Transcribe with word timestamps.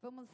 Vamos 0.00 0.28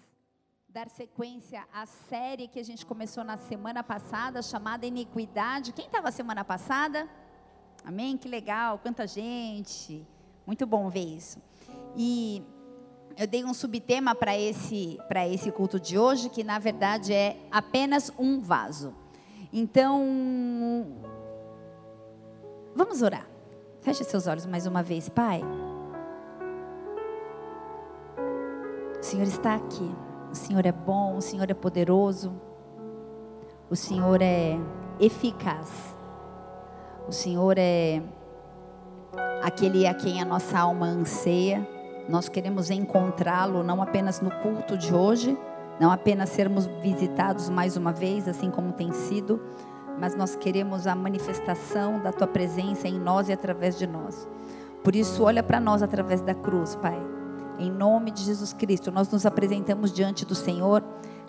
dar 0.69 0.91
sequência 0.91 1.65
à 1.73 1.87
série 1.87 2.49
que 2.49 2.61
a 2.61 2.63
gente 2.63 2.85
começou 2.85 3.25
na 3.25 3.39
semana 3.39 3.83
passada, 3.83 4.43
chamada 4.43 4.85
Iniquidade. 4.85 5.73
Quem 5.73 5.87
estava 5.87 6.13
semana 6.13 6.45
passada? 6.45 7.09
Amém? 7.83 8.19
Que 8.19 8.29
legal, 8.29 8.79
quanta 8.79 9.07
gente. 9.07 10.07
Muito 10.47 10.67
bom 10.67 10.91
ver 10.91 11.17
isso. 11.17 11.41
E 11.97 12.43
eu 13.17 13.27
dei 13.27 13.43
um 13.43 13.55
subtema 13.55 14.15
para 14.15 14.39
esse, 14.39 14.99
esse 15.33 15.51
culto 15.51 15.81
de 15.81 15.99
hoje, 15.99 16.29
que 16.29 16.45
na 16.45 16.59
verdade 16.59 17.15
é 17.15 17.39
apenas 17.51 18.13
um 18.19 18.43
vaso. 18.43 18.95
Então, 19.51 20.95
vamos 22.77 23.01
orar. 23.01 23.27
Feche 23.81 24.05
seus 24.05 24.27
olhos 24.27 24.45
mais 24.45 24.67
uma 24.67 24.83
vez, 24.83 25.09
Pai. 25.09 25.41
O 29.05 29.07
Senhor 29.07 29.27
está 29.27 29.57
aqui. 29.57 29.95
O 30.33 30.35
Senhor 30.35 30.65
é 30.65 30.73
bom, 30.73 31.19
o 31.19 31.21
Senhor 31.21 31.51
é 31.51 31.53
poderoso. 31.53 32.33
O 33.69 33.77
Senhor 33.77 34.23
é 34.23 34.59
eficaz. 34.99 35.95
O 37.07 37.13
Senhor 37.13 37.57
é 37.59 38.03
aquele 39.43 39.87
a 39.87 39.93
quem 39.93 40.23
a 40.23 40.25
nossa 40.25 40.59
alma 40.59 40.87
anseia. 40.87 41.69
Nós 42.09 42.31
queremos 42.31 42.71
encontrá-lo 42.71 43.63
não 43.63 43.83
apenas 43.83 44.23
no 44.23 44.31
culto 44.41 44.75
de 44.75 44.95
hoje, 44.95 45.37
não 45.79 45.93
apenas 45.93 46.31
sermos 46.31 46.65
visitados 46.81 47.51
mais 47.51 47.77
uma 47.77 47.93
vez, 47.93 48.27
assim 48.27 48.51
como 48.51 48.73
tem 48.73 48.91
sido, 48.91 49.39
mas 50.01 50.17
nós 50.17 50.35
queremos 50.35 50.87
a 50.87 50.95
manifestação 50.95 52.01
da 52.01 52.11
tua 52.11 52.27
presença 52.27 52.89
em 52.89 52.99
nós 52.99 53.29
e 53.29 53.35
através 53.35 53.79
de 53.79 53.87
nós. 53.87 54.27
Por 54.83 54.97
isso, 54.97 55.25
olha 55.25 55.43
para 55.43 55.61
nós 55.61 55.83
através 55.83 56.23
da 56.23 56.35
cruz, 56.35 56.75
Pai. 56.75 56.99
Em 57.59 57.71
nome 57.71 58.11
de 58.11 58.23
Jesus 58.23 58.53
Cristo, 58.53 58.91
nós 58.91 59.09
nos 59.11 59.25
apresentamos 59.25 59.93
diante 59.93 60.25
do 60.25 60.35
Senhor, 60.35 60.83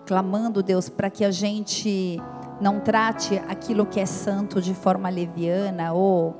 clamando, 0.04 0.62
Deus, 0.62 0.88
para 0.88 1.08
que 1.08 1.24
a 1.24 1.30
gente 1.30 2.20
não 2.60 2.80
trate 2.80 3.38
aquilo 3.48 3.86
que 3.86 4.00
é 4.00 4.06
santo 4.06 4.60
de 4.60 4.74
forma 4.74 5.08
leviana 5.08 5.92
ou 5.92 6.36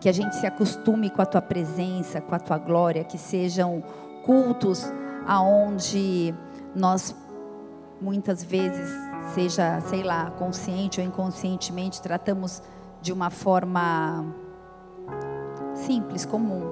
que 0.00 0.08
a 0.08 0.12
gente 0.12 0.34
se 0.36 0.46
acostume 0.46 1.10
com 1.10 1.22
a 1.22 1.26
tua 1.26 1.42
presença, 1.42 2.20
com 2.20 2.34
a 2.34 2.38
tua 2.38 2.58
glória, 2.58 3.04
que 3.04 3.18
sejam 3.18 3.82
cultos 4.24 4.84
aonde 5.26 6.34
nós 6.74 7.14
muitas 8.00 8.42
vezes, 8.42 8.88
seja, 9.34 9.80
sei 9.82 10.02
lá, 10.02 10.30
consciente 10.32 11.00
ou 11.00 11.06
inconscientemente, 11.06 12.00
tratamos 12.00 12.62
de 13.00 13.12
uma 13.12 13.30
forma 13.30 14.24
simples, 15.74 16.24
comum. 16.24 16.62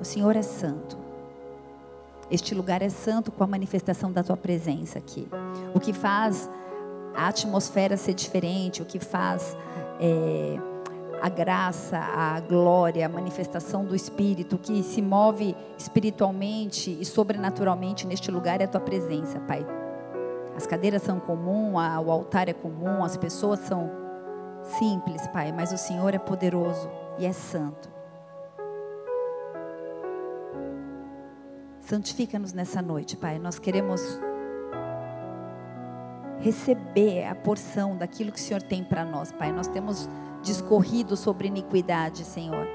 O 0.00 0.04
Senhor 0.04 0.36
é 0.36 0.42
santo. 0.42 1.07
Este 2.30 2.54
lugar 2.54 2.82
é 2.82 2.88
santo 2.88 3.32
com 3.32 3.42
a 3.42 3.46
manifestação 3.46 4.12
da 4.12 4.22
tua 4.22 4.36
presença 4.36 4.98
aqui. 4.98 5.26
O 5.74 5.80
que 5.80 5.92
faz 5.92 6.48
a 7.14 7.28
atmosfera 7.28 7.96
ser 7.96 8.14
diferente, 8.14 8.82
o 8.82 8.84
que 8.84 9.00
faz 9.00 9.56
é, 9.98 10.58
a 11.22 11.28
graça, 11.28 11.98
a 11.98 12.38
glória, 12.40 13.06
a 13.06 13.08
manifestação 13.08 13.84
do 13.84 13.94
Espírito, 13.94 14.56
o 14.56 14.58
que 14.58 14.82
se 14.82 15.00
move 15.00 15.56
espiritualmente 15.76 16.96
e 17.00 17.04
sobrenaturalmente 17.04 18.06
neste 18.06 18.30
lugar 18.30 18.60
é 18.60 18.64
a 18.64 18.68
tua 18.68 18.80
presença, 18.80 19.40
Pai. 19.40 19.66
As 20.54 20.66
cadeiras 20.66 21.02
são 21.02 21.18
comuns, 21.18 21.74
o 21.74 22.10
altar 22.10 22.48
é 22.48 22.52
comum, 22.52 23.02
as 23.04 23.16
pessoas 23.16 23.60
são 23.60 23.90
simples, 24.78 25.26
Pai, 25.28 25.50
mas 25.52 25.72
o 25.72 25.78
Senhor 25.78 26.14
é 26.14 26.18
poderoso 26.18 26.90
e 27.18 27.24
é 27.24 27.32
santo. 27.32 27.97
Santifica-nos 31.88 32.52
nessa 32.52 32.82
noite, 32.82 33.16
Pai. 33.16 33.38
Nós 33.38 33.58
queremos 33.58 34.20
receber 36.38 37.24
a 37.24 37.34
porção 37.34 37.96
daquilo 37.96 38.30
que 38.30 38.38
o 38.38 38.42
Senhor 38.42 38.60
tem 38.60 38.84
para 38.84 39.06
nós, 39.06 39.32
Pai. 39.32 39.50
Nós 39.52 39.68
temos 39.68 40.06
discorrido 40.42 41.16
sobre 41.16 41.48
iniquidade, 41.48 42.26
Senhor. 42.26 42.68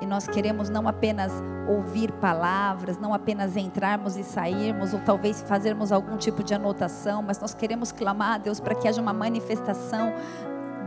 E 0.00 0.04
nós 0.04 0.26
queremos 0.26 0.68
não 0.68 0.88
apenas 0.88 1.32
ouvir 1.68 2.10
palavras, 2.14 2.98
não 2.98 3.14
apenas 3.14 3.56
entrarmos 3.56 4.16
e 4.16 4.24
sairmos, 4.24 4.92
ou 4.92 4.98
talvez 4.98 5.42
fazermos 5.42 5.92
algum 5.92 6.16
tipo 6.16 6.42
de 6.42 6.52
anotação, 6.52 7.22
mas 7.22 7.38
nós 7.38 7.54
queremos 7.54 7.92
clamar 7.92 8.32
a 8.32 8.38
Deus 8.38 8.58
para 8.58 8.74
que 8.74 8.88
haja 8.88 9.00
uma 9.00 9.12
manifestação 9.12 10.12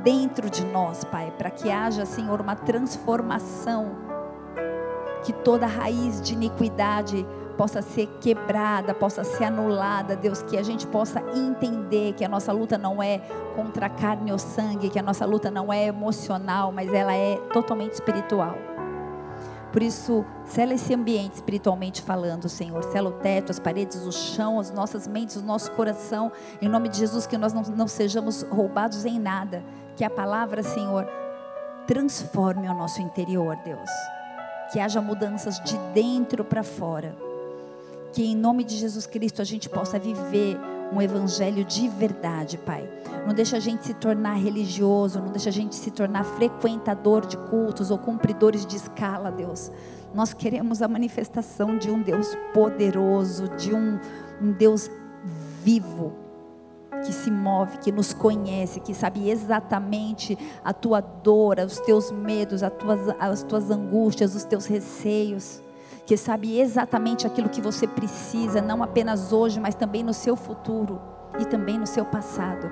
dentro 0.03 0.49
de 0.49 0.65
nós, 0.65 1.05
Pai, 1.05 1.33
para 1.37 1.49
que 1.49 1.71
haja, 1.71 2.05
Senhor, 2.05 2.41
uma 2.41 2.57
transformação, 2.57 3.95
que 5.23 5.31
toda 5.31 5.65
raiz 5.65 6.21
de 6.21 6.33
iniquidade 6.33 7.25
possa 7.59 7.81
ser 7.81 8.07
quebrada, 8.21 8.93
possa 8.93 9.21
ser 9.25 9.43
anulada, 9.43 10.15
Deus, 10.15 10.41
que 10.41 10.57
a 10.57 10.63
gente 10.63 10.87
possa 10.87 11.21
entender 11.35 12.13
que 12.13 12.23
a 12.23 12.29
nossa 12.29 12.53
luta 12.53 12.77
não 12.77 13.03
é 13.03 13.17
contra 13.53 13.89
carne 13.89 14.31
ou 14.31 14.39
sangue, 14.39 14.89
que 14.89 14.97
a 14.97 15.03
nossa 15.03 15.25
luta 15.25 15.51
não 15.51 15.71
é 15.71 15.87
emocional, 15.87 16.71
mas 16.71 16.93
ela 16.93 17.13
é 17.13 17.35
totalmente 17.51 17.95
espiritual. 17.95 18.55
Por 19.73 19.83
isso, 19.83 20.23
sela 20.45 20.73
esse 20.73 20.93
ambiente 20.93 21.33
espiritualmente 21.33 22.01
falando, 22.01 22.47
Senhor. 22.47 22.81
Sela 22.81 23.09
o 23.09 23.19
teto, 23.19 23.51
as 23.51 23.59
paredes, 23.59 24.05
o 24.05 24.11
chão, 24.13 24.57
as 24.57 24.71
nossas 24.71 25.05
mentes, 25.05 25.35
o 25.35 25.41
nosso 25.41 25.69
coração. 25.73 26.31
Em 26.61 26.69
nome 26.69 26.87
de 26.87 26.97
Jesus, 26.97 27.27
que 27.27 27.37
nós 27.37 27.51
não, 27.51 27.63
não 27.63 27.89
sejamos 27.89 28.41
roubados 28.43 29.03
em 29.03 29.19
nada. 29.19 29.61
Que 29.97 30.05
a 30.05 30.09
palavra, 30.09 30.63
Senhor, 30.63 31.05
transforme 31.85 32.69
o 32.69 32.73
nosso 32.73 33.01
interior, 33.01 33.57
Deus. 33.65 33.89
Que 34.71 34.79
haja 34.79 35.01
mudanças 35.01 35.59
de 35.59 35.77
dentro 35.93 36.45
para 36.45 36.63
fora 36.63 37.27
que 38.11 38.23
em 38.23 38.35
nome 38.35 38.63
de 38.63 38.75
Jesus 38.75 39.05
Cristo 39.05 39.41
a 39.41 39.45
gente 39.45 39.69
possa 39.69 39.99
viver 39.99 40.57
um 40.91 41.01
evangelho 41.01 41.63
de 41.63 41.87
verdade, 41.87 42.57
Pai. 42.57 42.89
Não 43.25 43.33
deixa 43.33 43.57
a 43.57 43.59
gente 43.59 43.85
se 43.85 43.93
tornar 43.93 44.33
religioso, 44.33 45.19
não 45.19 45.31
deixa 45.31 45.49
a 45.49 45.53
gente 45.53 45.75
se 45.75 45.91
tornar 45.91 46.23
frequentador 46.23 47.25
de 47.25 47.37
cultos 47.37 47.91
ou 47.91 47.97
cumpridores 47.97 48.65
de 48.65 48.75
escala, 48.75 49.31
Deus. 49.31 49.71
Nós 50.13 50.33
queremos 50.33 50.81
a 50.81 50.87
manifestação 50.87 51.77
de 51.77 51.91
um 51.91 52.01
Deus 52.01 52.35
poderoso, 52.53 53.47
de 53.49 53.73
um, 53.73 53.99
um 54.41 54.51
Deus 54.51 54.89
vivo, 55.63 56.13
que 57.05 57.13
se 57.13 57.29
move, 57.29 57.77
que 57.77 57.91
nos 57.91 58.13
conhece, 58.13 58.79
que 58.79 58.93
sabe 58.93 59.29
exatamente 59.29 60.37
a 60.63 60.73
tua 60.73 60.99
dor, 60.99 61.59
os 61.59 61.79
teus 61.79 62.11
medos, 62.11 62.63
as 62.63 62.73
tuas, 62.73 62.99
as 63.19 63.43
tuas 63.43 63.69
angústias, 63.69 64.33
os 64.33 64.43
teus 64.43 64.65
receios 64.65 65.61
que 66.09 66.17
sabe 66.17 66.59
exatamente 66.59 67.27
aquilo 67.27 67.49
que 67.49 67.61
você 67.61 67.85
precisa, 67.85 68.63
não 68.63 68.81
apenas 68.81 69.31
hoje, 69.31 69.59
mas 69.59 69.75
também 69.75 70.01
no 70.01 70.11
seu 70.11 70.35
futuro 70.35 70.99
e 71.37 71.45
também 71.45 71.77
no 71.77 71.85
seu 71.85 72.03
passado. 72.03 72.67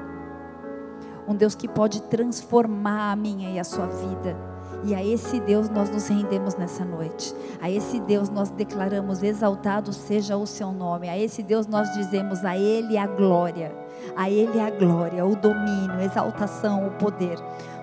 Um 1.27 1.35
Deus 1.35 1.53
que 1.53 1.67
pode 1.67 2.01
transformar 2.01 3.11
a 3.11 3.15
minha 3.15 3.51
e 3.51 3.59
a 3.59 3.63
sua 3.63 3.85
vida. 3.85 4.35
E 4.83 4.95
a 4.95 5.05
esse 5.05 5.39
Deus 5.39 5.69
nós 5.69 5.87
nos 5.91 6.07
rendemos 6.07 6.55
nessa 6.55 6.83
noite. 6.83 7.31
A 7.61 7.69
esse 7.69 7.99
Deus 7.99 8.27
nós 8.27 8.49
declaramos: 8.49 9.21
exaltado 9.21 9.93
seja 9.93 10.35
o 10.35 10.47
seu 10.47 10.71
nome. 10.71 11.07
A 11.07 11.15
esse 11.15 11.43
Deus 11.43 11.67
nós 11.67 11.93
dizemos: 11.93 12.43
a 12.43 12.57
Ele 12.57 12.97
a 12.97 13.05
glória. 13.05 13.71
A 14.15 14.31
Ele 14.31 14.59
a 14.59 14.71
glória, 14.71 15.23
o 15.23 15.35
domínio, 15.35 15.93
a 15.93 16.03
exaltação, 16.03 16.87
o 16.87 16.91
poder. 16.93 17.37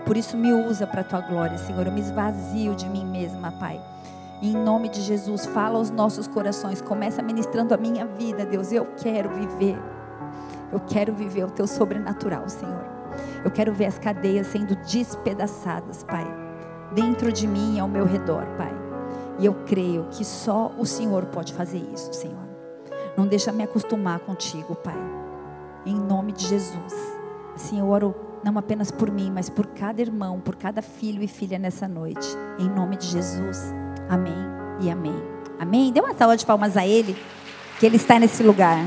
Por 0.04 0.16
isso 0.16 0.37
me 0.37 0.53
usa 0.53 0.84
para 0.84 1.03
a 1.03 1.04
tua 1.04 1.20
glória, 1.20 1.56
Senhor. 1.59 1.87
Eu 1.87 1.93
me 1.93 2.00
esvazio 2.00 2.75
de 2.75 2.88
mim 2.88 3.04
mesma, 3.04 3.53
Pai 3.53 3.94
em 4.49 4.56
nome 4.56 4.88
de 4.88 5.00
Jesus, 5.00 5.47
fala 5.47 5.78
aos 5.78 5.91
nossos 5.91 6.27
corações. 6.27 6.81
Começa 6.81 7.22
ministrando 7.22 7.72
a 7.72 7.77
minha 7.77 8.05
vida, 8.05 8.44
Deus. 8.44 8.72
Eu 8.72 8.87
quero 8.97 9.31
viver. 9.31 9.78
Eu 10.72 10.81
quero 10.81 11.15
viver 11.15 11.44
o 11.44 11.50
teu 11.50 11.66
sobrenatural, 11.66 12.49
Senhor. 12.49 12.84
Eu 13.44 13.50
quero 13.50 13.72
ver 13.72 13.87
as 13.87 13.99
cadeias 13.99 14.49
sendo 14.49 14.75
despedaçadas, 14.77 16.03
Pai. 16.05 16.27
Dentro 16.93 17.32
de 17.32 17.47
mim 17.47 17.77
e 17.77 17.81
ao 17.81 17.88
meu 17.88 18.05
redor, 18.05 18.44
Pai. 18.56 18.75
E 19.38 19.47
eu 19.47 19.55
creio 19.66 20.09
que 20.10 20.25
só 20.25 20.72
o 20.78 20.84
Senhor 20.84 21.26
pode 21.26 21.53
fazer 21.55 21.82
isso, 21.93 22.12
Senhor. 22.12 22.44
Não 23.16 23.26
deixa 23.26 23.53
me 23.53 23.62
acostumar 23.62 24.21
contigo, 24.21 24.75
Pai. 24.75 24.99
Em 25.87 25.94
nome 25.94 26.32
de 26.32 26.46
Jesus. 26.46 26.94
Assim 27.55 27.79
eu 27.79 27.88
oro 27.88 28.14
não 28.43 28.58
apenas 28.58 28.91
por 28.91 29.11
mim, 29.11 29.31
mas 29.32 29.49
por 29.49 29.67
cada 29.69 30.02
irmão, 30.02 30.41
por 30.41 30.56
cada 30.56 30.82
filho 30.82 31.23
e 31.23 31.29
filha 31.29 31.58
nessa 31.58 31.88
noite. 31.88 32.29
Em 32.58 32.69
nome 32.69 32.96
de 32.96 33.06
Jesus. 33.06 33.83
Amém 34.09 34.37
e 34.81 34.91
amém. 34.91 35.15
Amém? 35.59 35.93
Dê 35.93 36.01
uma 36.01 36.15
salva 36.15 36.37
de 36.37 36.45
palmas 36.45 36.77
a 36.77 36.87
Ele, 36.87 37.17
que 37.79 37.87
Ele 37.87 37.97
está 37.97 38.19
nesse 38.19 38.43
lugar. 38.43 38.85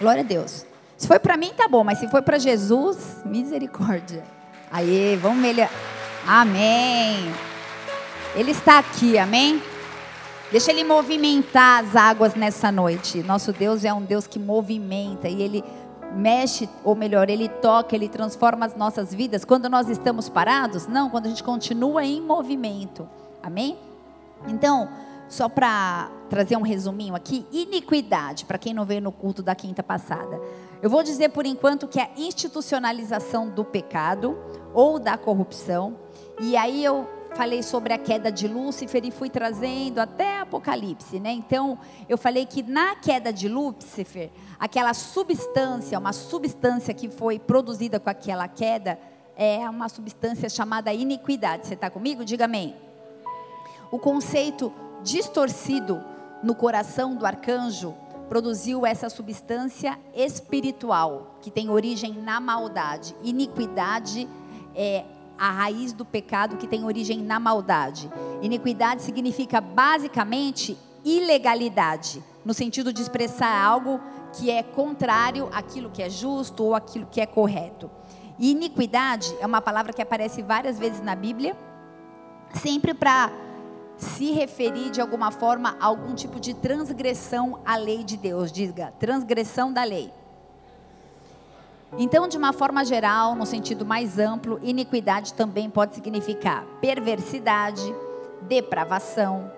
Glória 0.00 0.22
a 0.22 0.24
Deus. 0.24 0.66
Se 0.96 1.06
foi 1.06 1.18
para 1.18 1.36
mim, 1.36 1.52
tá 1.56 1.66
bom, 1.66 1.82
mas 1.82 1.98
se 1.98 2.08
foi 2.08 2.22
para 2.22 2.38
Jesus, 2.38 3.22
misericórdia. 3.24 4.24
Aí, 4.70 5.18
vamos 5.20 5.38
melhor. 5.38 5.68
Amém. 6.26 7.32
Ele 8.34 8.52
está 8.52 8.78
aqui, 8.78 9.18
amém? 9.18 9.60
Deixa 10.50 10.70
ele 10.70 10.84
movimentar 10.84 11.82
as 11.82 11.96
águas 11.96 12.34
nessa 12.34 12.70
noite. 12.70 13.22
Nosso 13.22 13.52
Deus 13.52 13.84
é 13.84 13.92
um 13.92 14.02
Deus 14.02 14.26
que 14.26 14.38
movimenta 14.38 15.28
e 15.28 15.42
ele 15.42 15.64
mexe, 16.14 16.68
ou 16.84 16.94
melhor, 16.94 17.28
Ele 17.28 17.48
toca, 17.48 17.94
Ele 17.94 18.08
transforma 18.08 18.66
as 18.66 18.76
nossas 18.76 19.12
vidas 19.12 19.44
quando 19.44 19.68
nós 19.68 19.88
estamos 19.88 20.28
parados? 20.28 20.86
Não, 20.86 21.10
quando 21.10 21.26
a 21.26 21.28
gente 21.28 21.44
continua 21.44 22.04
em 22.04 22.20
movimento. 22.20 23.08
Amém? 23.42 23.76
Então, 24.46 24.88
só 25.28 25.48
para 25.48 26.10
trazer 26.28 26.56
um 26.56 26.62
resuminho 26.62 27.14
aqui. 27.14 27.46
Iniquidade, 27.50 28.44
para 28.44 28.58
quem 28.58 28.74
não 28.74 28.84
veio 28.84 29.00
no 29.00 29.12
culto 29.12 29.42
da 29.42 29.54
quinta 29.54 29.82
passada. 29.82 30.40
Eu 30.82 30.90
vou 30.90 31.02
dizer 31.02 31.30
por 31.30 31.46
enquanto 31.46 31.88
que 31.88 31.98
é 31.98 32.02
a 32.02 32.10
institucionalização 32.20 33.48
do 33.48 33.64
pecado 33.64 34.36
ou 34.74 34.98
da 34.98 35.16
corrupção. 35.16 35.96
E 36.40 36.56
aí 36.56 36.84
eu 36.84 37.08
falei 37.34 37.62
sobre 37.62 37.92
a 37.92 37.98
queda 37.98 38.30
de 38.30 38.46
Lúcifer 38.46 39.04
e 39.04 39.10
fui 39.10 39.30
trazendo 39.30 39.98
até 39.98 40.40
Apocalipse, 40.40 41.18
né? 41.18 41.32
Então, 41.32 41.78
eu 42.08 42.18
falei 42.18 42.46
que 42.46 42.62
na 42.62 42.94
queda 42.96 43.32
de 43.32 43.48
Lúcifer, 43.48 44.30
aquela 44.58 44.94
substância, 44.94 45.98
uma 45.98 46.12
substância 46.12 46.92
que 46.92 47.08
foi 47.08 47.38
produzida 47.38 47.98
com 47.98 48.10
aquela 48.10 48.46
queda, 48.48 48.98
é 49.36 49.68
uma 49.68 49.88
substância 49.88 50.48
chamada 50.48 50.92
iniquidade. 50.92 51.66
Você 51.66 51.74
está 51.74 51.88
comigo? 51.88 52.24
Diga 52.24 52.44
amém. 52.44 52.76
O 53.90 53.98
conceito 53.98 54.72
distorcido 55.02 56.02
no 56.42 56.54
coração 56.54 57.14
do 57.16 57.26
arcanjo 57.26 57.94
produziu 58.28 58.86
essa 58.86 59.10
substância 59.10 59.98
espiritual 60.14 61.36
que 61.40 61.50
tem 61.50 61.68
origem 61.68 62.14
na 62.14 62.40
maldade. 62.40 63.14
Iniquidade 63.22 64.28
é 64.74 65.04
a 65.38 65.50
raiz 65.50 65.92
do 65.92 66.04
pecado 66.04 66.56
que 66.56 66.66
tem 66.66 66.84
origem 66.84 67.22
na 67.22 67.40
maldade. 67.40 68.10
Iniquidade 68.40 69.02
significa 69.02 69.60
basicamente 69.60 70.76
ilegalidade, 71.04 72.22
no 72.44 72.54
sentido 72.54 72.92
de 72.92 73.02
expressar 73.02 73.64
algo 73.64 74.00
que 74.32 74.50
é 74.50 74.62
contrário 74.62 75.48
àquilo 75.52 75.90
que 75.90 76.02
é 76.02 76.08
justo 76.08 76.64
ou 76.64 76.74
aquilo 76.74 77.06
que 77.10 77.20
é 77.20 77.26
correto. 77.26 77.90
E 78.38 78.50
iniquidade 78.50 79.34
é 79.40 79.46
uma 79.46 79.60
palavra 79.60 79.92
que 79.92 80.02
aparece 80.02 80.42
várias 80.42 80.78
vezes 80.78 81.00
na 81.00 81.14
Bíblia, 81.14 81.56
sempre 82.54 82.94
para 82.94 83.30
se 83.96 84.32
referir 84.32 84.90
de 84.90 85.00
alguma 85.00 85.30
forma 85.30 85.76
a 85.78 85.86
algum 85.86 86.14
tipo 86.14 86.40
de 86.40 86.54
transgressão 86.54 87.60
à 87.64 87.76
lei 87.76 88.02
de 88.02 88.16
Deus. 88.16 88.50
Diga, 88.50 88.92
transgressão 88.98 89.72
da 89.72 89.84
lei. 89.84 90.12
Então, 91.98 92.26
de 92.26 92.38
uma 92.38 92.54
forma 92.54 92.84
geral, 92.84 93.34
no 93.34 93.44
sentido 93.44 93.84
mais 93.84 94.18
amplo, 94.18 94.58
iniquidade 94.62 95.34
também 95.34 95.68
pode 95.68 95.94
significar 95.94 96.64
perversidade, 96.80 97.94
depravação, 98.42 99.50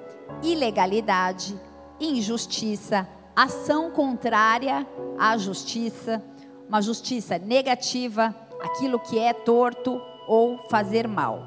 ilegalidade, 0.42 1.58
injustiça, 2.00 3.06
ação 3.36 3.90
contrária 3.90 4.84
à 5.16 5.36
justiça, 5.38 6.22
uma 6.68 6.82
justiça 6.82 7.38
negativa, 7.38 8.34
aquilo 8.60 8.98
que 8.98 9.16
é 9.16 9.32
torto 9.32 10.00
ou 10.26 10.58
fazer 10.68 11.06
mal. 11.06 11.42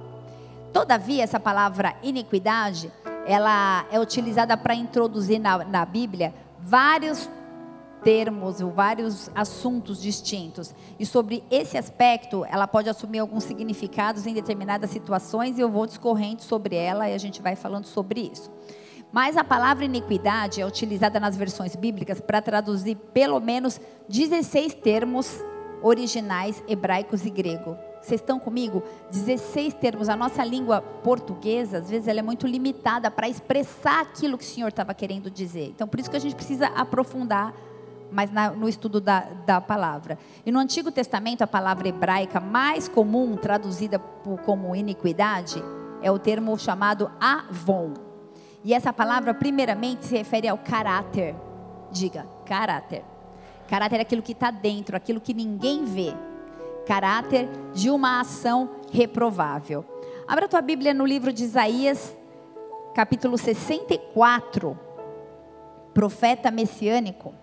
Todavia, 0.71 1.23
essa 1.23 1.39
palavra 1.39 1.95
iniquidade, 2.01 2.91
ela 3.25 3.85
é 3.91 3.99
utilizada 3.99 4.55
para 4.55 4.73
introduzir 4.73 5.39
na, 5.39 5.65
na 5.65 5.85
Bíblia 5.85 6.33
vários 6.59 7.29
termos, 8.03 8.59
vários 8.59 9.29
assuntos 9.35 10.01
distintos. 10.01 10.73
E 10.99 11.05
sobre 11.05 11.43
esse 11.49 11.77
aspecto, 11.77 12.45
ela 12.45 12.67
pode 12.67 12.89
assumir 12.89 13.19
alguns 13.19 13.43
significados 13.43 14.25
em 14.25 14.33
determinadas 14.33 14.89
situações 14.89 15.57
e 15.57 15.61
eu 15.61 15.69
vou 15.69 15.85
discorrendo 15.85 16.41
sobre 16.41 16.75
ela 16.75 17.09
e 17.09 17.13
a 17.13 17.17
gente 17.17 17.41
vai 17.41 17.55
falando 17.55 17.85
sobre 17.85 18.31
isso. 18.31 18.51
Mas 19.11 19.37
a 19.37 19.43
palavra 19.43 19.85
iniquidade 19.85 20.61
é 20.61 20.65
utilizada 20.65 21.19
nas 21.19 21.35
versões 21.35 21.75
bíblicas 21.75 22.19
para 22.19 22.41
traduzir 22.41 22.95
pelo 23.13 23.39
menos 23.39 23.79
16 24.09 24.73
termos 24.75 25.41
originais 25.81 26.63
hebraicos 26.67 27.25
e 27.25 27.29
grego. 27.29 27.77
Vocês 28.01 28.21
estão 28.21 28.39
comigo? 28.39 28.83
16 29.11 29.73
termos. 29.75 30.09
A 30.09 30.15
nossa 30.15 30.43
língua 30.43 30.81
portuguesa, 30.81 31.79
às 31.79 31.89
vezes, 31.89 32.07
ela 32.07 32.19
é 32.19 32.23
muito 32.23 32.47
limitada 32.47 33.11
para 33.11 33.27
expressar 33.27 34.01
aquilo 34.01 34.37
que 34.37 34.43
o 34.43 34.47
Senhor 34.47 34.69
estava 34.69 34.93
querendo 34.93 35.29
dizer. 35.29 35.69
Então, 35.69 35.87
por 35.87 35.99
isso 35.99 36.09
que 36.09 36.15
a 36.15 36.19
gente 36.19 36.35
precisa 36.35 36.67
aprofundar 36.67 37.53
mas 38.11 38.31
na, 38.31 38.51
no 38.51 38.67
estudo 38.67 38.99
da, 39.01 39.21
da 39.45 39.61
palavra. 39.61 40.17
E 40.45 40.51
no 40.51 40.59
Antigo 40.59 40.91
Testamento, 40.91 41.41
a 41.41 41.47
palavra 41.47 41.87
hebraica 41.87 42.39
mais 42.39 42.87
comum, 42.87 43.35
traduzida 43.35 43.99
por, 43.99 44.39
como 44.41 44.75
iniquidade, 44.75 45.61
é 46.01 46.11
o 46.11 46.19
termo 46.19 46.57
chamado 46.57 47.11
avon. 47.19 47.93
E 48.63 48.73
essa 48.73 48.91
palavra, 48.91 49.33
primeiramente, 49.33 50.05
se 50.05 50.17
refere 50.17 50.47
ao 50.47 50.57
caráter. 50.57 51.35
Diga, 51.91 52.27
caráter. 52.45 53.03
Caráter 53.67 53.99
é 53.99 54.01
aquilo 54.01 54.21
que 54.21 54.31
está 54.31 54.51
dentro, 54.51 54.95
aquilo 54.95 55.21
que 55.21 55.33
ninguém 55.33 55.85
vê. 55.85 56.13
Caráter 56.85 57.49
de 57.73 57.89
uma 57.89 58.21
ação 58.21 58.69
reprovável. 58.91 59.85
Abra 60.27 60.47
tua 60.47 60.61
Bíblia 60.61 60.93
no 60.93 61.05
livro 61.05 61.31
de 61.31 61.43
Isaías, 61.43 62.15
capítulo 62.93 63.37
64. 63.37 64.77
Profeta 65.93 66.51
messiânico. 66.51 67.33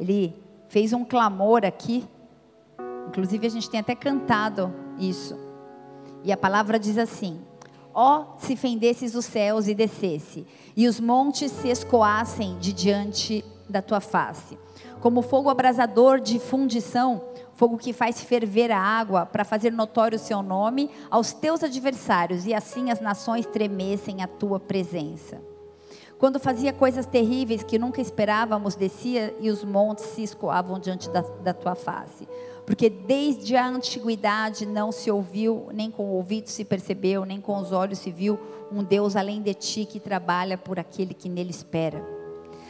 Ele 0.00 0.34
fez 0.68 0.94
um 0.94 1.04
clamor 1.04 1.64
aqui. 1.64 2.08
Inclusive, 3.06 3.46
a 3.46 3.50
gente 3.50 3.68
tem 3.68 3.78
até 3.78 3.94
cantado 3.94 4.74
isso. 4.98 5.38
E 6.24 6.32
a 6.32 6.36
palavra 6.36 6.78
diz 6.78 6.96
assim: 6.96 7.40
Ó, 7.92 8.20
oh, 8.20 8.38
se 8.40 8.56
fendesses 8.56 9.14
os 9.14 9.26
céus 9.26 9.68
e 9.68 9.74
descesse, 9.74 10.46
e 10.74 10.88
os 10.88 10.98
montes 10.98 11.52
se 11.52 11.68
escoassem 11.68 12.58
de 12.58 12.72
diante 12.72 13.44
da 13.68 13.82
tua 13.82 14.00
face. 14.00 14.58
Como 15.00 15.22
fogo 15.22 15.50
abrasador 15.50 16.18
de 16.18 16.38
fundição, 16.38 17.22
fogo 17.54 17.76
que 17.76 17.92
faz 17.92 18.22
ferver 18.22 18.70
a 18.70 18.78
água 18.78 19.26
para 19.26 19.44
fazer 19.44 19.70
notório 19.72 20.16
o 20.16 20.20
seu 20.20 20.42
nome 20.42 20.90
aos 21.10 21.32
teus 21.32 21.62
adversários, 21.62 22.46
e 22.46 22.54
assim 22.54 22.90
as 22.90 23.00
nações 23.00 23.44
tremessem 23.46 24.22
a 24.22 24.26
tua 24.26 24.58
presença. 24.58 25.49
Quando 26.20 26.38
fazia 26.38 26.70
coisas 26.70 27.06
terríveis 27.06 27.62
que 27.62 27.78
nunca 27.78 27.98
esperávamos, 27.98 28.74
descia 28.74 29.34
e 29.40 29.48
os 29.48 29.64
montes 29.64 30.04
se 30.04 30.22
escoavam 30.22 30.78
diante 30.78 31.08
da, 31.08 31.22
da 31.22 31.54
tua 31.54 31.74
face. 31.74 32.28
Porque 32.66 32.90
desde 32.90 33.56
a 33.56 33.66
antiguidade 33.66 34.66
não 34.66 34.92
se 34.92 35.10
ouviu, 35.10 35.70
nem 35.72 35.90
com 35.90 36.10
o 36.10 36.16
ouvido 36.16 36.50
se 36.50 36.62
percebeu, 36.62 37.24
nem 37.24 37.40
com 37.40 37.56
os 37.56 37.72
olhos 37.72 38.00
se 38.00 38.10
viu 38.10 38.38
um 38.70 38.84
Deus 38.84 39.16
além 39.16 39.40
de 39.40 39.54
ti 39.54 39.86
que 39.86 39.98
trabalha 39.98 40.58
por 40.58 40.78
aquele 40.78 41.14
que 41.14 41.26
nele 41.26 41.48
espera. 41.48 42.06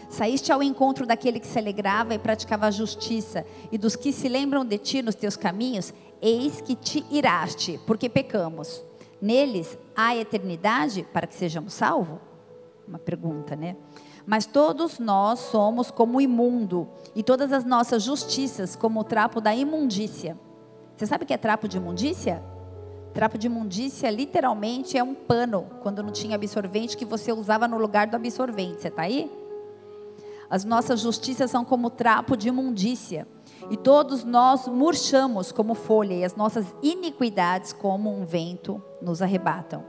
Saíste 0.09 0.53
ao 0.53 0.63
encontro 0.63 1.05
daquele 1.05 1.41
que 1.41 1.47
se 1.49 1.59
alegrava 1.59 2.15
e 2.15 2.21
praticava 2.21 2.67
a 2.67 2.71
justiça, 2.71 3.45
e 3.73 3.77
dos 3.77 3.97
que 3.97 4.13
se 4.13 4.29
lembram 4.29 4.65
de 4.65 4.79
ti 4.79 5.03
nos 5.03 5.17
teus 5.17 5.37
caminhos, 5.37 5.93
eis 6.23 6.61
que 6.61 6.77
te 6.77 7.05
iraste, 7.11 7.81
porque 7.85 8.09
pecamos. 8.09 8.85
Neles 9.21 9.77
há 9.97 10.17
eternidade 10.17 11.05
para 11.13 11.27
que 11.27 11.35
sejamos 11.35 11.73
salvos? 11.73 12.30
Uma 12.91 12.99
pergunta, 12.99 13.57
né? 13.57 13.77
Mas 14.27 14.45
todos 14.45 14.99
nós 14.99 15.39
somos 15.39 15.91
como 15.91 16.21
imundo, 16.21 16.89
e 17.15 17.23
todas 17.23 17.53
as 17.53 17.65
nossas 17.65 18.03
justiças 18.03 18.77
como 18.77 19.01
o 19.01 19.05
trapo 19.05 19.41
da 19.41 19.55
imundícia. 19.55 20.39
Você 20.95 21.07
sabe 21.07 21.25
o 21.25 21.27
que 21.27 21.33
é 21.33 21.39
trapo 21.39 21.67
de 21.67 21.79
imundícia? 21.79 22.43
Trapo 23.15 23.39
de 23.39 23.47
imundícia 23.47 24.11
literalmente 24.11 24.99
é 24.99 25.03
um 25.03 25.15
pano, 25.15 25.67
quando 25.83 26.03
não 26.03 26.13
tinha 26.13 26.35
absorvente, 26.35 26.97
que 26.97 27.05
você 27.05 27.33
usava 27.33 27.67
no 27.67 27.79
lugar 27.79 28.07
do 28.07 28.17
absorvente. 28.17 28.83
Você 28.83 28.89
está 28.89 29.03
aí? 29.03 29.31
As 30.49 30.65
nossas 30.65 31.01
justiças 31.01 31.51
são 31.51 31.65
como 31.65 31.91
trapo 31.91 32.37
de 32.37 32.49
imundícia. 32.49 33.27
E 33.71 33.77
todos 33.77 34.25
nós 34.25 34.67
murchamos 34.67 35.53
como 35.53 35.75
folha, 35.75 36.15
e 36.15 36.25
as 36.25 36.35
nossas 36.35 36.67
iniquidades, 36.83 37.73
como 37.73 38.13
um 38.13 38.25
vento, 38.25 38.83
nos 39.01 39.23
arrebatam. 39.23 39.85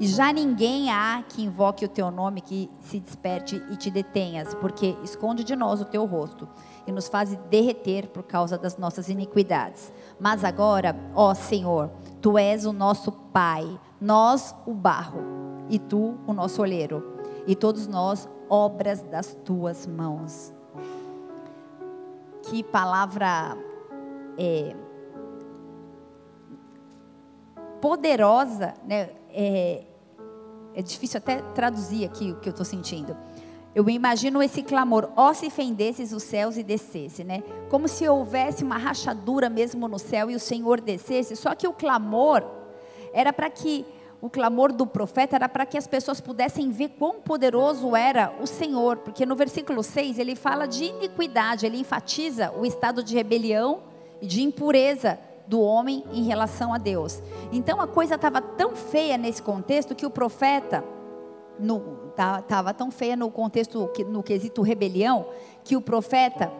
E 0.00 0.06
já 0.06 0.32
ninguém 0.32 0.90
há 0.90 1.22
que 1.28 1.42
invoque 1.42 1.84
o 1.84 1.88
teu 1.88 2.10
nome, 2.10 2.40
que 2.40 2.70
se 2.80 2.98
desperte 2.98 3.62
e 3.70 3.76
te 3.76 3.90
detenhas, 3.90 4.54
porque 4.54 4.96
esconde 5.04 5.44
de 5.44 5.54
nós 5.54 5.82
o 5.82 5.84
teu 5.84 6.06
rosto 6.06 6.48
e 6.86 6.90
nos 6.90 7.06
faz 7.06 7.36
derreter 7.50 8.08
por 8.08 8.22
causa 8.22 8.56
das 8.56 8.78
nossas 8.78 9.10
iniquidades. 9.10 9.92
Mas 10.18 10.42
agora, 10.42 10.96
ó 11.14 11.34
Senhor, 11.34 11.90
tu 12.18 12.38
és 12.38 12.64
o 12.64 12.72
nosso 12.72 13.12
Pai, 13.12 13.78
nós 14.00 14.54
o 14.64 14.72
barro, 14.72 15.20
e 15.68 15.78
tu 15.78 16.16
o 16.26 16.32
nosso 16.32 16.62
olheiro, 16.62 17.18
e 17.46 17.54
todos 17.54 17.86
nós 17.86 18.26
obras 18.48 19.02
das 19.02 19.34
tuas 19.44 19.86
mãos. 19.86 20.50
Que 22.44 22.64
palavra 22.64 23.54
é, 24.38 24.74
poderosa, 27.82 28.72
né? 28.82 29.10
É, 29.32 29.84
é 30.74 30.82
difícil 30.82 31.18
até 31.18 31.42
traduzir 31.54 32.04
aqui 32.04 32.30
o 32.32 32.36
que 32.40 32.48
eu 32.48 32.52
estou 32.52 32.64
sentindo. 32.64 33.16
Eu 33.74 33.88
imagino 33.88 34.42
esse 34.42 34.62
clamor, 34.62 35.10
ó 35.16 35.32
se 35.32 35.48
fendesses 35.48 36.12
os 36.12 36.24
céus 36.24 36.56
e 36.56 36.62
descesse, 36.62 37.22
né? 37.22 37.42
Como 37.68 37.86
se 37.86 38.08
houvesse 38.08 38.64
uma 38.64 38.76
rachadura 38.76 39.48
mesmo 39.48 39.86
no 39.86 39.98
céu 39.98 40.28
e 40.30 40.34
o 40.34 40.40
Senhor 40.40 40.80
descesse. 40.80 41.36
Só 41.36 41.54
que 41.54 41.68
o 41.68 41.72
clamor 41.72 42.44
era 43.12 43.32
para 43.32 43.48
que 43.48 43.86
o 44.20 44.28
clamor 44.28 44.72
do 44.72 44.86
profeta 44.86 45.36
era 45.36 45.48
para 45.48 45.64
que 45.64 45.78
as 45.78 45.86
pessoas 45.86 46.20
pudessem 46.20 46.70
ver 46.70 46.90
quão 46.98 47.20
poderoso 47.20 47.94
era 47.96 48.34
o 48.40 48.46
Senhor, 48.46 48.98
porque 48.98 49.24
no 49.24 49.34
versículo 49.34 49.82
6 49.82 50.18
ele 50.18 50.34
fala 50.34 50.66
de 50.66 50.84
iniquidade, 50.84 51.64
ele 51.64 51.78
enfatiza 51.78 52.52
o 52.52 52.66
estado 52.66 53.02
de 53.02 53.14
rebelião 53.14 53.82
e 54.20 54.26
de 54.26 54.42
impureza 54.42 55.18
do 55.50 55.60
homem 55.60 56.04
em 56.12 56.22
relação 56.22 56.72
a 56.72 56.78
Deus. 56.78 57.20
Então 57.50 57.80
a 57.80 57.86
coisa 57.88 58.14
estava 58.14 58.40
tão 58.40 58.76
feia 58.76 59.18
nesse 59.18 59.42
contexto 59.42 59.96
que 59.96 60.06
o 60.06 60.10
profeta, 60.10 60.84
estava 62.40 62.72
tão 62.72 62.88
feia 62.92 63.16
no 63.16 63.28
contexto, 63.32 63.90
no 64.06 64.22
quesito 64.22 64.62
rebelião, 64.62 65.26
que 65.64 65.74
o 65.74 65.80
profeta 65.80 66.52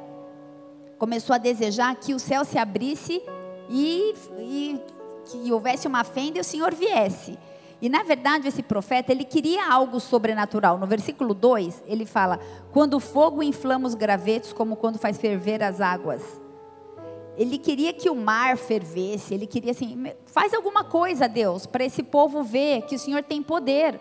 começou 0.99 1.35
a 1.35 1.39
desejar 1.39 1.95
que 1.95 2.13
o 2.13 2.19
céu 2.19 2.45
se 2.45 2.59
abrisse 2.59 3.23
e, 3.71 4.13
e 4.41 4.81
que 5.25 5.53
houvesse 5.53 5.87
uma 5.87 6.03
fenda 6.03 6.39
e 6.39 6.41
o 6.41 6.45
Senhor 6.45 6.75
viesse. 6.75 7.39
E 7.81 7.89
na 7.89 8.03
verdade, 8.03 8.49
esse 8.49 8.63
profeta, 8.63 9.13
ele 9.13 9.25
queria 9.25 9.73
algo 9.73 10.01
sobrenatural. 10.01 10.77
No 10.77 10.87
versículo 10.87 11.33
2, 11.33 11.85
ele 11.87 12.05
fala: 12.05 12.41
Quando 12.73 12.95
o 12.95 13.01
fogo 13.01 13.41
inflama 13.41 13.87
os 13.87 13.95
gravetos, 13.95 14.53
como 14.53 14.75
quando 14.75 14.99
faz 14.99 15.17
ferver 15.17 15.63
as 15.63 15.81
águas. 15.81 16.50
Ele 17.41 17.57
queria 17.57 17.91
que 17.95 18.11
o 18.11 18.15
mar 18.15 18.59
fervesse, 18.59 19.33
ele 19.33 19.47
queria 19.47 19.71
assim: 19.71 20.13
faz 20.27 20.53
alguma 20.53 20.85
coisa, 20.85 21.27
Deus, 21.27 21.65
para 21.65 21.83
esse 21.83 22.03
povo 22.03 22.43
ver 22.43 22.83
que 22.83 22.95
o 22.95 22.99
Senhor 22.99 23.23
tem 23.23 23.43
poder. 23.43 23.99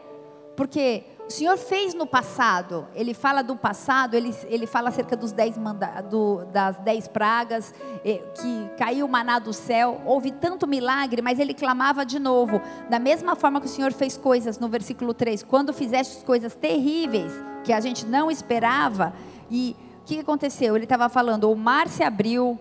Porque 0.57 1.05
o 1.25 1.31
Senhor 1.31 1.57
fez 1.57 1.93
no 1.93 2.05
passado. 2.05 2.85
Ele 2.93 3.13
fala 3.13 3.41
do 3.41 3.55
passado, 3.55 4.15
ele, 4.15 4.35
ele 4.49 4.67
fala 4.67 4.89
acerca 4.89 5.15
dos 5.15 5.31
dez 5.31 5.57
manda, 5.57 6.01
do, 6.01 6.43
das 6.51 6.79
dez 6.79 7.07
pragas, 7.07 7.73
eh, 8.03 8.21
que 8.41 8.69
caiu 8.77 9.05
o 9.05 9.09
maná 9.09 9.39
do 9.39 9.53
céu. 9.53 10.01
Houve 10.05 10.31
tanto 10.31 10.67
milagre, 10.67 11.21
mas 11.21 11.39
ele 11.39 11.53
clamava 11.53 12.05
de 12.05 12.19
novo. 12.19 12.61
Da 12.89 12.99
mesma 12.99 13.37
forma 13.37 13.61
que 13.61 13.67
o 13.67 13.69
Senhor 13.69 13.93
fez 13.93 14.17
coisas 14.17 14.59
no 14.59 14.67
versículo 14.67 15.13
3, 15.13 15.43
quando 15.43 15.71
fizeste 15.71 16.25
coisas 16.25 16.55
terríveis 16.55 17.31
que 17.63 17.71
a 17.71 17.79
gente 17.79 18.05
não 18.05 18.29
esperava. 18.29 19.13
E 19.49 19.77
o 20.01 20.03
que 20.03 20.19
aconteceu? 20.19 20.75
Ele 20.75 20.83
estava 20.83 21.07
falando: 21.07 21.49
o 21.49 21.55
mar 21.55 21.87
se 21.87 22.03
abriu, 22.03 22.59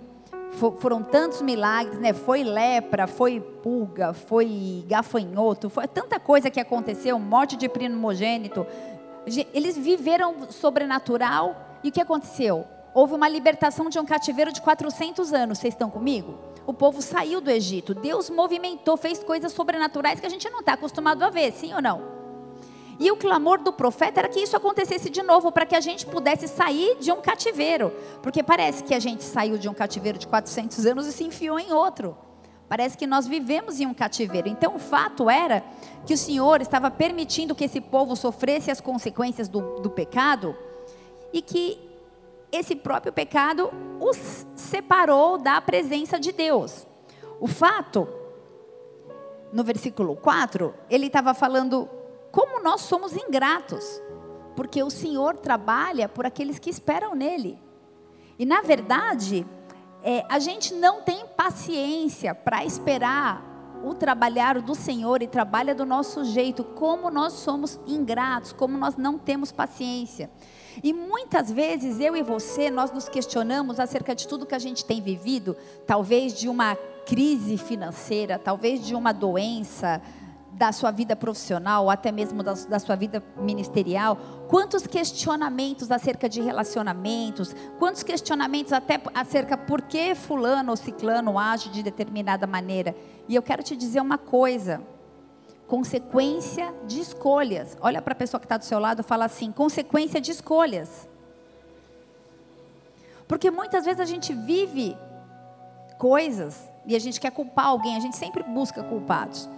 foram 0.53 1.03
tantos 1.03 1.41
milagres, 1.43 1.99
né? 2.01 2.13
Foi 2.13 2.43
lepra, 2.43 3.07
foi 3.07 3.41
pulga, 3.41 4.13
foi 4.13 4.85
gafanhoto, 4.87 5.71
foi 5.71 5.87
tanta 5.87 6.19
coisa 6.19 6.51
que 6.51 6.59
aconteceu, 6.61 7.19
morte 7.19 7.57
de 7.57 7.69
primogênito. 7.69 8.67
Eles 9.53 9.77
viveram 9.77 10.51
sobrenatural 10.51 11.81
e 11.85 11.91
o 11.91 11.93
que 11.93 12.01
aconteceu? 12.01 12.67
Houve 12.95 13.15
uma 13.15 13.29
libertação 13.29 13.89
de 13.89 13.99
um 13.99 14.05
cativeiro 14.05 14.53
de 14.53 14.61
400 14.61 15.33
anos. 15.33 15.59
Vocês 15.59 15.75
estão 15.75 15.91
comigo? 15.91 16.39
O 16.67 16.75
povo 16.75 17.01
saiu 17.01 17.41
do 17.41 17.51
Egito. 17.51 17.95
Deus 17.95 18.29
movimentou, 18.29 18.97
fez 18.97 19.23
coisas 19.23 19.53
sobrenaturais 19.53 20.19
que 20.19 20.27
a 20.27 20.31
gente 20.31 20.49
não 20.51 20.61
está 20.61 20.73
acostumado 20.73 21.23
a 21.23 21.31
ver, 21.31 21.53
sim 21.53 21.73
ou 21.73 21.81
não? 21.81 22.18
E 22.99 23.11
o 23.13 23.17
clamor 23.17 23.59
do 23.59 23.73
profeta 23.73 24.21
era 24.21 24.29
que 24.29 24.41
isso 24.41 24.57
acontecesse 24.57 25.09
de 25.09 25.23
novo, 25.23 25.53
para 25.53 25.65
que 25.65 25.77
a 25.77 25.81
gente 25.81 26.05
pudesse 26.05 26.49
sair 26.49 26.97
de 26.99 27.13
um 27.13 27.21
cativeiro. 27.21 27.93
Porque 28.23 28.43
parece 28.43 28.83
que 28.83 28.95
a 28.95 28.99
gente 28.99 29.23
saiu 29.23 29.57
de 29.57 29.69
um 29.69 29.75
cativeiro 29.75 30.19
de 30.19 30.27
400 30.27 30.85
anos 30.85 31.07
e 31.07 31.13
se 31.13 31.25
enfiou 31.25 31.61
em 31.61 31.73
outro. 31.73 32.17
Parece 32.69 32.99
que 32.99 33.07
nós 33.07 33.27
vivemos 33.27 33.81
em 33.81 33.87
um 33.87 33.95
cativeiro. 33.95 34.49
Então 34.49 34.75
o 34.75 34.79
fato 34.79 35.31
era 35.31 35.65
que 36.05 36.13
o 36.13 36.19
Senhor 36.19 36.61
estava 36.61 36.91
permitindo 36.91 37.55
que 37.55 37.65
esse 37.65 37.81
povo 37.81 38.17
sofresse 38.17 38.71
as 38.71 38.81
consequências 38.81 39.49
do, 39.49 39.81
do 39.81 39.89
pecado 39.89 40.55
e 41.33 41.41
que 41.41 41.79
esse 42.51 42.75
próprio 42.75 43.13
pecado 43.13 43.71
os 44.01 44.47
separou 44.57 45.39
da 45.39 45.61
presença 45.61 46.19
de 46.19 46.33
Deus. 46.33 46.87
O 47.41 47.47
fato, 47.47 48.09
no 49.53 49.63
versículo 49.63 50.17
4, 50.17 50.75
ele 50.91 51.07
estava 51.07 51.33
falando 51.33 51.89
como 52.39 52.63
nós 52.63 52.83
somos 52.83 53.17
ingratos, 53.17 54.01
porque 54.55 54.81
o 54.81 54.91
Senhor 54.91 55.37
trabalha 55.39 56.09
por 56.09 56.25
aqueles 56.25 56.57
que 56.57 56.71
esperam 56.71 57.13
nele. 57.13 57.61
E 58.39 58.47
na 58.47 58.61
verdade, 58.61 59.45
é, 60.05 60.25
a 60.29 60.39
gente 60.39 60.73
não 60.73 61.03
tem 61.03 61.27
paciência 61.37 62.37
para 62.37 62.65
esperar 62.65 63.43
o 63.85 63.93
trabalhar 63.93 64.61
do 64.61 64.73
Senhor 64.73 65.21
e 65.21 65.27
trabalha 65.27 65.75
do 65.75 65.85
nosso 65.85 66.25
jeito, 66.25 66.63
como 66.63 67.11
nós 67.11 67.33
somos 67.33 67.81
ingratos, 67.89 68.53
como 68.53 68.79
nós 68.79 68.97
não 68.97 69.19
temos 69.19 69.51
paciência. 69.51 70.31
E 70.81 70.93
muitas 70.93 71.51
vezes 71.51 71.99
eu 71.99 72.17
e 72.17 72.23
você, 72.23 72.71
nós 72.71 72.93
nos 72.93 73.09
questionamos 73.09 73.81
acerca 73.81 74.15
de 74.15 74.29
tudo 74.29 74.47
que 74.47 74.55
a 74.55 74.61
gente 74.61 74.85
tem 74.85 75.01
vivido, 75.01 75.57
talvez 75.85 76.33
de 76.35 76.49
uma 76.49 76.77
crise 77.05 77.57
financeira, 77.57 78.39
talvez 78.39 78.85
de 78.85 78.95
uma 78.95 79.13
doença, 79.13 80.01
da 80.59 80.73
sua 80.73 80.91
vida 80.91 81.15
profissional, 81.15 81.85
ou 81.85 81.91
até 81.91 82.11
mesmo 82.11 82.43
da, 82.43 82.53
da, 82.53 82.81
sua 82.81 82.97
vida 82.97 83.23
ministerial, 83.37 84.19
quantos 84.49 84.89
questionamentos 84.89 85.93
acerca 85.93 86.29
de 86.29 86.41
relacionamentos, 86.41 87.55
quantos 87.79 88.03
questionamentos 88.03 88.73
até 88.73 89.01
acerca 89.15 89.57
por 89.57 89.83
que 89.83 90.17
fulano 90.17 90.71
ou 90.73 90.77
ciclano 90.77 91.39
age 91.39 91.69
de 91.69 91.81
determinada 91.81 92.45
maneira. 92.45 92.97
E 93.29 93.37
eu 93.37 93.43
quero 93.43 93.63
te 93.63 93.77
dizer 93.77 94.01
uma 94.01 94.19
coisa, 94.19 94.83
consequência 95.69 96.75
de 96.89 97.01
escolhas. 97.01 97.79
Olha 97.81 98.03
para 98.03 98.13
a 98.13 98.17
pessoa 98.17 98.41
que 98.41 98.47
está 98.47 98.57
do 98.57 98.65
seu 98.65 98.81
lado 98.81 99.01
e 99.01 99.05
fala 99.05 99.27
assim, 99.27 99.53
consequência 99.53 100.21
de 100.21 100.33
escolhas. 100.33 101.09
Porque 103.29 103.49
muitas 103.49 103.85
vezes 103.85 104.01
a 104.01 104.07
gente 104.07 104.35
vive 104.35 104.97
coisas 105.99 106.69
e 106.85 106.97
a 106.97 106.99
gente 106.99 107.21
quer 107.21 107.31
culpar 107.31 107.67
alguém, 107.67 107.97
a 107.97 108.01
gente 108.01 108.17
sempre 108.17 108.43
busca 108.43 108.83
culpados. 108.83 109.49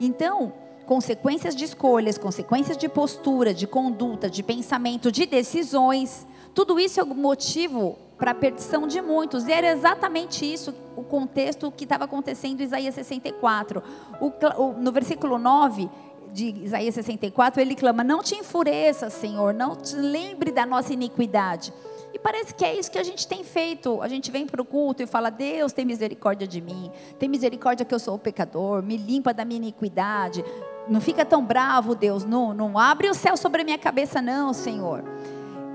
Então, 0.00 0.52
consequências 0.86 1.54
de 1.54 1.64
escolhas, 1.64 2.18
consequências 2.18 2.76
de 2.76 2.88
postura, 2.88 3.52
de 3.52 3.66
conduta, 3.66 4.30
de 4.30 4.42
pensamento, 4.42 5.12
de 5.12 5.26
decisões, 5.26 6.26
tudo 6.54 6.80
isso 6.80 6.98
é 6.98 7.04
motivo 7.04 7.96
para 8.18 8.32
a 8.32 8.34
perdição 8.34 8.86
de 8.86 9.00
muitos. 9.00 9.46
E 9.46 9.52
era 9.52 9.70
exatamente 9.70 10.50
isso 10.50 10.74
o 10.96 11.04
contexto 11.04 11.70
que 11.70 11.84
estava 11.84 12.04
acontecendo 12.04 12.60
em 12.60 12.64
Isaías 12.64 12.94
64. 12.94 13.82
O, 14.20 14.32
o, 14.62 14.72
no 14.72 14.90
versículo 14.90 15.38
9 15.38 15.88
de 16.32 16.46
Isaías 16.64 16.94
64, 16.94 17.60
ele 17.60 17.74
clama: 17.74 18.02
Não 18.02 18.22
te 18.22 18.34
enfureça, 18.34 19.10
Senhor, 19.10 19.54
não 19.54 19.76
te 19.76 19.94
lembre 19.96 20.50
da 20.50 20.66
nossa 20.66 20.92
iniquidade. 20.92 21.72
E 22.12 22.18
parece 22.18 22.54
que 22.54 22.64
é 22.64 22.74
isso 22.76 22.90
que 22.90 22.98
a 22.98 23.02
gente 23.02 23.26
tem 23.26 23.44
feito. 23.44 24.00
A 24.02 24.08
gente 24.08 24.30
vem 24.30 24.46
para 24.46 24.60
o 24.60 24.64
culto 24.64 25.02
e 25.02 25.06
fala: 25.06 25.30
Deus, 25.30 25.72
tem 25.72 25.84
misericórdia 25.84 26.46
de 26.46 26.60
mim. 26.60 26.90
Tem 27.18 27.28
misericórdia 27.28 27.84
que 27.84 27.94
eu 27.94 27.98
sou 27.98 28.18
pecador. 28.18 28.82
Me 28.82 28.96
limpa 28.96 29.32
da 29.32 29.44
minha 29.44 29.58
iniquidade. 29.58 30.44
Não 30.88 31.00
fica 31.00 31.24
tão 31.24 31.44
bravo, 31.44 31.94
Deus. 31.94 32.24
Não, 32.24 32.52
não 32.52 32.78
abre 32.78 33.08
o 33.08 33.14
céu 33.14 33.36
sobre 33.36 33.62
a 33.62 33.64
minha 33.64 33.78
cabeça, 33.78 34.20
não, 34.20 34.52
Senhor. 34.52 35.04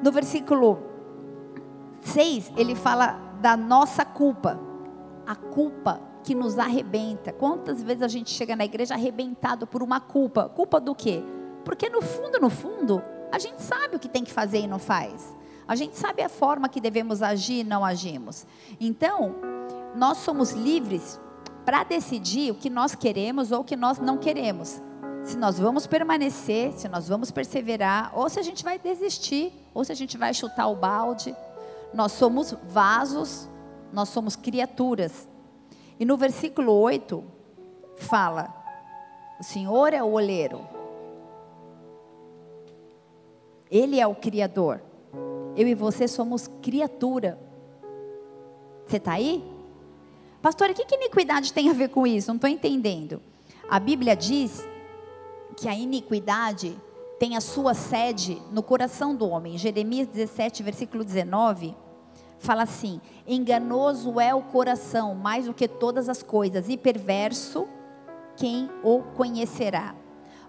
No 0.04 0.12
versículo 0.12 0.80
6, 2.02 2.52
ele 2.58 2.76
fala 2.76 3.20
da 3.42 3.56
nossa 3.56 4.04
culpa. 4.04 4.60
A 5.26 5.36
culpa 5.36 6.02
que 6.24 6.36
nos 6.36 6.58
arrebenta. 6.60 7.32
Quantas 7.32 7.82
vezes 7.82 8.02
a 8.02 8.08
gente 8.08 8.32
chega 8.32 8.56
na 8.56 8.66
igreja 8.66 8.96
arrebentado 8.96 9.66
por 9.66 9.82
uma 9.82 10.00
culpa? 10.00 10.50
Culpa 10.50 10.80
do 10.80 10.94
quê? 10.94 11.24
Porque 11.64 11.88
no 11.88 12.02
fundo, 12.02 12.40
no 12.40 12.50
fundo, 12.50 13.02
a 13.32 13.40
gente 13.40 13.62
sabe 13.62 13.96
o 13.96 14.00
que 14.00 14.10
tem 14.10 14.24
que 14.24 14.32
fazer 14.32 14.60
e 14.60 14.68
não 14.68 14.80
faz. 14.80 15.36
A 15.68 15.76
gente 15.76 15.98
sabe 15.98 16.22
a 16.22 16.30
forma 16.30 16.70
que 16.70 16.80
devemos 16.80 17.22
agir 17.22 17.62
e 17.62 17.64
não 17.64 17.84
agimos. 17.84 18.46
Então, 18.80 19.36
nós 19.96 20.18
somos 20.20 20.52
livres 20.52 21.20
para 21.66 21.84
decidir 21.84 22.52
o 22.52 22.56
que 22.56 22.70
nós 22.70 22.94
queremos 22.94 23.52
ou 23.52 23.62
o 23.62 23.64
que 23.64 23.76
nós 23.76 23.98
não 23.98 24.18
queremos. 24.18 24.82
Se 25.24 25.36
nós 25.36 25.58
vamos 25.58 25.88
permanecer, 25.88 26.72
se 26.74 26.88
nós 26.88 27.08
vamos 27.08 27.32
perseverar, 27.32 28.12
ou 28.14 28.30
se 28.30 28.40
a 28.40 28.44
gente 28.44 28.64
vai 28.64 28.78
desistir, 28.78 29.52
ou 29.74 29.84
se 29.84 29.92
a 29.92 29.96
gente 29.96 30.18
vai 30.18 30.34
chutar 30.36 30.68
o 30.68 30.76
balde. 30.76 31.36
Nós 31.92 32.12
somos 32.12 32.56
vasos, 32.68 33.50
nós 33.92 34.10
somos 34.10 34.36
criaturas. 34.36 35.28
E 36.00 36.06
no 36.06 36.16
versículo 36.16 36.74
8 36.74 37.24
fala: 37.96 38.54
O 39.40 39.44
Senhor 39.44 39.94
é 39.94 40.04
o 40.04 40.12
oleiro. 40.12 40.62
Ele 43.72 44.00
é 44.00 44.06
o 44.06 44.14
criador. 44.14 44.80
Eu 45.56 45.68
e 45.68 45.74
você 45.74 46.08
somos 46.08 46.48
criatura. 46.62 47.40
Você 48.86 48.98
está 48.98 49.14
aí? 49.14 49.44
Pastor, 50.42 50.70
o 50.70 50.74
que, 50.74 50.86
que 50.86 50.96
iniquidade 50.96 51.54
tem 51.54 51.70
a 51.70 51.74
ver 51.74 51.90
com 51.90 52.06
isso? 52.06 52.28
Não 52.28 52.36
estou 52.36 52.50
entendendo. 52.50 53.22
A 53.70 53.80
Bíblia 53.80 54.16
diz 54.16 54.68
que 55.58 55.68
a 55.68 55.74
iniquidade 55.74 56.78
tem 57.18 57.36
a 57.36 57.42
sua 57.42 57.74
sede 57.74 58.42
no 58.52 58.62
coração 58.62 59.16
do 59.16 59.28
homem. 59.28 59.58
Jeremias 59.58 60.08
17, 60.08 60.62
versículo 60.62 61.04
19, 61.04 61.76
fala 62.38 62.64
assim: 62.64 63.02
Enganoso 63.28 64.20
é 64.20 64.36
o 64.36 64.42
coração 64.42 65.16
mais 65.16 65.46
do 65.46 65.54
que 65.54 65.68
todas 65.68 66.10
as 66.10 66.22
coisas, 66.22 66.70
e 66.70 66.78
perverso 66.78 67.68
quem 68.36 68.70
o 68.84 69.02
conhecerá. 69.16 69.96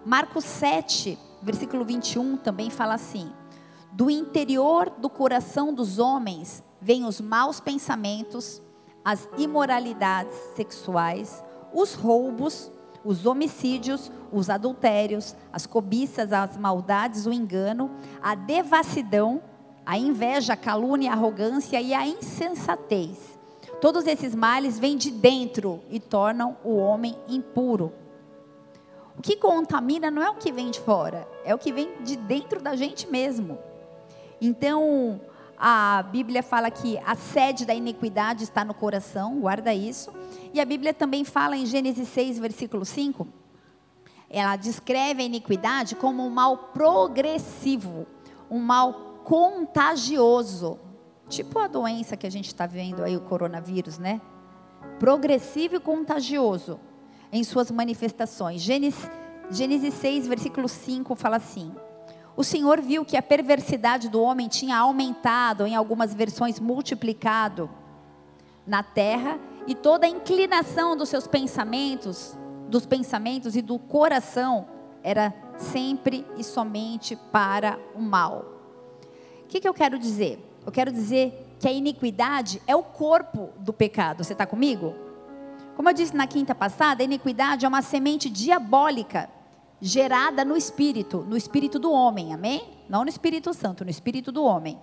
Marcos 0.05 0.43
7, 0.43 1.17
versículo 1.41 1.83
21 1.83 2.37
também 2.37 2.69
fala 2.69 2.93
assim: 2.93 3.31
do 3.97 4.11
interior 4.11 4.91
do 4.99 5.09
coração 5.09 5.73
dos 5.73 5.97
homens 5.97 6.63
vêm 6.79 7.03
os 7.03 7.19
maus 7.19 7.59
pensamentos, 7.59 8.61
as 9.03 9.27
imoralidades 9.39 10.35
sexuais, 10.55 11.43
os 11.73 11.95
roubos, 11.95 12.71
os 13.03 13.25
homicídios, 13.25 14.11
os 14.31 14.51
adultérios, 14.51 15.35
as 15.51 15.65
cobiças, 15.65 16.31
as 16.31 16.55
maldades, 16.57 17.25
o 17.25 17.33
engano, 17.33 17.89
a 18.21 18.35
devassidão, 18.35 19.41
a 19.83 19.97
inveja, 19.97 20.53
a 20.53 20.57
calúnia, 20.57 21.09
a 21.09 21.13
arrogância 21.15 21.81
e 21.81 21.91
a 21.91 22.05
insensatez. 22.05 23.39
Todos 23.81 24.05
esses 24.05 24.35
males 24.35 24.77
vêm 24.77 24.95
de 24.95 25.09
dentro 25.09 25.81
e 25.89 25.99
tornam 25.99 26.55
o 26.63 26.75
homem 26.75 27.17
impuro. 27.27 27.91
O 29.17 29.23
que 29.23 29.37
contamina 29.37 30.11
não 30.11 30.21
é 30.21 30.29
o 30.29 30.35
que 30.35 30.51
vem 30.51 30.69
de 30.69 30.79
fora, 30.79 31.27
é 31.43 31.55
o 31.55 31.57
que 31.57 31.73
vem 31.73 32.03
de 32.03 32.15
dentro 32.15 32.61
da 32.61 32.75
gente 32.75 33.09
mesmo. 33.09 33.57
Então, 34.41 35.19
a 35.57 36.03
Bíblia 36.03 36.43
fala 36.43 36.69
que 36.69 36.99
a 36.99 37.15
sede 37.15 37.65
da 37.65 37.73
iniquidade 37.73 38.43
está 38.43 38.63
no 38.63 38.73
coração, 38.73 39.39
guarda 39.39 39.73
isso. 39.73 40.11
E 40.53 40.61
a 40.61 40.65
Bíblia 40.65 40.93
também 40.93 41.23
fala 41.23 41.57
em 41.57 41.65
Gênesis 41.65 42.07
6, 42.09 42.37
versículo 42.37 42.85
5, 42.85 43.27
ela 44.29 44.55
descreve 44.55 45.23
a 45.23 45.25
iniquidade 45.25 45.95
como 45.95 46.25
um 46.25 46.29
mal 46.29 46.57
progressivo, 46.73 48.05
um 48.51 48.59
mal 48.59 49.21
contagioso. 49.23 50.79
Tipo 51.27 51.59
a 51.59 51.67
doença 51.67 52.15
que 52.15 52.27
a 52.27 52.29
gente 52.29 52.47
está 52.47 52.65
vendo 52.65 53.03
aí, 53.03 53.17
o 53.17 53.21
coronavírus, 53.21 53.97
né? 53.97 54.21
Progressivo 54.99 55.75
e 55.75 55.79
contagioso 55.79 56.79
em 57.31 57.43
suas 57.43 57.71
manifestações. 57.71 58.61
Gênesis, 58.61 59.09
Gênesis 59.49 59.93
6, 59.95 60.27
versículo 60.27 60.67
5 60.67 61.15
fala 61.15 61.37
assim: 61.37 61.73
O 62.37 62.43
Senhor 62.43 62.79
viu 62.79 63.03
que 63.03 63.17
a 63.17 63.21
perversidade 63.21 64.09
do 64.09 64.21
homem 64.21 64.47
tinha 64.47 64.77
aumentado, 64.77 65.65
em 65.65 65.75
algumas 65.75 66.13
versões 66.13 66.59
multiplicado, 66.59 67.67
na 68.65 68.83
terra, 68.83 69.39
e 69.65 69.73
toda 69.73 70.05
a 70.05 70.09
inclinação 70.09 70.95
dos 70.95 71.09
seus 71.09 71.25
pensamentos, 71.25 72.37
dos 72.69 72.85
pensamentos 72.85 73.55
e 73.55 73.61
do 73.63 73.79
coração 73.79 74.67
era 75.01 75.33
sempre 75.57 76.23
e 76.37 76.43
somente 76.43 77.15
para 77.15 77.79
o 77.95 78.01
mal. 78.01 78.45
O 79.43 79.47
que, 79.47 79.59
que 79.59 79.67
eu 79.67 79.73
quero 79.73 79.97
dizer? 79.97 80.39
Eu 80.63 80.71
quero 80.71 80.91
dizer 80.91 81.55
que 81.59 81.67
a 81.67 81.71
iniquidade 81.71 82.61
é 82.67 82.75
o 82.75 82.83
corpo 82.83 83.49
do 83.57 83.73
pecado. 83.73 84.23
Você 84.23 84.33
está 84.33 84.45
comigo? 84.45 84.93
Como 85.75 85.89
eu 85.89 85.93
disse 85.93 86.15
na 86.15 86.27
quinta 86.27 86.53
passada, 86.53 87.01
a 87.01 87.05
iniquidade 87.05 87.65
é 87.65 87.67
uma 87.67 87.81
semente 87.81 88.29
diabólica 88.29 89.27
gerada 89.81 90.43
no 90.43 90.55
espírito, 90.55 91.25
no 91.27 91.37
espírito 91.37 91.77
do 91.77 91.91
homem, 91.91 92.33
amém? 92.33 92.77
Não 92.89 93.03
no 93.03 93.09
Espírito 93.09 93.53
Santo, 93.53 93.83
no 93.83 93.91
espírito 93.91 94.31
do 94.31 94.43
homem. 94.43 94.79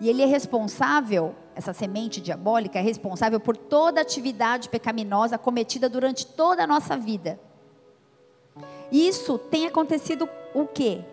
E 0.00 0.08
ele 0.08 0.22
é 0.22 0.26
responsável, 0.26 1.34
essa 1.54 1.72
semente 1.72 2.20
diabólica 2.20 2.78
é 2.78 2.82
responsável 2.82 3.40
por 3.40 3.56
toda 3.56 4.00
atividade 4.00 4.68
pecaminosa 4.68 5.38
cometida 5.38 5.88
durante 5.88 6.26
toda 6.26 6.64
a 6.64 6.66
nossa 6.66 6.96
vida. 6.96 7.38
Isso 8.90 9.38
tem 9.38 9.66
acontecido 9.66 10.28
o 10.54 10.66
quê? 10.66 11.04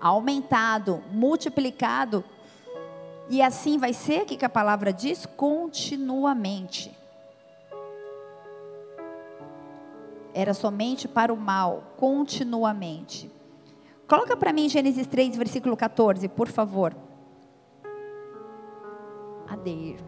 Aumentado, 0.00 1.02
multiplicado. 1.10 2.24
E 3.30 3.40
assim 3.40 3.78
vai 3.78 3.92
ser, 3.92 4.22
o 4.22 4.26
que 4.26 4.44
a 4.44 4.48
palavra 4.48 4.92
diz? 4.92 5.24
Continuamente. 5.24 7.01
Era 10.34 10.54
somente 10.54 11.06
para 11.06 11.32
o 11.32 11.36
mal, 11.36 11.94
continuamente. 11.96 13.30
Coloca 14.08 14.36
para 14.36 14.52
mim 14.52 14.68
Gênesis 14.68 15.06
3, 15.06 15.36
versículo 15.36 15.76
14, 15.76 16.28
por 16.28 16.48
favor. 16.48 16.94
Adeir. 19.48 19.98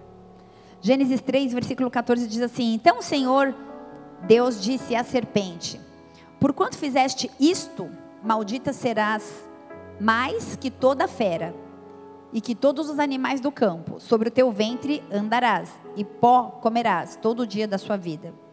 Gênesis 0.80 1.20
3, 1.20 1.52
versículo 1.52 1.90
14 1.90 2.26
diz 2.26 2.42
assim: 2.42 2.74
Então 2.74 2.98
o 2.98 3.02
Senhor, 3.02 3.54
Deus 4.26 4.60
disse 4.60 4.94
à 4.94 5.02
serpente: 5.02 5.80
Por 6.38 6.52
quanto 6.52 6.76
fizeste 6.76 7.30
isto, 7.38 7.88
maldita 8.22 8.72
serás 8.72 9.48
mais 9.98 10.56
que 10.56 10.70
toda 10.70 11.08
fera, 11.08 11.54
e 12.32 12.40
que 12.40 12.54
todos 12.54 12.90
os 12.90 12.98
animais 12.98 13.40
do 13.40 13.52
campo, 13.52 14.00
sobre 14.00 14.28
o 14.28 14.32
teu 14.32 14.50
ventre 14.50 15.02
andarás, 15.10 15.72
e 15.96 16.04
pó 16.04 16.58
comerás 16.60 17.16
todo 17.16 17.40
o 17.40 17.46
dia 17.46 17.68
da 17.68 17.78
sua 17.78 17.96
vida 17.96 18.43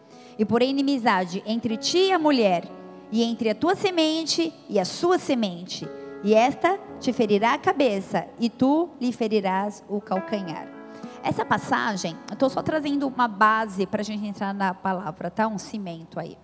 e 0.42 0.44
porém 0.44 0.70
inimizade 0.70 1.40
entre 1.46 1.76
ti 1.76 2.08
e 2.08 2.12
a 2.12 2.18
mulher, 2.18 2.64
e 3.12 3.22
entre 3.22 3.48
a 3.48 3.54
tua 3.54 3.76
semente 3.76 4.52
e 4.68 4.80
a 4.80 4.84
sua 4.84 5.16
semente, 5.16 5.88
e 6.24 6.34
esta 6.34 6.80
te 6.98 7.12
ferirá 7.12 7.54
a 7.54 7.58
cabeça, 7.58 8.26
e 8.40 8.50
tu 8.50 8.90
lhe 9.00 9.12
ferirás 9.12 9.84
o 9.88 10.00
calcanhar. 10.00 10.66
Essa 11.22 11.44
passagem, 11.44 12.16
eu 12.28 12.34
estou 12.34 12.50
só 12.50 12.60
trazendo 12.60 13.06
uma 13.06 13.28
base 13.28 13.86
para 13.86 14.00
a 14.00 14.04
gente 14.04 14.26
entrar 14.26 14.52
na 14.52 14.74
palavra, 14.74 15.30
tá? 15.30 15.46
Um 15.46 15.58
cimento 15.58 16.18
aí. 16.18 16.36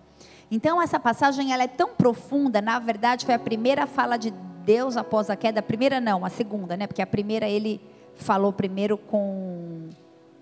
Então 0.49 0.81
essa 0.81 0.97
passagem 0.97 1.51
ela 1.51 1.63
é 1.63 1.67
tão 1.67 1.89
profunda, 1.89 2.61
na 2.61 2.79
verdade 2.79 3.25
foi 3.25 3.35
a 3.35 3.39
primeira 3.39 3.85
fala 3.85 4.15
de 4.15 4.31
Deus 4.63 4.95
após 4.95 5.29
a 5.29 5.35
queda, 5.35 5.59
a 5.59 5.63
primeira 5.63 5.99
não, 5.99 6.23
a 6.23 6.29
segunda, 6.29 6.77
né? 6.77 6.87
Porque 6.87 7.01
a 7.01 7.07
primeira 7.07 7.49
ele 7.49 7.81
falou 8.15 8.53
primeiro 8.53 8.97
com 8.97 9.89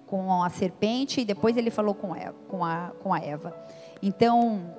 com 0.08 0.42
a 0.42 0.50
serpente 0.50 1.22
e 1.22 1.26
depois 1.26 1.58
ele 1.58 1.70
falou 1.70 1.94
com, 1.94 2.16
Eva, 2.16 2.36
com, 2.48 2.66
a, 2.66 2.92
com 3.04 3.14
a 3.14 3.20
Eva. 3.20 3.54
Então, 4.02 4.74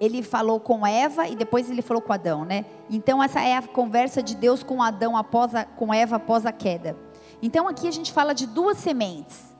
ele 0.00 0.22
falou 0.22 0.60
com 0.60 0.86
Eva 0.86 1.26
e 1.26 1.34
depois 1.34 1.70
ele 1.70 1.82
falou 1.82 2.02
com 2.02 2.12
Adão, 2.12 2.44
né? 2.44 2.64
Então 2.88 3.22
essa 3.22 3.40
é 3.40 3.56
a 3.56 3.62
conversa 3.62 4.22
de 4.22 4.36
Deus 4.36 4.62
com 4.62 4.82
Adão 4.82 5.16
após 5.16 5.54
a, 5.54 5.64
com 5.64 5.92
Eva 5.92 6.16
após 6.16 6.46
a 6.46 6.52
queda. 6.52 6.96
Então 7.42 7.66
aqui 7.66 7.88
a 7.88 7.90
gente 7.90 8.12
fala 8.12 8.34
de 8.34 8.46
duas 8.46 8.78
sementes. 8.78 9.56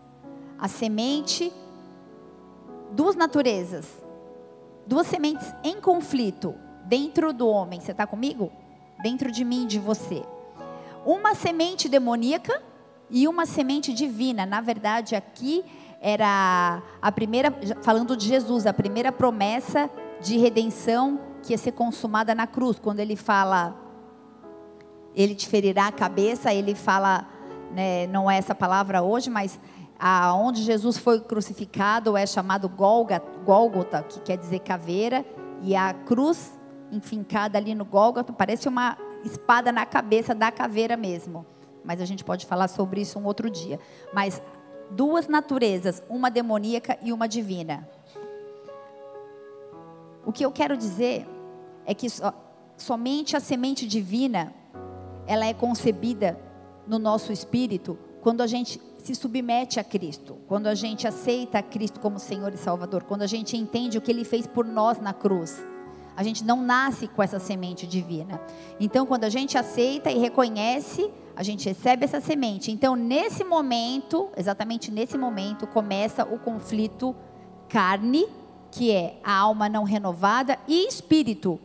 A 0.58 0.66
semente, 0.66 1.52
duas 2.90 3.14
naturezas, 3.14 3.86
duas 4.86 5.06
sementes 5.06 5.54
em 5.62 5.80
conflito 5.80 6.54
dentro 6.84 7.32
do 7.32 7.48
homem. 7.48 7.80
Você 7.80 7.92
está 7.92 8.06
comigo? 8.06 8.50
Dentro 9.00 9.30
de 9.30 9.44
mim, 9.44 9.66
de 9.66 9.78
você. 9.78 10.24
Uma 11.06 11.34
semente 11.34 11.88
demoníaca 11.88 12.60
e 13.10 13.26
uma 13.26 13.46
semente 13.46 13.92
divina. 13.92 14.44
Na 14.44 14.60
verdade, 14.60 15.14
aqui 15.14 15.64
era 16.00 16.82
a 17.00 17.10
primeira, 17.12 17.52
falando 17.82 18.16
de 18.16 18.26
Jesus, 18.26 18.66
a 18.66 18.72
primeira 18.72 19.10
promessa 19.10 19.90
de 20.20 20.38
redenção 20.38 21.20
que 21.42 21.52
ia 21.52 21.58
ser 21.58 21.72
consumada 21.72 22.34
na 22.34 22.46
cruz. 22.46 22.78
Quando 22.78 23.00
ele 23.00 23.16
fala, 23.16 23.76
ele 25.14 25.34
te 25.34 25.48
ferirá 25.48 25.88
a 25.88 25.92
cabeça, 25.92 26.52
ele 26.52 26.74
fala, 26.74 27.26
né, 27.72 28.06
não 28.06 28.30
é 28.30 28.38
essa 28.38 28.54
palavra 28.54 29.02
hoje, 29.02 29.30
mas 29.30 29.58
aonde 29.98 30.62
Jesus 30.62 30.96
foi 30.96 31.20
crucificado 31.20 32.16
é 32.16 32.24
chamado 32.26 32.68
Gólgota, 32.68 34.02
que 34.02 34.20
quer 34.20 34.36
dizer 34.36 34.60
caveira, 34.60 35.24
e 35.62 35.74
a 35.74 35.92
cruz 35.92 36.56
enfincada 36.92 37.58
ali 37.58 37.74
no 37.74 37.84
Gólgota 37.84 38.32
parece 38.32 38.68
uma 38.68 38.96
espada 39.24 39.72
na 39.72 39.84
cabeça 39.84 40.32
da 40.34 40.52
caveira 40.52 40.96
mesmo 40.96 41.44
mas 41.84 42.00
a 42.00 42.04
gente 42.04 42.24
pode 42.24 42.46
falar 42.46 42.68
sobre 42.68 43.00
isso 43.00 43.18
um 43.18 43.24
outro 43.24 43.50
dia. 43.50 43.78
Mas 44.12 44.42
duas 44.90 45.28
naturezas, 45.28 46.02
uma 46.08 46.30
demoníaca 46.30 46.98
e 47.02 47.12
uma 47.12 47.28
divina. 47.28 47.88
O 50.24 50.32
que 50.32 50.44
eu 50.44 50.52
quero 50.52 50.76
dizer 50.76 51.26
é 51.86 51.94
que 51.94 52.06
somente 52.76 53.36
a 53.36 53.40
semente 53.40 53.86
divina 53.86 54.54
ela 55.26 55.46
é 55.46 55.54
concebida 55.54 56.38
no 56.86 56.98
nosso 56.98 57.32
espírito 57.32 57.98
quando 58.20 58.40
a 58.40 58.46
gente 58.46 58.80
se 58.98 59.14
submete 59.14 59.78
a 59.78 59.84
Cristo, 59.84 60.36
quando 60.46 60.66
a 60.66 60.74
gente 60.74 61.06
aceita 61.06 61.62
Cristo 61.62 62.00
como 62.00 62.18
Senhor 62.18 62.52
e 62.52 62.56
Salvador, 62.56 63.04
quando 63.04 63.22
a 63.22 63.26
gente 63.26 63.56
entende 63.56 63.96
o 63.96 64.00
que 64.00 64.10
Ele 64.10 64.24
fez 64.24 64.46
por 64.46 64.66
nós 64.66 65.00
na 65.00 65.12
cruz. 65.12 65.64
A 66.18 66.24
gente 66.24 66.44
não 66.44 66.61
nasce 66.61 67.07
com 67.07 67.22
essa 67.22 67.38
semente 67.38 67.87
divina. 67.87 68.40
Então, 68.81 69.07
quando 69.07 69.22
a 69.22 69.28
gente 69.28 69.57
aceita 69.57 70.11
e 70.11 70.18
reconhece, 70.18 71.09
a 71.37 71.44
gente 71.44 71.68
recebe 71.68 72.04
essa 72.04 72.20
semente. 72.20 72.72
Então, 72.72 72.96
nesse 72.96 73.44
momento, 73.44 74.28
exatamente 74.37 74.90
nesse 74.90 75.16
momento, 75.16 75.64
começa 75.64 76.24
o 76.24 76.37
conflito 76.37 77.14
carne, 77.68 78.26
que 78.68 78.90
é 78.90 79.20
a 79.22 79.33
alma 79.33 79.68
não 79.68 79.85
renovada, 79.85 80.59
e 80.66 80.88
espírito, 80.88 81.61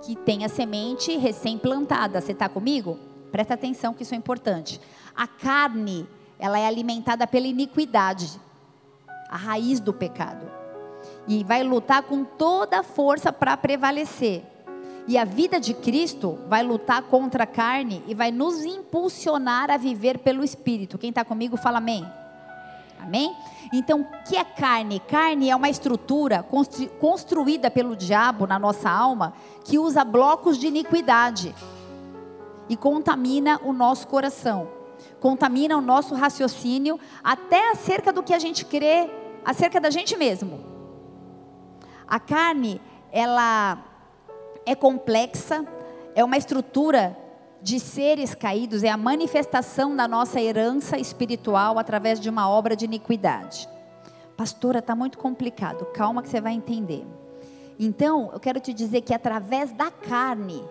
que 0.00 0.16
tem 0.16 0.42
a 0.42 0.48
semente 0.48 1.14
recém-plantada. 1.18 2.18
Você 2.22 2.32
está 2.32 2.48
comigo? 2.48 2.98
Presta 3.30 3.52
atenção 3.52 3.92
que 3.92 4.04
isso 4.04 4.14
é 4.14 4.16
importante. 4.16 4.80
A 5.14 5.26
carne, 5.26 6.08
ela 6.38 6.58
é 6.58 6.66
alimentada 6.66 7.26
pela 7.26 7.46
iniquidade, 7.46 8.40
a 9.28 9.36
raiz 9.36 9.80
do 9.80 9.92
pecado 9.92 10.57
e 11.28 11.44
vai 11.44 11.62
lutar 11.62 12.02
com 12.02 12.24
toda 12.24 12.80
a 12.80 12.82
força 12.82 13.30
para 13.32 13.56
prevalecer. 13.56 14.42
E 15.06 15.16
a 15.16 15.24
vida 15.24 15.60
de 15.60 15.74
Cristo 15.74 16.38
vai 16.48 16.62
lutar 16.62 17.02
contra 17.02 17.44
a 17.44 17.46
carne 17.46 18.02
e 18.06 18.14
vai 18.14 18.30
nos 18.30 18.64
impulsionar 18.64 19.70
a 19.70 19.76
viver 19.76 20.18
pelo 20.18 20.42
Espírito. 20.42 20.98
Quem 20.98 21.10
está 21.10 21.24
comigo, 21.24 21.56
fala 21.56 21.78
amém. 21.78 22.06
Amém? 23.00 23.34
Então, 23.72 24.00
o 24.00 24.06
que 24.24 24.36
é 24.36 24.44
carne? 24.44 25.00
Carne 25.00 25.50
é 25.50 25.56
uma 25.56 25.70
estrutura 25.70 26.44
construída 26.98 27.70
pelo 27.70 27.94
diabo 27.94 28.46
na 28.46 28.58
nossa 28.58 28.90
alma 28.90 29.34
que 29.64 29.78
usa 29.78 30.04
blocos 30.04 30.58
de 30.58 30.66
iniquidade 30.66 31.54
e 32.68 32.76
contamina 32.76 33.60
o 33.64 33.72
nosso 33.72 34.08
coração, 34.08 34.68
contamina 35.20 35.76
o 35.76 35.80
nosso 35.80 36.14
raciocínio, 36.14 36.98
até 37.22 37.70
acerca 37.70 38.12
do 38.12 38.22
que 38.22 38.34
a 38.34 38.38
gente 38.38 38.64
crê 38.64 39.08
acerca 39.44 39.80
da 39.80 39.88
gente 39.88 40.16
mesmo. 40.16 40.77
A 42.08 42.18
carne, 42.18 42.80
ela 43.12 43.78
é 44.64 44.74
complexa, 44.74 45.64
é 46.14 46.24
uma 46.24 46.36
estrutura 46.36 47.16
de 47.60 47.78
seres 47.78 48.34
caídos, 48.34 48.82
é 48.82 48.88
a 48.88 48.96
manifestação 48.96 49.94
da 49.94 50.08
nossa 50.08 50.40
herança 50.40 50.98
espiritual 50.98 51.78
através 51.78 52.18
de 52.18 52.30
uma 52.30 52.48
obra 52.48 52.74
de 52.74 52.84
iniquidade. 52.84 53.68
Pastora, 54.36 54.78
está 54.78 54.94
muito 54.94 55.18
complicado. 55.18 55.84
Calma 55.86 56.22
que 56.22 56.28
você 56.28 56.40
vai 56.40 56.54
entender. 56.54 57.04
Então, 57.78 58.30
eu 58.32 58.40
quero 58.40 58.60
te 58.60 58.72
dizer 58.72 59.02
que 59.02 59.12
através 59.12 59.72
da 59.72 59.90
carne, 59.90 60.64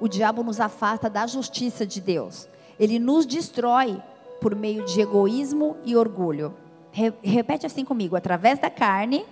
o 0.00 0.06
diabo 0.06 0.42
nos 0.42 0.60
afasta 0.60 1.10
da 1.10 1.26
justiça 1.26 1.86
de 1.86 2.00
Deus. 2.00 2.48
Ele 2.78 2.98
nos 2.98 3.26
destrói 3.26 4.00
por 4.40 4.54
meio 4.54 4.84
de 4.84 5.00
egoísmo 5.00 5.76
e 5.84 5.96
orgulho. 5.96 6.54
Re 6.90 7.12
repete 7.22 7.66
assim 7.66 7.84
comigo: 7.84 8.16
através 8.16 8.58
da 8.58 8.70
carne, 8.70 9.24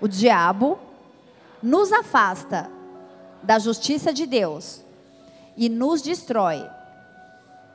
o 0.00 0.08
diabo 0.08 0.78
nos 1.62 1.92
afasta 1.92 2.70
da 3.42 3.58
justiça 3.58 4.12
de 4.12 4.26
Deus 4.26 4.84
e 5.56 5.68
nos 5.68 6.00
destrói 6.00 6.66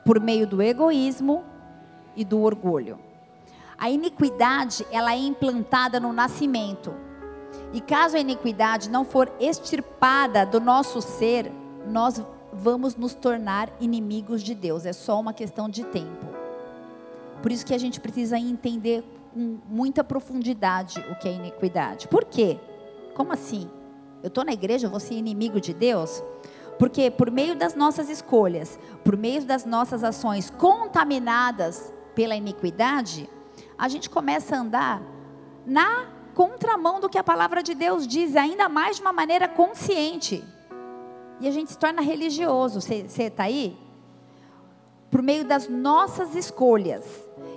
por 0.04 0.20
meio 0.20 0.46
do 0.46 0.62
egoísmo 0.62 1.44
e 2.16 2.24
do 2.24 2.40
orgulho. 2.40 2.98
A 3.78 3.90
iniquidade, 3.90 4.86
ela 4.90 5.12
é 5.12 5.18
implantada 5.18 6.00
no 6.00 6.12
nascimento. 6.12 6.94
E 7.72 7.80
caso 7.80 8.16
a 8.16 8.20
iniquidade 8.20 8.88
não 8.88 9.04
for 9.04 9.30
extirpada 9.38 10.46
do 10.46 10.60
nosso 10.60 11.02
ser, 11.02 11.52
nós 11.86 12.22
vamos 12.52 12.96
nos 12.96 13.14
tornar 13.14 13.70
inimigos 13.80 14.42
de 14.42 14.54
Deus. 14.54 14.86
É 14.86 14.92
só 14.92 15.20
uma 15.20 15.32
questão 15.32 15.68
de 15.68 15.84
tempo. 15.84 16.26
Por 17.42 17.52
isso 17.52 17.66
que 17.66 17.74
a 17.74 17.78
gente 17.78 18.00
precisa 18.00 18.38
entender 18.38 19.04
com 19.36 19.58
muita 19.68 20.02
profundidade 20.02 20.98
o 21.10 21.14
que 21.14 21.28
é 21.28 21.32
iniquidade. 21.32 22.08
Por 22.08 22.24
quê? 22.24 22.58
Como 23.14 23.34
assim? 23.34 23.68
Eu 24.22 24.28
estou 24.28 24.42
na 24.42 24.52
igreja, 24.52 24.86
eu 24.86 24.90
vou 24.90 24.98
ser 24.98 25.12
inimigo 25.12 25.60
de 25.60 25.74
Deus? 25.74 26.24
Porque 26.78 27.10
por 27.10 27.30
meio 27.30 27.54
das 27.54 27.74
nossas 27.74 28.08
escolhas, 28.08 28.78
por 29.04 29.14
meio 29.14 29.44
das 29.44 29.66
nossas 29.66 30.02
ações 30.02 30.48
contaminadas 30.48 31.92
pela 32.14 32.34
iniquidade, 32.34 33.28
a 33.76 33.88
gente 33.88 34.08
começa 34.08 34.56
a 34.56 34.60
andar 34.60 35.02
na 35.66 36.06
contramão 36.34 36.98
do 36.98 37.08
que 37.08 37.18
a 37.18 37.24
palavra 37.24 37.62
de 37.62 37.74
Deus 37.74 38.06
diz, 38.06 38.36
ainda 38.36 38.70
mais 38.70 38.96
de 38.96 39.02
uma 39.02 39.12
maneira 39.12 39.46
consciente. 39.46 40.42
E 41.40 41.46
a 41.46 41.50
gente 41.50 41.72
se 41.72 41.78
torna 41.78 42.00
religioso. 42.00 42.80
Você 42.80 43.04
está 43.18 43.42
aí? 43.42 43.76
Por 45.10 45.20
meio 45.20 45.44
das 45.44 45.68
nossas 45.68 46.34
escolhas. 46.34 47.04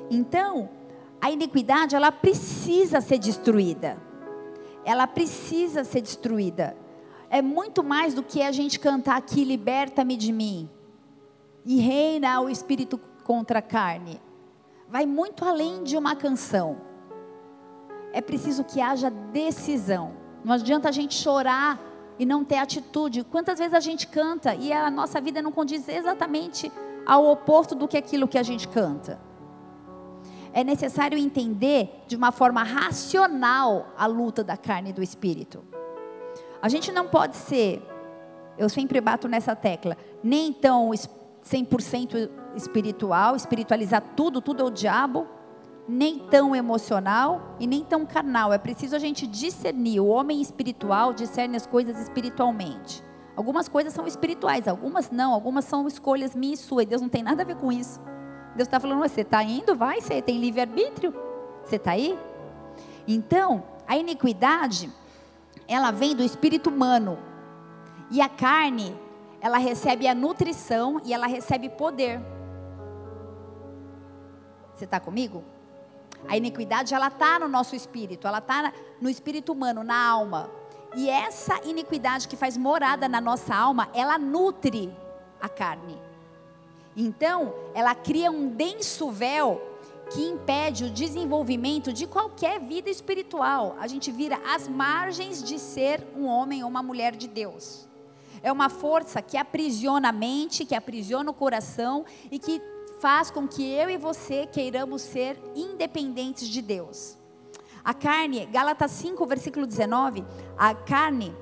Então, 0.09 0.77
a 1.21 1.29
iniquidade, 1.29 1.95
ela 1.95 2.11
precisa 2.11 3.01
ser 3.01 3.17
destruída. 3.17 3.97
Ela 4.85 5.05
precisa 5.05 5.83
ser 5.83 6.01
destruída. 6.01 6.75
É 7.29 7.41
muito 7.41 7.83
mais 7.83 8.13
do 8.13 8.23
que 8.23 8.41
a 8.41 8.51
gente 8.51 8.79
cantar 8.79 9.17
aqui, 9.17 9.43
liberta-me 9.43 10.15
de 10.15 10.31
mim. 10.31 10.69
E 11.65 11.79
reina 11.79 12.41
o 12.41 12.49
espírito 12.49 12.99
contra 13.23 13.59
a 13.59 13.61
carne. 13.61 14.19
Vai 14.87 15.05
muito 15.05 15.45
além 15.45 15.83
de 15.83 15.95
uma 15.97 16.15
canção. 16.15 16.77
É 18.11 18.21
preciso 18.21 18.63
que 18.63 18.81
haja 18.81 19.09
decisão. 19.09 20.13
Não 20.43 20.53
adianta 20.53 20.89
a 20.89 20.91
gente 20.91 21.13
chorar 21.13 21.79
e 22.17 22.25
não 22.25 22.43
ter 22.43 22.57
atitude. 22.57 23.23
Quantas 23.23 23.59
vezes 23.59 23.73
a 23.73 23.79
gente 23.79 24.07
canta 24.07 24.55
e 24.55 24.73
a 24.73 24.89
nossa 24.89 25.21
vida 25.21 25.41
não 25.41 25.51
condiz 25.51 25.87
exatamente 25.87 26.71
ao 27.05 27.27
oposto 27.27 27.75
do 27.75 27.87
que 27.87 27.97
aquilo 27.97 28.27
que 28.27 28.37
a 28.37 28.43
gente 28.43 28.67
canta? 28.67 29.28
É 30.53 30.63
necessário 30.63 31.17
entender 31.17 32.03
de 32.07 32.15
uma 32.15 32.31
forma 32.31 32.63
racional 32.63 33.87
a 33.97 34.05
luta 34.05 34.43
da 34.43 34.57
carne 34.57 34.89
e 34.89 34.93
do 34.93 35.03
espírito. 35.03 35.63
A 36.61 36.67
gente 36.67 36.91
não 36.91 37.07
pode 37.07 37.37
ser, 37.37 37.81
eu 38.57 38.67
sempre 38.67 38.99
bato 38.99 39.27
nessa 39.27 39.55
tecla, 39.55 39.95
nem 40.23 40.51
tão 40.51 40.89
100% 40.89 42.29
espiritual, 42.55 43.35
espiritualizar 43.35 44.03
tudo, 44.15 44.41
tudo 44.41 44.63
é 44.63 44.65
o 44.65 44.71
diabo, 44.71 45.27
nem 45.87 46.19
tão 46.19 46.55
emocional 46.55 47.55
e 47.59 47.65
nem 47.65 47.83
tão 47.83 48.05
carnal. 48.05 48.53
É 48.53 48.57
preciso 48.57 48.95
a 48.95 48.99
gente 48.99 49.25
discernir. 49.25 49.99
O 49.99 50.07
homem 50.07 50.41
espiritual 50.41 51.13
discerne 51.13 51.55
as 51.55 51.65
coisas 51.65 51.99
espiritualmente. 51.99 53.03
Algumas 53.35 53.67
coisas 53.69 53.93
são 53.93 54.05
espirituais, 54.05 54.67
algumas 54.67 55.09
não, 55.09 55.33
algumas 55.33 55.63
são 55.65 55.87
escolhas 55.87 56.35
minhas 56.35 56.59
e 56.59 56.63
suas. 56.63 56.85
Deus 56.85 57.01
não 57.01 57.09
tem 57.09 57.23
nada 57.23 57.41
a 57.41 57.45
ver 57.45 57.55
com 57.55 57.71
isso. 57.71 57.99
Deus 58.55 58.67
está 58.67 58.79
falando, 58.79 58.99
você 58.99 59.21
está 59.21 59.43
indo, 59.43 59.75
vai, 59.75 60.01
você 60.01 60.21
tem 60.21 60.39
livre-arbítrio. 60.39 61.13
Você 61.63 61.75
está 61.75 61.91
aí? 61.91 62.17
Então, 63.07 63.63
a 63.87 63.97
iniquidade, 63.97 64.91
ela 65.67 65.91
vem 65.91 66.15
do 66.15 66.23
espírito 66.23 66.69
humano. 66.69 67.17
E 68.11 68.21
a 68.21 68.29
carne, 68.29 68.95
ela 69.39 69.57
recebe 69.57 70.07
a 70.07 70.15
nutrição 70.15 71.01
e 71.05 71.13
ela 71.13 71.27
recebe 71.27 71.69
poder. 71.69 72.19
Você 74.73 74.85
está 74.85 74.99
comigo? 74.99 75.43
A 76.27 76.35
iniquidade, 76.35 76.93
ela 76.93 77.07
está 77.07 77.39
no 77.39 77.47
nosso 77.47 77.75
espírito, 77.75 78.27
ela 78.27 78.39
está 78.39 78.73
no 78.99 79.09
espírito 79.09 79.51
humano, 79.51 79.83
na 79.83 80.07
alma. 80.07 80.49
E 80.95 81.09
essa 81.09 81.59
iniquidade 81.65 82.27
que 82.27 82.35
faz 82.35 82.57
morada 82.57 83.07
na 83.07 83.21
nossa 83.21 83.55
alma, 83.55 83.89
ela 83.93 84.17
nutre 84.17 84.95
a 85.39 85.47
carne. 85.47 86.08
Então, 87.01 87.53
ela 87.73 87.95
cria 87.95 88.29
um 88.29 88.49
denso 88.49 89.09
véu 89.09 89.61
que 90.11 90.21
impede 90.21 90.83
o 90.83 90.89
desenvolvimento 90.89 91.93
de 91.93 92.05
qualquer 92.05 92.59
vida 92.59 92.89
espiritual. 92.89 93.77
A 93.79 93.87
gente 93.87 94.11
vira 94.11 94.37
às 94.45 94.67
margens 94.67 95.41
de 95.41 95.57
ser 95.57 96.05
um 96.13 96.25
homem 96.25 96.61
ou 96.61 96.69
uma 96.69 96.83
mulher 96.83 97.15
de 97.15 97.25
Deus. 97.25 97.87
É 98.43 98.51
uma 98.51 98.67
força 98.67 99.21
que 99.21 99.37
aprisiona 99.37 100.09
a 100.09 100.11
mente, 100.11 100.65
que 100.65 100.75
aprisiona 100.75 101.31
o 101.31 101.33
coração 101.33 102.03
e 102.29 102.37
que 102.37 102.61
faz 102.99 103.31
com 103.31 103.47
que 103.47 103.63
eu 103.63 103.89
e 103.89 103.95
você 103.95 104.45
queiramos 104.45 105.01
ser 105.01 105.39
independentes 105.55 106.49
de 106.49 106.61
Deus. 106.61 107.17
A 107.81 107.93
carne, 107.93 108.45
Gálatas 108.47 108.91
5, 108.91 109.25
versículo 109.25 109.65
19, 109.65 110.25
a 110.57 110.75
carne, 110.75 111.33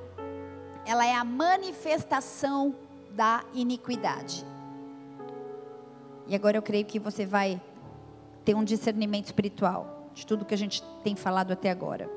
ela 0.86 1.04
é 1.04 1.15
a 1.15 1.24
manifestação 1.24 2.76
da 3.10 3.43
iniquidade. 3.56 4.46
E 6.27 6.35
agora 6.35 6.57
eu 6.57 6.61
creio 6.61 6.85
que 6.85 6.99
você 6.99 7.25
vai 7.25 7.61
ter 8.43 8.55
um 8.55 8.63
discernimento 8.63 9.25
espiritual 9.25 10.09
de 10.13 10.25
tudo 10.25 10.45
que 10.45 10.53
a 10.53 10.57
gente 10.57 10.83
tem 11.03 11.15
falado 11.15 11.51
até 11.51 11.69
agora. 11.69 12.09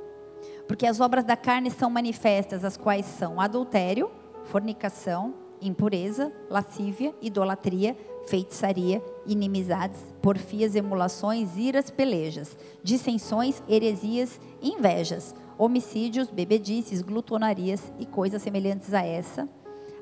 Porque 0.67 0.87
as 0.87 1.01
obras 1.01 1.25
da 1.25 1.37
carne 1.37 1.71
são 1.71 1.91
manifestas, 1.91 2.65
as 2.65 2.77
quais 2.77 3.05
são 3.05 3.41
adultério, 3.41 4.11
fornicação, 4.45 5.35
impureza, 5.61 6.33
lascívia, 6.49 7.15
idolatria, 7.21 7.97
feitiçaria, 8.27 9.03
inimizades, 9.27 10.01
porfias, 10.23 10.75
emulações, 10.75 11.57
iras, 11.57 11.91
pelejas, 11.91 12.57
dissensões, 12.83 13.63
heresias, 13.69 14.41
invejas, 14.63 15.35
homicídios, 15.59 16.31
bebedices, 16.31 17.03
glutonarias 17.03 17.93
e 17.99 18.07
coisas 18.07 18.41
semelhantes 18.41 18.95
a 18.95 19.05
essa, 19.05 19.49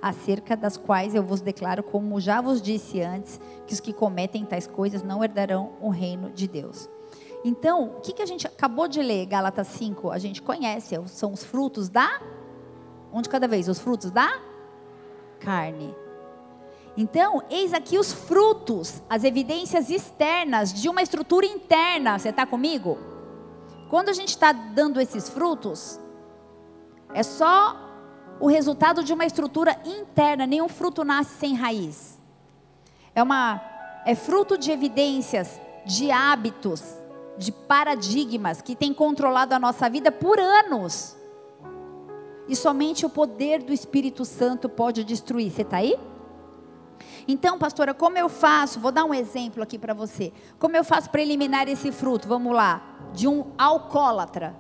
acerca 0.00 0.56
das 0.56 0.76
quais 0.76 1.14
eu 1.14 1.22
vos 1.22 1.40
declaro, 1.40 1.82
como 1.82 2.20
já 2.20 2.40
vos 2.40 2.62
disse 2.62 3.00
antes, 3.00 3.40
que 3.66 3.74
os 3.74 3.80
que 3.80 3.92
cometem 3.92 4.44
tais 4.44 4.66
coisas 4.66 5.02
não 5.02 5.22
herdarão 5.22 5.72
o 5.80 5.88
reino 5.88 6.30
de 6.30 6.46
Deus. 6.46 6.88
Então, 7.44 7.96
o 7.96 8.00
que, 8.00 8.12
que 8.12 8.22
a 8.22 8.26
gente 8.26 8.46
acabou 8.46 8.88
de 8.88 9.00
ler, 9.00 9.26
Gálatas 9.26 9.68
5, 9.68 10.10
a 10.10 10.18
gente 10.18 10.42
conhece, 10.42 11.00
são 11.06 11.32
os 11.32 11.44
frutos 11.44 11.88
da. 11.88 12.20
Um 13.12 13.22
de 13.22 13.28
cada 13.28 13.48
vez, 13.48 13.68
os 13.68 13.78
frutos 13.78 14.10
da 14.10 14.40
carne. 15.40 15.94
Então, 16.96 17.42
eis 17.48 17.72
aqui 17.72 17.96
os 17.96 18.12
frutos, 18.12 19.00
as 19.08 19.22
evidências 19.22 19.88
externas 19.88 20.72
de 20.72 20.88
uma 20.88 21.00
estrutura 21.00 21.46
interna. 21.46 22.18
Você 22.18 22.30
está 22.30 22.44
comigo? 22.44 22.98
Quando 23.88 24.08
a 24.08 24.12
gente 24.12 24.30
está 24.30 24.52
dando 24.52 25.00
esses 25.00 25.28
frutos, 25.28 26.00
é 27.14 27.22
só 27.22 27.87
o 28.40 28.46
resultado 28.46 29.02
de 29.02 29.12
uma 29.12 29.26
estrutura 29.26 29.78
interna. 29.84 30.46
Nenhum 30.46 30.68
fruto 30.68 31.04
nasce 31.04 31.38
sem 31.38 31.54
raiz. 31.54 32.18
É 33.14 33.22
uma 33.22 33.60
é 34.04 34.14
fruto 34.14 34.56
de 34.56 34.70
evidências, 34.70 35.60
de 35.84 36.10
hábitos, 36.10 36.82
de 37.36 37.52
paradigmas 37.52 38.62
que 38.62 38.74
têm 38.74 38.94
controlado 38.94 39.54
a 39.54 39.58
nossa 39.58 39.88
vida 39.90 40.10
por 40.10 40.38
anos. 40.38 41.16
E 42.48 42.56
somente 42.56 43.04
o 43.04 43.10
poder 43.10 43.62
do 43.62 43.72
Espírito 43.72 44.24
Santo 44.24 44.68
pode 44.68 45.04
destruir. 45.04 45.50
Você 45.50 45.62
está 45.62 45.78
aí? 45.78 45.98
Então, 47.26 47.58
pastora, 47.58 47.92
como 47.92 48.16
eu 48.16 48.30
faço? 48.30 48.80
Vou 48.80 48.90
dar 48.90 49.04
um 49.04 49.12
exemplo 49.12 49.62
aqui 49.62 49.78
para 49.78 49.92
você. 49.92 50.32
Como 50.58 50.74
eu 50.74 50.82
faço 50.82 51.10
para 51.10 51.20
eliminar 51.20 51.68
esse 51.68 51.92
fruto? 51.92 52.26
Vamos 52.26 52.54
lá. 52.54 52.82
De 53.12 53.28
um 53.28 53.52
alcoólatra. 53.58 54.56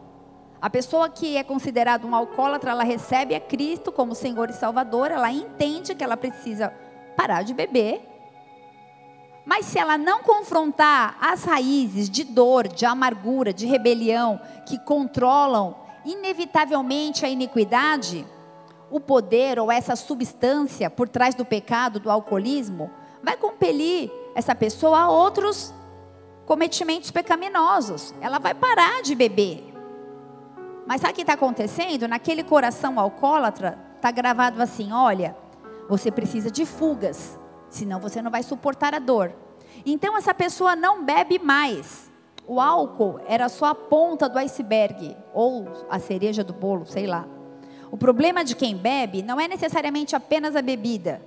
A 0.60 0.68
pessoa 0.68 1.08
que 1.08 1.36
é 1.36 1.44
considerada 1.44 2.04
um 2.04 2.14
alcoólatra, 2.14 2.72
ela 2.72 2.82
recebe 2.82 3.34
a 3.34 3.40
Cristo 3.40 3.92
como 3.92 4.14
Senhor 4.14 4.50
e 4.50 4.52
Salvador, 4.52 5.10
ela 5.10 5.30
entende 5.30 5.94
que 5.94 6.02
ela 6.02 6.16
precisa 6.16 6.72
parar 7.16 7.42
de 7.42 7.54
beber. 7.54 8.02
Mas 9.44 9.66
se 9.66 9.78
ela 9.78 9.96
não 9.96 10.22
confrontar 10.22 11.16
as 11.20 11.44
raízes 11.44 12.10
de 12.10 12.24
dor, 12.24 12.66
de 12.66 12.84
amargura, 12.84 13.52
de 13.52 13.66
rebelião 13.66 14.40
que 14.66 14.78
controlam 14.80 15.76
inevitavelmente 16.04 17.24
a 17.24 17.28
iniquidade, 17.28 18.26
o 18.90 18.98
poder 18.98 19.58
ou 19.58 19.70
essa 19.70 19.94
substância 19.94 20.90
por 20.90 21.08
trás 21.08 21.34
do 21.34 21.44
pecado, 21.44 22.00
do 22.00 22.10
alcoolismo, 22.10 22.90
vai 23.22 23.36
compelir 23.36 24.10
essa 24.34 24.54
pessoa 24.54 24.98
a 25.00 25.10
outros 25.10 25.72
cometimentos 26.46 27.10
pecaminosos. 27.10 28.14
Ela 28.20 28.38
vai 28.38 28.54
parar 28.54 29.02
de 29.02 29.14
beber. 29.14 29.67
Mas 30.88 31.02
sabe 31.02 31.12
o 31.12 31.16
que 31.16 31.20
está 31.20 31.34
acontecendo? 31.34 32.08
Naquele 32.08 32.42
coração 32.42 32.98
alcoólatra, 32.98 33.78
está 33.96 34.10
gravado 34.10 34.62
assim: 34.62 34.90
olha, 34.90 35.36
você 35.86 36.10
precisa 36.10 36.50
de 36.50 36.64
fugas, 36.64 37.38
senão 37.68 38.00
você 38.00 38.22
não 38.22 38.30
vai 38.30 38.42
suportar 38.42 38.94
a 38.94 38.98
dor. 38.98 39.30
Então 39.84 40.16
essa 40.16 40.32
pessoa 40.32 40.74
não 40.74 41.04
bebe 41.04 41.38
mais. 41.38 42.10
O 42.46 42.58
álcool 42.58 43.20
era 43.28 43.50
só 43.50 43.66
a 43.66 43.74
ponta 43.74 44.30
do 44.30 44.38
iceberg, 44.38 45.14
ou 45.34 45.68
a 45.90 45.98
cereja 45.98 46.42
do 46.42 46.54
bolo, 46.54 46.86
sei 46.86 47.06
lá. 47.06 47.26
O 47.90 47.98
problema 47.98 48.42
de 48.42 48.56
quem 48.56 48.74
bebe 48.74 49.22
não 49.22 49.38
é 49.38 49.46
necessariamente 49.46 50.16
apenas 50.16 50.56
a 50.56 50.62
bebida. 50.62 51.20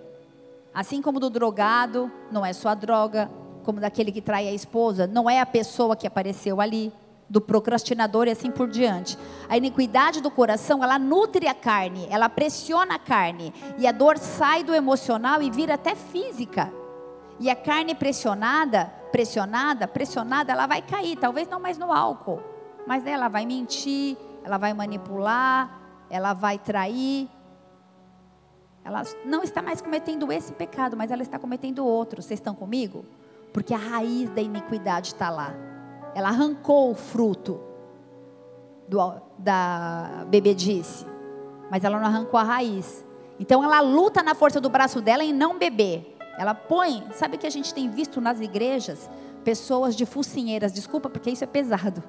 Assim 0.73 1.03
como 1.03 1.19
do 1.19 1.29
drogado, 1.29 2.11
não 2.31 2.43
é 2.43 2.51
só 2.51 2.69
a 2.69 2.75
droga, 2.75 3.29
como 3.63 3.79
daquele 3.79 4.11
que 4.11 4.21
trai 4.21 4.47
a 4.47 4.53
esposa, 4.53 5.05
não 5.05 5.29
é 5.29 5.39
a 5.39 5.45
pessoa 5.45 5.95
que 5.95 6.07
apareceu 6.07 6.59
ali, 6.59 6.91
do 7.31 7.39
procrastinador 7.39 8.27
e 8.27 8.31
assim 8.31 8.51
por 8.51 8.69
diante. 8.69 9.17
A 9.47 9.55
iniquidade 9.55 10.21
do 10.21 10.29
coração, 10.29 10.83
ela 10.83 10.99
nutre 10.99 11.47
a 11.47 11.53
carne, 11.53 12.05
ela 12.09 12.27
pressiona 12.27 12.95
a 12.95 12.99
carne, 12.99 13.53
e 13.77 13.87
a 13.87 13.91
dor 13.93 14.17
sai 14.17 14.63
do 14.63 14.75
emocional 14.75 15.41
e 15.41 15.49
vira 15.49 15.75
até 15.75 15.95
física. 15.95 16.71
E 17.39 17.49
a 17.49 17.55
carne 17.55 17.95
pressionada, 17.95 18.85
pressionada, 19.11 19.87
pressionada, 19.87 20.51
ela 20.51 20.67
vai 20.67 20.81
cair, 20.81 21.17
talvez 21.17 21.47
não 21.47 21.59
mais 21.59 21.77
no 21.77 21.91
álcool, 21.93 22.43
mas 22.85 23.05
ela 23.05 23.29
vai 23.29 23.45
mentir, 23.45 24.17
ela 24.43 24.57
vai 24.57 24.73
manipular, 24.73 25.79
ela 26.09 26.33
vai 26.33 26.59
trair. 26.59 27.29
Ela 28.83 29.03
não 29.23 29.41
está 29.41 29.61
mais 29.61 29.79
cometendo 29.79 30.31
esse 30.31 30.51
pecado, 30.51 30.97
mas 30.97 31.11
ela 31.11 31.21
está 31.21 31.39
cometendo 31.39 31.85
outro. 31.85 32.21
Vocês 32.21 32.39
estão 32.39 32.53
comigo? 32.53 33.05
Porque 33.53 33.73
a 33.73 33.77
raiz 33.77 34.29
da 34.31 34.41
iniquidade 34.41 35.09
está 35.09 35.29
lá. 35.29 35.53
Ela 36.13 36.29
arrancou 36.29 36.91
o 36.91 36.95
fruto 36.95 37.59
do, 38.87 38.99
da 39.37 40.25
bebedice, 40.27 41.05
mas 41.69 41.83
ela 41.83 41.99
não 41.99 42.07
arrancou 42.07 42.39
a 42.39 42.43
raiz. 42.43 43.05
Então 43.39 43.63
ela 43.63 43.79
luta 43.79 44.21
na 44.21 44.35
força 44.35 44.59
do 44.59 44.69
braço 44.69 45.01
dela 45.01 45.23
em 45.23 45.33
não 45.33 45.57
beber. 45.57 46.17
Ela 46.37 46.53
põe, 46.53 47.03
sabe 47.13 47.35
o 47.35 47.39
que 47.39 47.47
a 47.47 47.51
gente 47.51 47.73
tem 47.73 47.89
visto 47.89 48.19
nas 48.19 48.39
igrejas? 48.39 49.09
Pessoas 49.43 49.95
de 49.95 50.05
focinheiras, 50.05 50.73
desculpa 50.73 51.09
porque 51.09 51.31
isso 51.31 51.43
é 51.43 51.47
pesado. 51.47 52.03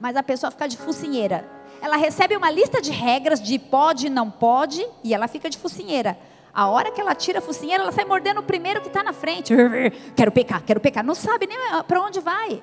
Mas 0.00 0.16
a 0.16 0.22
pessoa 0.22 0.50
fica 0.50 0.68
de 0.68 0.76
focinheira. 0.76 1.48
Ela 1.80 1.96
recebe 1.96 2.36
uma 2.36 2.50
lista 2.50 2.80
de 2.80 2.90
regras 2.90 3.40
de 3.40 3.58
pode 3.58 4.08
e 4.08 4.10
não 4.10 4.30
pode, 4.30 4.86
e 5.02 5.14
ela 5.14 5.28
fica 5.28 5.48
de 5.48 5.56
focinheira. 5.56 6.18
A 6.52 6.68
hora 6.68 6.90
que 6.90 7.00
ela 7.00 7.14
tira 7.14 7.38
a 7.38 7.42
focinheira, 7.42 7.82
ela 7.82 7.92
sai 7.92 8.04
mordendo 8.04 8.40
o 8.40 8.42
primeiro 8.42 8.80
que 8.80 8.88
está 8.88 9.02
na 9.02 9.12
frente. 9.12 9.54
Quero 10.14 10.30
pecar, 10.30 10.62
quero 10.62 10.80
pecar. 10.80 11.02
Não 11.02 11.14
sabe 11.14 11.46
nem 11.46 11.56
para 11.84 12.00
onde 12.00 12.20
vai. 12.20 12.62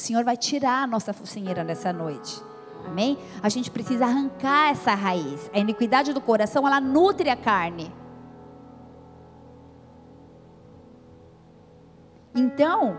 O 0.00 0.02
Senhor 0.02 0.24
vai 0.24 0.34
tirar 0.34 0.82
a 0.82 0.86
nossa 0.86 1.12
focinheira 1.12 1.62
nessa 1.62 1.92
noite. 1.92 2.42
Amém? 2.86 3.18
A 3.42 3.50
gente 3.50 3.70
precisa 3.70 4.06
arrancar 4.06 4.70
essa 4.70 4.94
raiz. 4.94 5.50
A 5.52 5.58
iniquidade 5.58 6.14
do 6.14 6.22
coração, 6.22 6.66
ela 6.66 6.80
nutre 6.80 7.28
a 7.28 7.36
carne. 7.36 7.92
Então, 12.34 12.98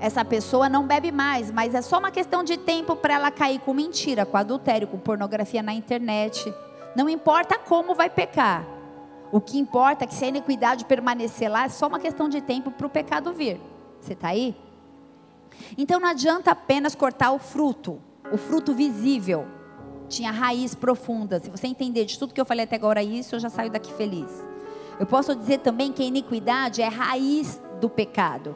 essa 0.00 0.24
pessoa 0.24 0.68
não 0.68 0.84
bebe 0.84 1.12
mais, 1.12 1.48
mas 1.48 1.76
é 1.76 1.80
só 1.80 2.00
uma 2.00 2.10
questão 2.10 2.42
de 2.42 2.56
tempo 2.56 2.96
para 2.96 3.14
ela 3.14 3.30
cair 3.30 3.60
com 3.60 3.72
mentira, 3.72 4.26
com 4.26 4.36
adultério, 4.36 4.88
com 4.88 4.98
pornografia 4.98 5.62
na 5.62 5.74
internet. 5.74 6.52
Não 6.96 7.08
importa 7.08 7.56
como 7.56 7.94
vai 7.94 8.10
pecar. 8.10 8.66
O 9.30 9.40
que 9.40 9.60
importa 9.60 10.02
é 10.02 10.08
que 10.08 10.14
se 10.16 10.24
a 10.24 10.28
iniquidade 10.28 10.86
permanecer 10.86 11.48
lá, 11.48 11.66
é 11.66 11.68
só 11.68 11.86
uma 11.86 12.00
questão 12.00 12.28
de 12.28 12.40
tempo 12.40 12.72
para 12.72 12.88
o 12.88 12.90
pecado 12.90 13.32
vir. 13.32 13.60
Você 14.00 14.14
está 14.14 14.30
aí? 14.30 14.56
Então 15.76 16.00
não 16.00 16.08
adianta 16.08 16.50
apenas 16.50 16.94
cortar 16.94 17.32
o 17.32 17.38
fruto, 17.38 18.00
o 18.32 18.36
fruto 18.36 18.74
visível. 18.74 19.46
Tinha 20.08 20.30
raiz 20.30 20.74
profunda. 20.74 21.38
Se 21.38 21.50
você 21.50 21.66
entender 21.66 22.04
de 22.04 22.18
tudo 22.18 22.34
que 22.34 22.40
eu 22.40 22.46
falei 22.46 22.64
até 22.64 22.76
agora 22.76 23.02
isso, 23.02 23.34
eu 23.34 23.40
já 23.40 23.48
saio 23.48 23.70
daqui 23.70 23.92
feliz. 23.94 24.30
Eu 24.98 25.06
posso 25.06 25.34
dizer 25.34 25.58
também 25.58 25.92
que 25.92 26.02
a 26.02 26.06
iniquidade 26.06 26.82
é 26.82 26.88
raiz 26.88 27.60
do 27.80 27.88
pecado. 27.88 28.54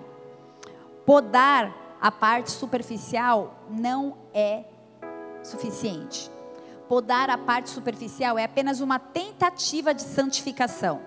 Podar 1.06 1.96
a 2.00 2.10
parte 2.10 2.50
superficial 2.50 3.64
não 3.70 4.18
é 4.32 4.64
suficiente 5.42 6.30
podar 6.88 7.30
a 7.30 7.38
parte 7.38 7.70
superficial 7.70 8.38
é 8.38 8.44
apenas 8.44 8.80
uma 8.80 8.98
tentativa 8.98 9.94
de 9.94 10.02
santificação. 10.02 11.00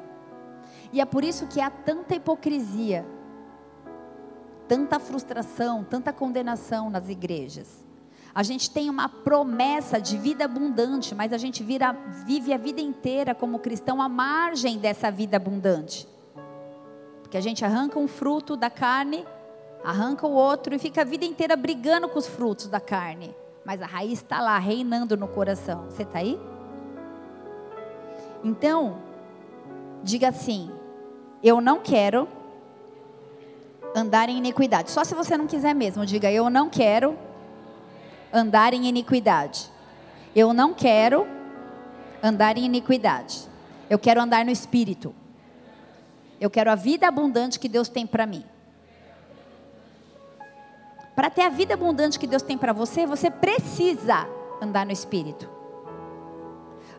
E 0.92 1.02
é 1.02 1.06
por 1.06 1.24
isso 1.24 1.48
que 1.48 1.60
há 1.60 1.70
tanta 1.70 2.16
hipocrisia, 2.16 3.06
tanta 4.68 5.00
frustração, 5.00 5.84
tanta 5.84 6.12
condenação 6.12 6.90
nas 6.90 7.10
igrejas. 7.10 7.86
A 8.34 8.44
gente 8.44 8.70
tem 8.70 8.90
uma 8.90 9.10
promessa 9.10 10.00
de 10.00 10.18
vida 10.18 10.46
abundante, 10.46 11.16
mas 11.16 11.34
a 11.34 11.38
gente 11.38 11.64
vira, 11.64 11.94
vive 12.26 12.54
a 12.54 12.58
vida 12.58 12.80
inteira 12.80 13.34
como 13.34 13.60
cristão 13.60 14.02
à 14.02 14.08
margem 14.08 14.78
dessa 14.78 15.10
vida 15.10 15.38
abundante. 15.38 16.08
Porque 17.24 17.38
a 17.38 17.42
gente 17.42 17.66
arranca 17.66 17.98
um 17.98 18.08
fruto 18.08 18.56
da 18.56 18.70
carne, 18.70 19.26
arranca 19.84 20.28
o 20.28 20.32
outro 20.32 20.76
e 20.76 20.80
fica 20.80 21.02
a 21.02 21.06
vida 21.06 21.26
inteira 21.26 21.56
brigando 21.56 22.08
com 22.08 22.20
os 22.20 22.28
frutos 22.28 22.68
da 22.68 22.80
carne 22.80 23.34
mas 23.68 23.82
a 23.82 23.86
raiz 23.86 24.14
está 24.14 24.40
lá, 24.40 24.58
reinando 24.58 25.18
no 25.18 25.28
coração. 25.28 25.90
Você 25.90 26.04
está 26.04 26.20
aí? 26.20 26.40
Então, 28.42 28.98
diga 30.02 30.30
assim: 30.30 30.72
eu 31.44 31.60
não 31.60 31.82
quero 31.82 32.30
andar 33.98 34.30
em 34.30 34.38
iniquidade. 34.38 34.92
Só 34.92 35.04
se 35.04 35.16
você 35.16 35.36
não 35.36 35.48
quiser 35.48 35.74
mesmo, 35.74 36.06
diga: 36.06 36.32
eu 36.32 36.50
não 36.50 36.70
quero 36.70 37.18
andar 38.32 38.74
em 38.74 38.86
iniquidade. 38.86 39.72
Eu 40.36 40.54
não 40.54 40.74
quero 40.74 41.28
andar 42.22 42.58
em 42.58 42.66
iniquidade. 42.66 43.48
Eu 43.90 43.98
quero 43.98 44.22
andar 44.22 44.46
no 44.46 44.52
espírito. 44.52 45.16
Eu 46.40 46.50
quero 46.50 46.70
a 46.70 46.76
vida 46.76 47.08
abundante 47.08 47.60
que 47.60 47.68
Deus 47.68 47.90
tem 47.90 48.06
para 48.06 48.28
mim. 48.28 48.46
Para 51.16 51.32
ter 51.32 51.42
a 51.42 51.50
vida 51.50 51.74
abundante 51.74 52.20
que 52.20 52.28
Deus 52.28 52.44
tem 52.44 52.56
para 52.56 52.74
você, 52.74 53.08
você 53.08 53.32
precisa 53.32 54.30
andar 54.62 54.86
no 54.86 54.92
espírito. 54.92 55.50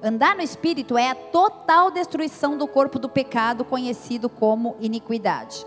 Andar 0.03 0.35
no 0.35 0.43
espírito 0.43 0.99
é 0.99 1.11
a 1.11 1.15
total 1.15 1.93
destruição 1.93 2.59
do 2.59 2.67
corpo 2.67 2.99
do 2.99 3.09
pecado, 3.09 3.65
conhecido 3.65 4.29
como 4.29 4.77
iniquidade. 4.81 5.65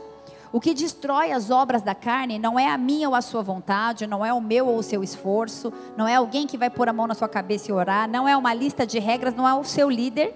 O 0.54 0.60
que 0.60 0.74
destrói 0.74 1.32
as 1.32 1.50
obras 1.50 1.82
da 1.82 1.96
carne 1.96 2.38
não 2.38 2.60
é 2.60 2.68
a 2.68 2.78
minha 2.78 3.08
ou 3.08 3.16
a 3.16 3.22
sua 3.22 3.42
vontade, 3.42 4.06
não 4.06 4.26
é 4.26 4.34
o 4.34 4.42
meu 4.42 4.68
ou 4.68 4.78
o 4.78 4.84
seu 4.84 5.02
esforço, 5.02 5.72
não 5.96 6.06
é 6.06 6.16
alguém 6.16 6.46
que 6.46 6.58
vai 6.58 6.70
pôr 6.70 6.90
a 6.90 6.94
mão 6.94 7.08
na 7.08 7.16
sua 7.16 7.30
cabeça 7.30 7.72
e 7.72 7.74
orar, 7.74 8.10
não 8.10 8.28
é 8.28 8.36
uma 8.36 8.54
lista 8.54 8.86
de 8.86 9.00
regras, 9.00 9.34
não 9.34 9.48
é 9.48 9.54
o 9.54 9.64
seu 9.64 9.90
líder, 9.90 10.36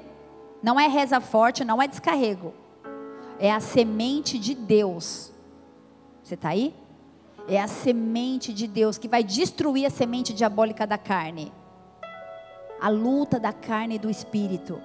não 0.64 0.80
é 0.80 0.88
reza 0.88 1.20
forte, 1.20 1.66
não 1.66 1.82
é 1.82 1.88
descarrego. 1.88 2.54
É 3.38 3.52
a 3.52 3.60
semente 3.60 4.40
de 4.40 4.56
Deus. 4.56 5.34
Você 6.24 6.36
está 6.36 6.50
aí? 6.50 6.74
É 7.48 7.62
a 7.62 7.68
semente 7.68 8.54
de 8.54 8.68
Deus 8.68 8.98
que 8.98 9.10
vai 9.10 9.22
destruir 9.22 9.86
a 9.86 9.90
semente 9.90 10.34
diabólica 10.34 10.88
da 10.88 10.98
carne. 10.98 11.52
A 12.80 12.88
luta 12.88 13.38
da 13.38 13.52
carne 13.52 13.96
e 13.96 14.00
do 14.00 14.10
espírito. 14.10 14.82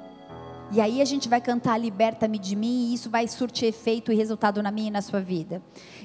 E 0.72 0.80
aí 0.80 1.02
a 1.02 1.04
gente 1.04 1.28
vai 1.28 1.40
cantar 1.40 1.78
Liberta-me 1.78 2.38
de 2.38 2.54
mim, 2.54 2.90
e 2.90 2.94
isso 2.94 3.10
vai 3.10 3.26
surtir 3.26 3.68
efeito 3.68 4.12
e 4.12 4.14
resultado 4.14 4.62
na 4.62 4.70
minha 4.70 4.88
e 4.88 4.90
na 4.90 5.02
sua 5.02 5.20
vida. 5.20 5.60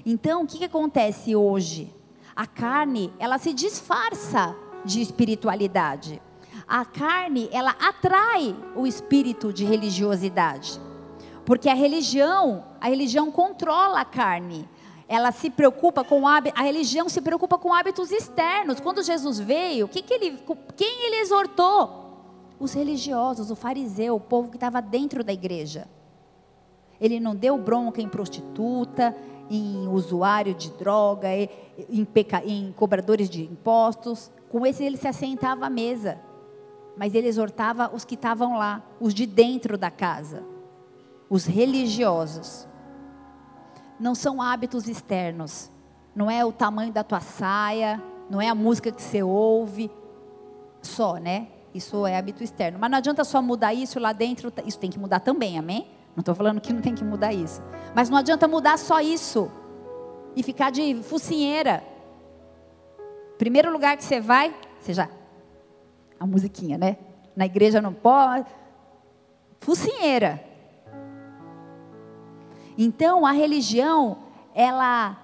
Então, 0.06 0.44
o 0.44 0.48
que, 0.48 0.58
que 0.58 0.66
acontece 0.66 1.36
hoje? 1.36 1.94
A 2.36 2.48
carne, 2.48 3.14
ela 3.20 3.38
se 3.38 3.54
disfarça 3.54 4.56
de 4.84 5.02
espiritualidade. 5.02 6.22
A 6.68 6.84
carne, 6.84 7.48
ela 7.52 7.76
atrai 7.80 8.56
o 8.76 8.88
espírito 8.88 9.54
de 9.54 9.64
religiosidade. 9.64 10.82
Porque 11.46 11.70
a 11.70 11.76
religião, 11.76 12.66
a 12.82 12.90
religião 12.90 13.32
controla 13.32 14.00
a 14.02 14.06
carne 14.06 14.68
ela 15.08 15.32
se 15.32 15.50
preocupa 15.50 16.04
com 16.04 16.28
a 16.28 16.42
religião 16.62 17.08
se 17.08 17.22
preocupa 17.22 17.58
com 17.58 17.74
hábitos 17.74 18.12
externos. 18.12 18.80
Quando 18.80 19.04
Jesus 19.04 19.40
veio, 19.40 19.88
que 19.88 20.02
que 20.02 20.14
ele, 20.14 20.40
quem 20.76 21.06
ele 21.06 21.18
exortou? 21.18 22.05
Os 22.60 22.74
religiosos, 22.74 23.52
o 23.52 23.56
fariseu, 23.56 24.16
o 24.16 24.20
povo 24.20 24.50
que 24.50 24.58
estava 24.58 24.82
dentro 24.82 25.24
da 25.24 25.34
igreja. 25.34 25.88
Ele 27.00 27.20
não 27.20 27.36
deu 27.36 27.58
bronca 27.58 28.02
em 28.02 28.08
prostituta, 28.08 29.16
em 29.50 29.88
usuário 29.88 30.54
de 30.54 30.72
droga, 30.72 31.28
em, 31.90 32.06
peca, 32.06 32.44
em 32.46 32.72
cobradores 32.72 33.30
de 33.30 33.44
impostos. 33.44 34.32
Com 34.50 34.66
esse 34.66 34.84
ele 34.84 34.98
se 34.98 35.08
assentava 35.08 35.66
à 35.66 35.70
mesa. 35.70 36.18
Mas 36.98 37.14
ele 37.14 37.28
exortava 37.28 37.92
os 37.94 38.06
que 38.06 38.16
estavam 38.16 38.58
lá, 38.58 38.82
os 39.02 39.14
de 39.14 39.26
dentro 39.26 39.78
da 39.78 39.92
casa, 39.92 40.44
os 41.30 41.46
religiosos 41.46 42.66
não 44.00 44.16
são 44.16 44.42
hábitos 44.42 44.88
externos. 44.88 45.72
Não 46.16 46.30
é 46.32 46.46
o 46.46 46.52
tamanho 46.52 46.94
da 46.94 47.04
tua 47.04 47.20
saia, 47.20 48.02
não 48.30 48.42
é 48.42 48.48
a 48.48 48.56
música 48.56 48.92
que 48.92 49.02
você 49.02 49.22
ouve, 49.22 49.92
só, 50.82 51.18
né? 51.18 51.48
Isso 51.76 52.08
é 52.08 52.18
hábito 52.18 52.42
externo. 52.42 52.80
Mas 52.80 52.90
não 52.90 52.98
adianta 52.98 53.26
só 53.26 53.42
mudar 53.42 53.74
isso 53.74 54.00
lá 54.00 54.14
dentro, 54.14 54.52
isso 54.66 54.80
tem 54.80 54.90
que 54.90 54.98
mudar 54.98 55.20
também, 55.20 55.60
amém? 55.60 55.86
Não 56.16 56.22
estou 56.22 56.34
falando 56.34 56.62
que 56.62 56.72
não 56.72 56.82
tem 56.82 56.96
que 56.96 57.04
mudar 57.04 57.34
isso. 57.34 57.62
Mas 57.94 58.10
não 58.10 58.18
adianta 58.18 58.48
mudar 58.48 58.80
só 58.80 59.02
isso. 59.02 59.52
e 60.38 60.44
ficar 60.44 60.70
de 60.70 61.02
focinheira. 61.04 61.84
Primeiro 63.38 63.72
lugar 63.72 63.96
que 63.96 64.04
você 64.04 64.20
vai, 64.20 64.54
já. 64.88 65.10
A 66.20 66.26
musiquinha, 66.26 66.78
né? 66.78 66.98
Na 67.36 67.46
igreja 67.46 67.82
não 67.82 67.94
pode. 67.94 68.50
Focinheira. 69.60 70.44
Então 72.78 73.26
a 73.26 73.32
religião, 73.32 74.18
ela 74.54 75.18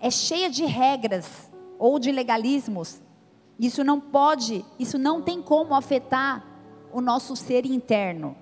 é 0.00 0.10
cheia 0.10 0.50
de 0.50 0.64
regras 0.64 1.50
ou 1.78 1.98
de 1.98 2.12
legalismos. 2.12 3.00
Isso 3.58 3.84
não 3.84 4.00
pode, 4.00 4.64
isso 4.78 4.98
não 4.98 5.22
tem 5.22 5.40
como 5.40 5.74
afetar 5.74 6.44
o 6.92 7.00
nosso 7.00 7.36
ser 7.36 7.64
interno. 7.66 8.36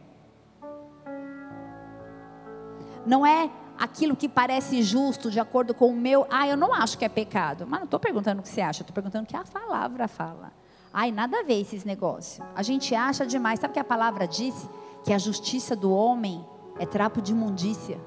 Não 3.05 3.27
é 3.27 3.51
aquilo 3.79 4.15
que 4.15 4.29
parece 4.29 4.83
justo 4.83 5.31
de 5.31 5.41
acordo 5.41 5.75
com 5.75 5.89
o 5.89 5.97
meu. 5.97 6.27
Ah, 6.31 6.47
eu 6.47 6.57
não 6.57 6.73
acho 6.73 6.97
que 6.97 7.05
é 7.05 7.09
pecado. 7.09 7.67
Mas 7.67 7.81
não 7.81 7.85
estou 7.85 7.99
perguntando 7.99 8.41
o 8.41 8.43
que 8.43 8.49
você 8.49 8.61
acha, 8.61 8.83
estou 8.83 8.95
perguntando 8.95 9.25
o 9.25 9.27
que 9.27 9.37
a 9.37 9.45
palavra 9.45 10.07
fala. 10.07 10.53
Ai, 10.93 11.11
nada 11.11 11.41
a 11.41 11.43
ver 11.43 11.61
esses 11.61 11.85
negócios. 11.85 12.47
A 12.55 12.63
gente 12.63 12.95
acha 12.95 13.27
demais. 13.27 13.59
Sabe 13.59 13.73
o 13.73 13.75
que 13.75 13.81
a 13.81 13.85
palavra 13.85 14.27
disse? 14.27 14.69
Que 15.05 15.13
a 15.13 15.19
justiça 15.19 15.75
do 15.75 15.93
homem 15.93 16.45
é 16.79 16.87
trapo 16.87 17.21
de 17.21 17.33
imundícia. 17.33 18.01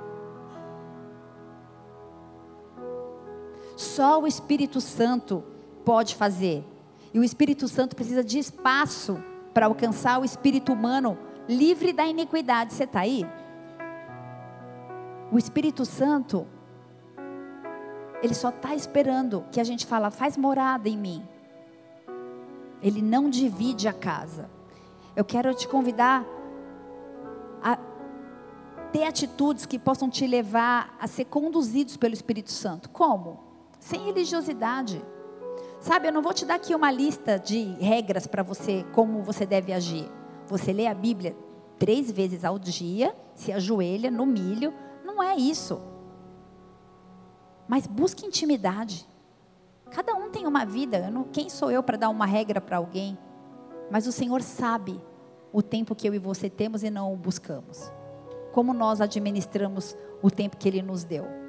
Só 3.76 4.22
o 4.22 4.28
Espírito 4.28 4.80
Santo 4.80 5.44
pode 5.84 6.15
fazer. 6.15 6.63
E 7.15 7.19
o 7.19 7.23
Espírito 7.23 7.65
Santo 7.69 7.95
precisa 7.95 8.21
de 8.21 8.38
espaço 8.38 9.23
para 9.54 9.67
alcançar 9.67 10.19
o 10.19 10.25
espírito 10.25 10.73
humano 10.73 11.17
livre 11.47 11.93
da 11.93 12.06
iniquidade. 12.06 12.73
Você 12.73 12.84
está 12.84 12.99
aí? 12.99 13.25
O 15.32 15.38
Espírito 15.38 15.86
Santo, 15.86 16.45
ele 18.21 18.34
só 18.34 18.49
está 18.49 18.75
esperando 18.75 19.45
que 19.49 19.62
a 19.62 19.63
gente 19.63 19.86
fala, 19.86 20.12
faz 20.12 20.36
morada 20.36 20.89
em 20.89 20.97
mim. 20.97 21.25
Ele 22.82 23.01
não 23.01 23.30
divide 23.30 23.88
a 23.88 23.93
casa. 23.93 24.49
Eu 25.15 25.23
quero 25.23 25.54
te 25.54 25.69
convidar 25.69 26.25
a 27.63 27.78
ter 28.91 29.06
atitudes 29.06 29.65
que 29.65 29.80
possam 29.80 30.10
te 30.10 30.28
levar 30.28 30.93
a 30.99 31.08
ser 31.08 31.23
conduzidos 31.23 31.95
pelo 31.95 32.13
Espírito 32.13 32.51
Santo. 32.51 32.89
Como? 32.89 33.39
Sem 33.80 34.01
religiosidade. 34.01 35.01
Sabe, 35.86 36.08
eu 36.08 36.12
não 36.12 36.24
vou 36.24 36.34
te 36.34 36.48
dar 36.48 36.56
aqui 36.56 36.74
uma 36.74 36.89
lista 36.89 37.38
de 37.38 37.62
regras 37.80 38.26
para 38.26 38.41
você, 38.41 38.84
como 38.91 39.21
você 39.21 39.45
deve 39.45 39.71
agir. 39.71 40.12
Você 40.48 40.74
lê 40.74 40.88
a 40.88 40.95
Bíblia 40.95 41.38
três 41.78 42.10
vezes 42.10 42.43
ao 42.43 42.58
dia, 42.58 43.15
se 43.36 43.52
ajoelha 43.52 44.10
no 44.10 44.26
milho. 44.26 44.74
Não 45.06 45.21
é 45.21 45.36
isso. 45.36 45.80
Mas 47.67 47.86
busque 47.86 48.26
intimidade. 48.26 49.08
Cada 49.91 50.15
um 50.15 50.32
tem 50.32 50.48
uma 50.48 50.65
vida. 50.65 51.12
Não, 51.12 51.24
quem 51.26 51.50
sou 51.50 51.69
eu 51.69 51.84
para 51.84 51.98
dar 51.98 52.10
uma 52.10 52.26
regra 52.26 52.60
para 52.60 52.78
alguém? 52.78 53.15
Mas 53.91 54.08
o 54.08 54.12
Senhor 54.12 54.41
sabe 54.41 55.00
o 55.54 55.62
tempo 55.62 55.93
que 55.93 56.10
eu 56.10 56.15
e 56.15 56.19
você 56.19 56.50
temos 56.50 56.82
e 56.82 56.89
não 56.89 57.13
o 57.13 57.15
buscamos. 57.15 57.91
Como 58.52 58.74
nós 58.74 59.02
administramos 59.02 59.95
o 60.24 60.32
tempo 60.32 60.58
que 60.58 60.67
Ele 60.67 60.82
nos 60.82 61.04
deu 61.04 61.45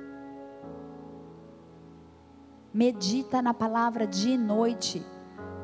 medita 2.76 3.40
na 3.40 3.54
palavra 3.54 4.06
dia 4.06 4.34
e 4.34 4.38
noite, 4.38 5.02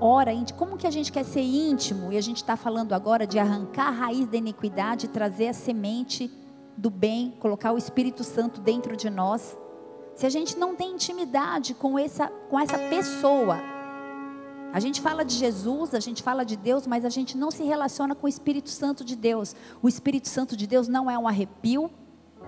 ora, 0.01 0.33
como 0.57 0.79
que 0.79 0.87
a 0.87 0.91
gente 0.91 1.13
quer 1.13 1.25
ser 1.25 1.43
íntimo? 1.43 2.11
E 2.11 2.17
a 2.17 2.23
gente 2.23 2.39
está 2.39 2.57
falando 2.57 2.95
agora 2.95 3.27
de 3.27 3.39
arrancar 3.39 3.89
a 3.89 3.91
raiz 3.91 4.27
da 4.27 4.39
iniquidade, 4.39 5.09
trazer 5.09 5.49
a 5.49 5.53
semente 5.53 6.31
do 6.75 6.89
bem, 6.89 7.37
colocar 7.39 7.71
o 7.73 7.77
Espírito 7.77 8.25
Santo 8.25 8.63
dentro 8.63 8.97
de 8.97 9.11
nós. 9.11 9.59
Se 10.15 10.25
a 10.25 10.31
gente 10.31 10.59
não 10.59 10.75
tem 10.75 10.95
intimidade 10.95 11.75
com 11.75 11.99
essa, 11.99 12.29
com 12.49 12.59
essa 12.59 12.79
pessoa, 12.79 13.59
a 14.73 14.81
gente 14.81 15.03
fala 15.03 15.23
de 15.23 15.35
Jesus, 15.35 15.95
a 15.95 16.01
gente 16.01 16.23
fala 16.23 16.45
de 16.45 16.57
Deus, 16.57 16.87
mas 16.87 17.05
a 17.05 17.11
gente 17.11 17.37
não 17.37 17.51
se 17.51 17.63
relaciona 17.63 18.15
com 18.15 18.25
o 18.25 18.29
Espírito 18.29 18.71
Santo 18.71 19.05
de 19.05 19.15
Deus. 19.15 19.55
O 19.83 19.89
Espírito 19.89 20.31
Santo 20.31 20.57
de 20.57 20.67
Deus 20.67 20.89
não 20.89 21.11
é 21.11 21.19
um 21.19 21.29
arrepio, 21.29 21.91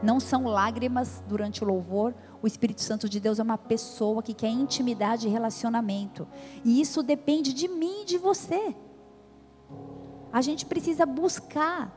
não 0.05 0.21
são 0.21 0.45
lágrimas 0.45 1.25
durante 1.27 1.65
o 1.65 1.67
louvor. 1.67 2.15
O 2.43 2.47
Espírito 2.47 2.83
Santo 2.83 3.09
de 3.09 3.19
Deus 3.19 3.39
é 3.39 3.43
uma 3.43 3.59
pessoa 3.59 4.23
que 4.23 4.35
quer 4.35 4.51
intimidade 4.51 5.27
e 5.27 5.31
relacionamento. 5.31 6.29
E 6.65 6.81
isso 6.81 7.03
depende 7.03 7.53
de 7.53 7.67
mim 7.67 8.03
e 8.03 8.05
de 8.05 8.19
você. 8.19 8.77
A 10.33 10.43
gente 10.43 10.67
precisa 10.67 11.07
buscar, 11.07 11.93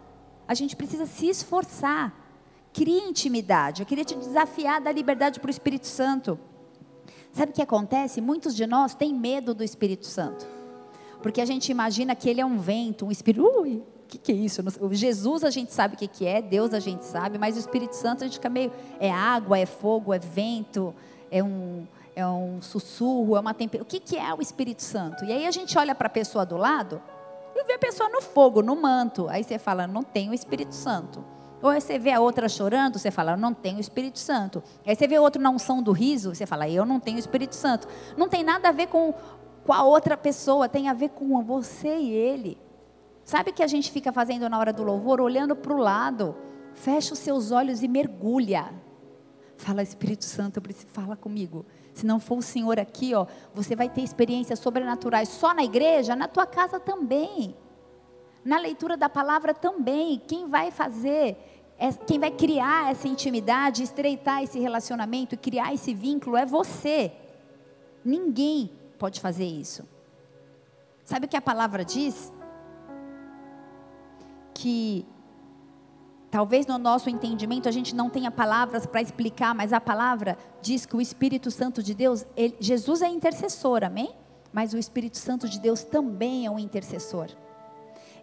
a 0.47 0.53
gente 0.53 0.75
precisa 0.75 1.05
se 1.05 1.27
esforçar. 1.27 2.25
Crie 2.71 2.99
intimidade. 2.99 3.81
Eu 3.81 3.85
queria 3.85 4.05
te 4.05 4.15
desafiar 4.15 4.79
da 4.79 4.91
liberdade 4.91 5.39
para 5.39 5.47
o 5.47 5.51
Espírito 5.51 5.87
Santo. 5.87 6.39
Sabe 7.33 7.51
o 7.51 7.55
que 7.55 7.61
acontece? 7.61 8.21
Muitos 8.21 8.55
de 8.55 8.65
nós 8.65 8.95
têm 8.95 9.13
medo 9.13 9.53
do 9.53 9.63
Espírito 9.63 10.05
Santo. 10.05 10.56
Porque 11.27 11.41
a 11.41 11.45
gente 11.45 11.69
imagina 11.69 12.15
que 12.15 12.29
ele 12.29 12.39
é 12.39 12.45
um 12.45 12.57
vento, 12.57 13.05
um 13.05 13.11
espírito. 13.11 13.45
Ui, 13.45 13.79
o 13.79 14.07
que, 14.07 14.17
que, 14.17 14.31
é 14.31 14.35
isso? 14.35 14.63
O 14.79 14.93
Jesus 14.93 15.43
a 15.43 15.49
gente 15.49 15.73
sabe 15.73 15.95
o 15.95 15.97
que, 15.97 16.07
que 16.07 16.25
é, 16.25 16.41
Deus 16.41 16.73
a 16.73 16.79
gente 16.79 17.03
sabe, 17.03 17.37
mas 17.37 17.57
o 17.57 17.59
Espírito 17.59 17.97
Santo 17.97 18.23
a 18.23 18.27
gente 18.27 18.35
fica 18.35 18.47
meio. 18.47 18.71
É 18.97 19.11
água, 19.11 19.59
é 19.59 19.65
fogo, 19.65 20.13
é 20.13 20.19
vento, 20.19 20.95
é 21.29 21.43
um, 21.43 21.85
é 22.15 22.25
um 22.25 22.61
sussurro, 22.61 23.35
é 23.35 23.41
uma 23.41 23.53
temperatura. 23.53 23.83
O 23.83 23.91
que, 23.91 23.99
que 23.99 24.17
é 24.17 24.33
o 24.33 24.41
Espírito 24.41 24.81
Santo? 24.81 25.25
E 25.25 25.33
aí 25.33 25.45
a 25.45 25.51
gente 25.51 25.77
olha 25.77 25.93
para 25.93 26.07
a 26.07 26.09
pessoa 26.09 26.45
do 26.45 26.55
lado 26.55 27.01
e 27.53 27.61
vê 27.65 27.73
a 27.73 27.79
pessoa 27.79 28.07
no 28.07 28.21
fogo, 28.21 28.61
no 28.61 28.81
manto. 28.81 29.27
Aí 29.27 29.43
você 29.43 29.59
fala, 29.59 29.85
não 29.85 30.03
tem 30.03 30.29
o 30.29 30.33
Espírito 30.33 30.73
Santo. 30.73 31.21
Ou 31.61 31.69
aí 31.69 31.81
você 31.81 31.97
vê 31.97 32.11
a 32.11 32.19
outra 32.19 32.47
chorando, 32.47 32.99
você 32.99 33.09
fala, 33.09 33.35
não 33.35 33.53
tenho 33.53 33.77
o 33.77 33.81
Espírito 33.81 34.19
Santo. 34.19 34.63
Aí 34.85 34.95
você 34.95 35.07
vê 35.07 35.17
outro 35.17 35.41
na 35.41 35.49
unção 35.49 35.81
do 35.81 35.91
riso, 35.91 36.33
você 36.33 36.45
fala, 36.45 36.69
eu 36.69 36.85
não 36.85 36.99
tenho 36.99 37.17
o 37.17 37.19
Espírito 37.19 37.55
Santo. 37.55 37.87
Não 38.15 38.29
tem 38.29 38.43
nada 38.43 38.69
a 38.69 38.71
ver 38.71 38.87
com, 38.87 39.13
com 39.67 39.73
a 39.73 39.83
outra 39.83 40.15
pessoa, 40.15 40.69
tem 40.69 40.87
a 40.87 40.93
ver 40.93 41.09
com 41.09 41.43
você 41.43 41.93
e 41.97 42.09
ele. 42.09 42.57
Sabe 43.25 43.51
o 43.51 43.53
que 43.53 43.61
a 43.61 43.67
gente 43.67 43.91
fica 43.91 44.13
fazendo 44.13 44.47
na 44.47 44.57
hora 44.57 44.71
do 44.71 44.81
louvor? 44.81 45.19
Olhando 45.19 45.57
para 45.57 45.73
o 45.73 45.77
lado. 45.77 46.33
Fecha 46.73 47.11
os 47.11 47.19
seus 47.19 47.51
olhos 47.51 47.83
e 47.83 47.87
mergulha. 47.89 48.73
Fala, 49.57 49.83
Espírito 49.83 50.23
Santo, 50.23 50.61
falar 50.87 51.17
comigo. 51.17 51.65
Se 51.93 52.05
não 52.05 52.17
for 52.17 52.37
o 52.37 52.41
Senhor 52.41 52.79
aqui, 52.79 53.13
ó, 53.13 53.27
você 53.53 53.75
vai 53.75 53.89
ter 53.89 54.01
experiências 54.03 54.57
sobrenaturais 54.59 55.27
só 55.27 55.53
na 55.53 55.65
igreja, 55.65 56.15
na 56.15 56.29
tua 56.29 56.45
casa 56.45 56.79
também. 56.79 57.53
Na 58.45 58.57
leitura 58.59 58.95
da 58.95 59.09
palavra 59.09 59.53
também. 59.53 60.21
Quem 60.25 60.47
vai 60.47 60.71
fazer, 60.71 61.35
é, 61.77 61.91
quem 61.91 62.17
vai 62.17 62.31
criar 62.31 62.89
essa 62.89 63.09
intimidade, 63.09 63.83
estreitar 63.83 64.41
esse 64.41 64.59
relacionamento 64.59 65.35
criar 65.35 65.73
esse 65.73 65.93
vínculo 65.93 66.37
é 66.37 66.45
você. 66.45 67.11
Ninguém 68.05 68.76
pode 68.97 69.21
fazer 69.21 69.45
isso. 69.45 69.87
Sabe 71.05 71.25
o 71.25 71.29
que 71.29 71.37
a 71.37 71.41
palavra 71.41 71.85
diz? 71.85 72.33
que 74.57 75.05
talvez 76.31 76.65
no 76.65 76.77
nosso 76.79 77.09
entendimento 77.09 77.69
a 77.69 77.71
gente 77.71 77.95
não 77.95 78.09
tenha 78.09 78.31
palavras 78.31 78.85
para 78.87 79.01
explicar, 79.01 79.53
mas 79.53 79.71
a 79.71 79.79
palavra 79.79 80.37
diz 80.61 80.85
que 80.85 80.95
o 80.95 81.01
Espírito 81.01 81.51
Santo 81.51 81.83
de 81.83 81.93
Deus, 81.93 82.25
ele, 82.35 82.55
Jesus 82.59 83.01
é 83.03 83.07
intercessor, 83.07 83.83
amém? 83.83 84.11
Mas 84.51 84.73
o 84.73 84.77
Espírito 84.77 85.17
Santo 85.17 85.47
de 85.47 85.59
Deus 85.59 85.83
também 85.83 86.45
é 86.47 86.51
um 86.51 86.57
intercessor. 86.57 87.27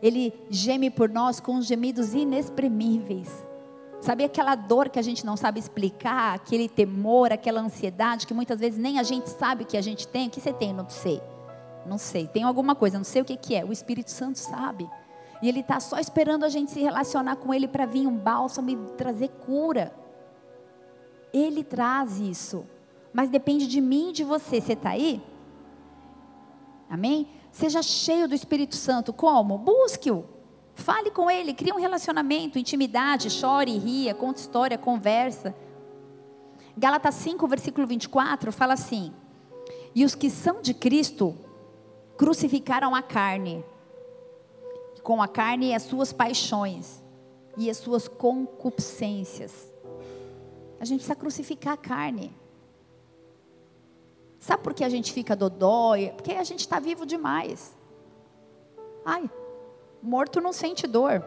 Ele 0.03 0.35
geme 0.51 0.91
por 0.91 1.09
nós 1.09 1.39
com 1.39 1.61
gemidos 1.63 2.15
inexprimíveis. 2.15 3.47
Sabe 4.05 4.23
aquela 4.23 4.55
dor 4.55 4.91
que 4.91 4.99
a 4.99 5.03
gente 5.03 5.25
não 5.25 5.35
sabe 5.35 5.59
explicar, 5.59 6.35
aquele 6.35 6.69
temor, 6.69 7.33
aquela 7.33 7.63
ansiedade 7.63 8.27
que 8.27 8.35
muitas 8.35 8.61
vezes 8.61 8.79
nem 8.79 8.99
a 8.99 9.03
gente 9.03 9.31
sabe 9.31 9.65
que 9.65 9.79
a 9.79 9.81
gente 9.81 10.07
tem? 10.07 10.29
O 10.29 10.31
que 10.31 10.43
você 10.43 10.53
tem? 10.53 10.75
Não 10.75 10.87
sei. 10.91 11.23
Não 11.87 11.97
sei. 11.97 12.29
Tem 12.29 12.43
alguma 12.43 12.75
coisa, 12.75 12.99
não 12.99 13.05
sei 13.05 13.23
o 13.23 13.25
que, 13.25 13.35
que 13.35 13.55
é. 13.55 13.65
O 13.65 13.73
Espírito 13.73 14.11
Santo 14.11 14.39
sabe. 14.39 14.87
E 15.41 15.49
Ele 15.49 15.61
está 15.61 15.81
só 15.81 15.99
esperando 15.99 16.45
a 16.45 16.51
gente 16.51 16.71
se 16.71 16.81
relacionar 16.81 17.37
com 17.37 17.55
Ele 17.55 17.67
para 17.67 17.87
vir 17.87 18.07
um 18.07 18.15
bálsamo 18.15 18.69
e 18.69 18.77
trazer 18.99 19.29
cura. 19.47 19.91
Ele 21.33 21.65
traz 21.65 22.21
isso. 22.21 22.67
Mas 23.11 23.31
depende 23.31 23.67
de 23.67 23.81
mim 23.81 24.11
e 24.11 24.13
de 24.13 24.23
você. 24.23 24.61
Você 24.61 24.75
está 24.75 24.91
aí? 24.91 25.23
Amém? 26.91 27.27
Seja 27.51 27.83
cheio 27.83 28.29
do 28.29 28.35
Espírito 28.35 28.77
Santo. 28.77 29.15
Como? 29.15 29.57
Busque-o. 29.57 30.34
Fale 30.75 31.11
com 31.11 31.31
Ele. 31.31 31.55
Crie 31.55 31.73
um 31.73 31.81
relacionamento, 31.81 32.59
intimidade. 32.59 33.31
Chore, 33.31 33.79
ria, 33.79 34.15
conte 34.15 34.39
história, 34.39 34.77
conversa. 34.77 35.55
Gálatas 36.77 37.15
5, 37.17 37.47
versículo 37.47 37.87
24, 37.87 38.51
fala 38.51 38.75
assim: 38.75 39.13
E 39.95 40.05
os 40.05 40.15
que 40.15 40.29
são 40.29 40.61
de 40.61 40.75
Cristo 40.75 41.37
crucificaram 42.17 42.95
a 42.95 43.03
carne 43.03 43.65
com 45.05 45.21
a 45.21 45.29
carne 45.29 45.69
e 45.69 45.75
as 45.75 45.83
suas 45.83 46.13
paixões 46.13 47.05
e 47.59 47.69
as 47.71 47.77
suas 47.77 48.09
concupiscências. 48.09 49.71
A 50.81 50.85
gente 50.85 51.01
precisa 51.01 51.15
crucificar 51.15 51.75
a 51.75 51.77
carne. 51.77 52.35
Sabe 54.41 54.63
por 54.63 54.75
que 54.75 54.83
a 54.83 54.89
gente 54.89 55.13
fica 55.13 55.37
dodói? 55.37 56.11
Porque 56.17 56.33
a 56.33 56.43
gente 56.43 56.61
está 56.61 56.81
vivo 56.81 57.07
demais. 57.07 57.77
Ai, 59.05 59.31
morto 60.05 60.41
não 60.41 60.53
sente 60.53 60.87
dor. 60.87 61.25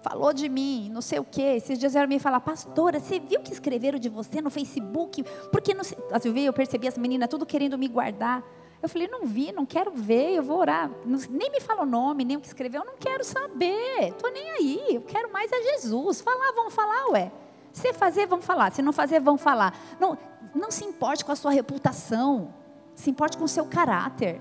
falou 0.00 0.32
de 0.32 0.48
mim, 0.48 0.90
não 0.92 1.00
sei 1.00 1.20
o 1.20 1.24
quê. 1.24 1.54
Esses 1.56 1.78
dias 1.78 1.94
ela 1.94 2.06
me 2.06 2.18
falar, 2.18 2.40
pastora, 2.40 2.98
você 2.98 3.20
viu 3.20 3.40
que 3.40 3.52
escreveram 3.52 3.98
de 3.98 4.08
você 4.08 4.40
no 4.40 4.50
Facebook? 4.50 5.22
Porque 5.52 5.74
não 5.74 5.84
sei. 5.84 5.96
Eu 6.44 6.52
percebi 6.52 6.88
as 6.88 6.98
meninas 6.98 7.28
tudo 7.28 7.46
querendo 7.46 7.78
me 7.78 7.86
guardar. 7.86 8.42
Eu 8.82 8.88
falei, 8.88 9.06
não 9.06 9.24
vi, 9.24 9.52
não 9.52 9.64
quero 9.64 9.92
ver, 9.92 10.32
eu 10.34 10.42
vou 10.42 10.58
orar. 10.58 10.90
nem 11.30 11.52
me 11.52 11.60
fala 11.60 11.82
o 11.82 11.86
nome, 11.86 12.24
nem 12.24 12.36
o 12.36 12.40
que 12.40 12.48
escreveu, 12.48 12.80
eu 12.80 12.86
não 12.86 12.96
quero 12.98 13.22
saber. 13.22 14.08
Estou 14.08 14.32
nem 14.32 14.50
aí, 14.50 14.96
eu 14.96 15.02
quero 15.02 15.32
mais 15.32 15.52
é 15.52 15.62
Jesus. 15.74 16.20
Falar, 16.20 16.52
vão 16.52 16.68
falar, 16.68 17.10
ué. 17.10 17.30
Se 17.72 17.92
fazer, 17.92 18.26
vão 18.26 18.42
falar. 18.42 18.72
Se 18.72 18.82
não 18.82 18.92
fazer, 18.92 19.20
vão 19.20 19.38
falar. 19.38 19.72
Não, 20.00 20.18
não 20.52 20.70
se 20.70 20.84
importe 20.84 21.24
com 21.24 21.30
a 21.30 21.36
sua 21.36 21.52
reputação. 21.52 22.52
Se 22.94 23.08
importe 23.08 23.38
com 23.38 23.44
o 23.44 23.48
seu 23.48 23.66
caráter. 23.66 24.40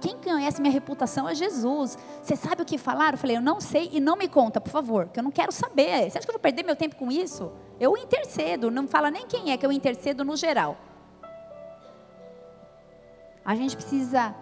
Quem 0.00 0.16
conhece 0.16 0.60
minha 0.60 0.72
reputação 0.72 1.28
é 1.28 1.34
Jesus. 1.34 1.98
Você 2.22 2.34
sabe 2.34 2.62
o 2.62 2.64
que 2.64 2.78
falaram? 2.78 3.12
Eu 3.14 3.18
falei, 3.18 3.36
eu 3.36 3.40
não 3.42 3.60
sei 3.60 3.90
e 3.92 4.00
não 4.00 4.16
me 4.16 4.28
conta, 4.28 4.60
por 4.60 4.70
favor, 4.70 5.08
que 5.08 5.20
eu 5.20 5.22
não 5.22 5.30
quero 5.30 5.52
saber. 5.52 6.10
Você 6.10 6.18
acha 6.18 6.26
que 6.26 6.30
eu 6.30 6.34
vou 6.34 6.40
perder 6.40 6.62
meu 6.62 6.74
tempo 6.74 6.96
com 6.96 7.12
isso? 7.12 7.52
Eu 7.78 7.96
intercedo, 7.96 8.70
não 8.70 8.88
fala 8.88 9.10
nem 9.10 9.26
quem 9.26 9.52
é 9.52 9.56
que 9.56 9.66
eu 9.66 9.70
intercedo 9.70 10.24
no 10.24 10.36
geral. 10.36 10.76
A 13.44 13.54
gente 13.54 13.76
precisa. 13.76 14.34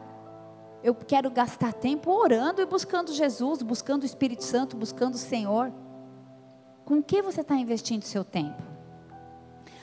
Eu 0.83 0.95
quero 0.95 1.31
gastar 1.31 1.73
tempo 1.73 2.11
orando 2.11 2.63
e 2.63 2.67
buscando 2.67 3.13
Jesus, 3.13 3.63
buscando 3.63 4.05
o 4.05 4.07
Espírito 4.07 4.45
Santo, 4.45 4.77
buscando 4.77 5.15
o 5.15 5.19
Senhor. 5.19 5.73
Com 6.85 7.03
que 7.03 7.21
você 7.21 7.41
está 7.41 7.57
investindo 7.57 8.03
seu 8.03 8.25
tempo? 8.25 8.63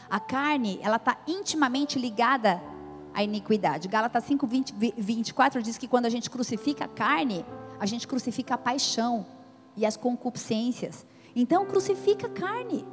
A 0.10 0.20
carne, 0.20 0.80
ela 0.82 0.96
está 0.96 1.18
intimamente 1.28 2.00
ligada 2.00 2.62
à 3.16 3.24
iniquidade. 3.24 3.88
Gálatas 3.88 4.26
5, 4.26 4.45
20, 4.45 4.76
24 4.97 5.63
diz 5.63 5.78
que 5.78 5.88
quando 5.88 6.05
a 6.05 6.09
gente 6.09 6.30
crucifica 6.30 6.84
a 6.84 6.88
carne, 6.88 7.45
a 7.80 7.86
gente 7.86 8.05
crucifica 8.05 8.55
a 8.55 8.57
paixão 8.57 9.26
e 9.78 9.86
as 9.86 9.95
concupiscências. 9.95 11.05
Então, 11.34 11.66
crucifica 11.66 12.28
a 12.28 12.30
carne. 12.30 12.86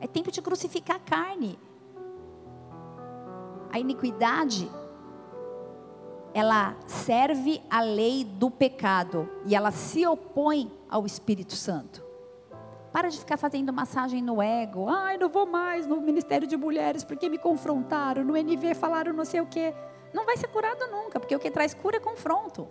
É 0.00 0.06
tempo 0.06 0.30
de 0.30 0.42
crucificar 0.42 0.96
a 0.96 1.00
carne. 1.00 1.58
A 3.72 3.80
iniquidade 3.80 4.70
ela 6.34 6.76
serve 6.86 7.60
a 7.70 7.80
lei 7.80 8.24
do 8.24 8.50
pecado 8.50 9.28
e 9.46 9.56
ela 9.56 9.70
se 9.70 10.06
opõe 10.06 10.70
ao 10.88 11.06
Espírito 11.06 11.54
Santo. 11.54 12.07
Para 12.92 13.08
de 13.08 13.18
ficar 13.18 13.36
fazendo 13.36 13.72
massagem 13.72 14.22
no 14.22 14.42
ego. 14.42 14.88
Ai, 14.88 15.18
não 15.18 15.28
vou 15.28 15.46
mais 15.46 15.86
no 15.86 16.00
Ministério 16.00 16.46
de 16.46 16.56
Mulheres 16.56 17.04
porque 17.04 17.28
me 17.28 17.38
confrontaram, 17.38 18.24
no 18.24 18.36
NV 18.36 18.74
falaram 18.74 19.12
não 19.12 19.24
sei 19.24 19.40
o 19.40 19.46
quê. 19.46 19.74
Não 20.12 20.24
vai 20.24 20.36
ser 20.36 20.48
curado 20.48 20.86
nunca, 20.90 21.20
porque 21.20 21.36
o 21.36 21.38
que 21.38 21.50
traz 21.50 21.74
cura 21.74 21.98
é 21.98 22.00
confronto. 22.00 22.66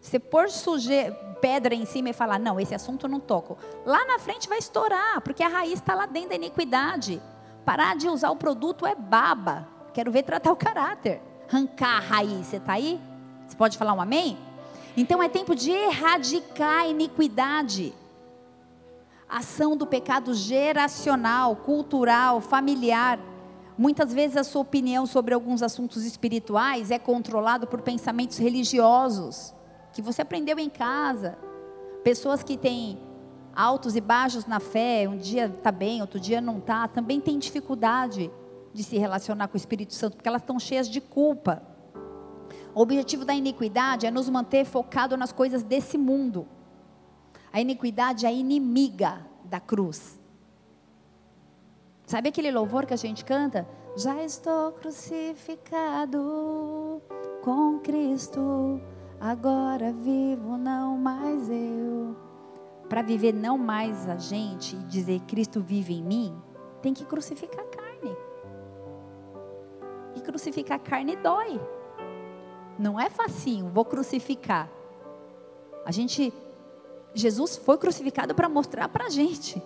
Você 0.00 0.18
pôr 0.18 0.50
suje... 0.50 1.12
pedra 1.40 1.74
em 1.74 1.84
cima 1.84 2.10
e 2.10 2.12
falar, 2.12 2.38
não, 2.38 2.58
esse 2.58 2.74
assunto 2.74 3.06
eu 3.06 3.10
não 3.10 3.20
toco. 3.20 3.58
Lá 3.84 4.04
na 4.06 4.18
frente 4.18 4.48
vai 4.48 4.58
estourar, 4.58 5.20
porque 5.20 5.42
a 5.42 5.48
raiz 5.48 5.74
está 5.74 5.94
lá 5.94 6.06
dentro 6.06 6.30
da 6.30 6.36
iniquidade. 6.36 7.20
Parar 7.64 7.96
de 7.96 8.08
usar 8.08 8.30
o 8.30 8.36
produto 8.36 8.86
é 8.86 8.94
baba. 8.94 9.68
Quero 9.92 10.10
ver 10.10 10.22
tratar 10.22 10.52
o 10.52 10.56
caráter 10.56 11.20
arrancar 11.48 11.96
a 11.96 12.00
raiz. 12.00 12.46
Você 12.46 12.56
está 12.56 12.74
aí? 12.74 13.00
Você 13.46 13.56
pode 13.56 13.78
falar 13.78 13.92
um 13.92 14.00
amém? 14.00 14.36
Então 14.96 15.22
é 15.22 15.28
tempo 15.28 15.54
de 15.54 15.70
erradicar 15.70 16.82
a 16.82 16.86
iniquidade. 16.86 17.94
Ação 19.28 19.76
do 19.76 19.86
pecado 19.86 20.34
geracional, 20.34 21.56
cultural, 21.56 22.40
familiar. 22.40 23.18
Muitas 23.76 24.12
vezes 24.12 24.36
a 24.36 24.44
sua 24.44 24.62
opinião 24.62 25.06
sobre 25.06 25.34
alguns 25.34 25.62
assuntos 25.62 26.04
espirituais 26.04 26.90
é 26.90 26.98
controlado 26.98 27.66
por 27.66 27.80
pensamentos 27.80 28.38
religiosos 28.38 29.54
que 29.92 30.02
você 30.02 30.22
aprendeu 30.22 30.58
em 30.58 30.68
casa. 30.68 31.38
Pessoas 32.02 32.42
que 32.42 32.56
têm 32.56 32.98
altos 33.54 33.96
e 33.96 34.00
baixos 34.00 34.46
na 34.46 34.60
fé, 34.60 35.08
um 35.08 35.16
dia 35.16 35.46
está 35.46 35.72
bem, 35.72 36.00
outro 36.00 36.20
dia 36.20 36.40
não 36.40 36.58
está, 36.58 36.86
também 36.88 37.20
têm 37.20 37.38
dificuldade 37.38 38.30
de 38.72 38.82
se 38.82 38.98
relacionar 38.98 39.48
com 39.48 39.54
o 39.54 39.56
Espírito 39.56 39.94
Santo, 39.94 40.16
porque 40.16 40.28
elas 40.28 40.42
estão 40.42 40.58
cheias 40.58 40.88
de 40.88 41.00
culpa. 41.00 41.62
O 42.74 42.80
objetivo 42.80 43.24
da 43.24 43.32
iniquidade 43.32 44.04
é 44.04 44.10
nos 44.10 44.28
manter 44.28 44.64
focado 44.64 45.16
nas 45.16 45.32
coisas 45.32 45.62
desse 45.62 45.96
mundo. 45.96 46.46
A 47.54 47.60
iniquidade 47.60 48.26
é 48.26 48.34
inimiga 48.34 49.24
da 49.44 49.60
cruz. 49.60 50.20
Sabe 52.04 52.28
aquele 52.28 52.50
louvor 52.50 52.84
que 52.84 52.92
a 52.92 52.96
gente 52.96 53.24
canta? 53.24 53.66
Já 53.96 54.22
estou 54.24 54.72
crucificado 54.72 56.20
com 57.42 57.78
Cristo, 57.78 58.80
agora 59.20 59.92
vivo 59.92 60.58
não 60.58 60.98
mais 60.98 61.48
eu. 61.48 62.16
Para 62.88 63.02
viver 63.02 63.32
não 63.32 63.56
mais 63.56 64.08
a 64.08 64.16
gente 64.16 64.74
e 64.74 64.84
dizer 64.84 65.20
Cristo 65.20 65.60
vive 65.60 65.94
em 65.94 66.02
mim, 66.02 66.36
tem 66.82 66.92
que 66.92 67.04
crucificar 67.04 67.64
a 67.64 67.68
carne 67.68 67.84
crucificar 70.24 70.80
carne 70.80 71.14
dói. 71.14 71.60
Não 72.76 72.98
é 72.98 73.08
facinho, 73.08 73.68
vou 73.68 73.84
crucificar. 73.84 74.68
A 75.86 75.92
gente, 75.92 76.32
Jesus 77.14 77.56
foi 77.56 77.78
crucificado 77.78 78.34
para 78.34 78.48
mostrar 78.48 78.88
para 78.88 79.06
a 79.06 79.08
gente. 79.08 79.62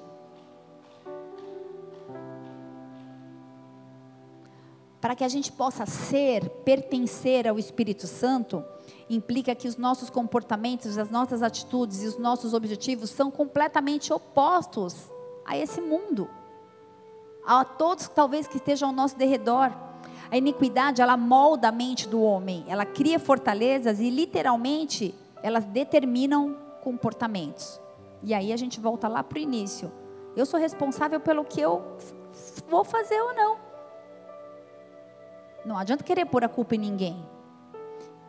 Para 5.01 5.15
que 5.17 5.25
a 5.25 5.29
gente 5.29 5.51
possa 5.51 5.87
ser, 5.87 6.49
pertencer 6.65 7.49
ao 7.49 7.59
Espírito 7.59 8.07
Santo, 8.07 8.63
implica 9.09 9.55
que 9.55 9.67
os 9.67 9.77
nossos 9.77 10.11
comportamentos, 10.11 10.99
as 10.99 11.11
nossas 11.11 11.43
atitudes 11.43 12.03
e 12.03 12.07
os 12.07 12.19
nossos 12.19 12.53
objetivos 12.53 13.11
são 13.11 13.31
completamente 13.31 14.13
opostos 14.13 15.11
a 15.47 15.57
esse 15.57 15.81
mundo. 15.81 16.29
A 17.47 17.65
todos 17.65 18.09
talvez 18.09 18.47
que 18.47 18.57
estejam 18.57 18.91
ao 18.91 18.95
nosso 18.95 19.17
derredor. 19.17 19.73
A 20.31 20.37
iniquidade, 20.37 21.01
ela 21.01 21.17
molda 21.17 21.69
a 21.69 21.73
mente 21.73 22.07
do 22.07 22.21
homem, 22.21 22.63
ela 22.69 22.85
cria 22.85 23.19
fortalezas 23.19 23.99
e 23.99 24.11
literalmente 24.11 25.15
elas 25.43 25.65
determinam 25.65 26.68
comportamentos. 26.83 27.81
E 28.23 28.35
aí 28.35 28.53
a 28.53 28.57
gente 28.57 28.81
volta 28.81 29.09
lá 29.09 29.23
para 29.23 29.39
o 29.39 29.41
início. 29.41 29.93
Eu 30.37 30.47
sou 30.47 30.59
responsável 30.59 31.21
pelo 31.21 31.45
que 31.45 31.61
eu 31.61 31.97
vou 32.69 32.85
fazer 32.85 33.21
ou 33.21 33.35
não. 33.35 33.59
Não 35.65 35.77
adianta 35.77 36.05
querer 36.05 36.27
pôr 36.27 36.45
a 36.45 36.49
culpa 36.49 36.75
em 36.75 36.79
ninguém. 36.79 37.27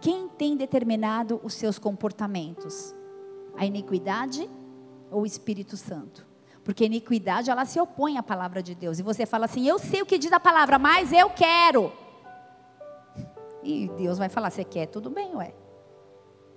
Quem 0.01 0.27
tem 0.27 0.55
determinado 0.55 1.39
os 1.43 1.53
seus 1.53 1.77
comportamentos? 1.77 2.95
A 3.55 3.65
iniquidade 3.65 4.49
ou 5.11 5.21
o 5.21 5.25
Espírito 5.25 5.75
Santo? 5.75 6.25
Porque 6.63 6.83
a 6.83 6.87
iniquidade, 6.87 7.49
ela 7.49 7.65
se 7.65 7.79
opõe 7.79 8.17
à 8.17 8.23
palavra 8.23 8.61
de 8.61 8.75
Deus. 8.75 8.99
E 8.99 9.03
você 9.03 9.25
fala 9.25 9.45
assim: 9.45 9.67
Eu 9.67 9.79
sei 9.79 10.01
o 10.01 10.05
que 10.05 10.17
diz 10.17 10.31
a 10.31 10.39
palavra, 10.39 10.77
mas 10.77 11.11
eu 11.11 11.29
quero. 11.29 11.91
E 13.61 13.89
Deus 13.97 14.17
vai 14.17 14.29
falar: 14.29 14.51
Você 14.51 14.63
quer? 14.63 14.85
Tudo 14.85 15.09
bem, 15.09 15.35
ué. 15.35 15.53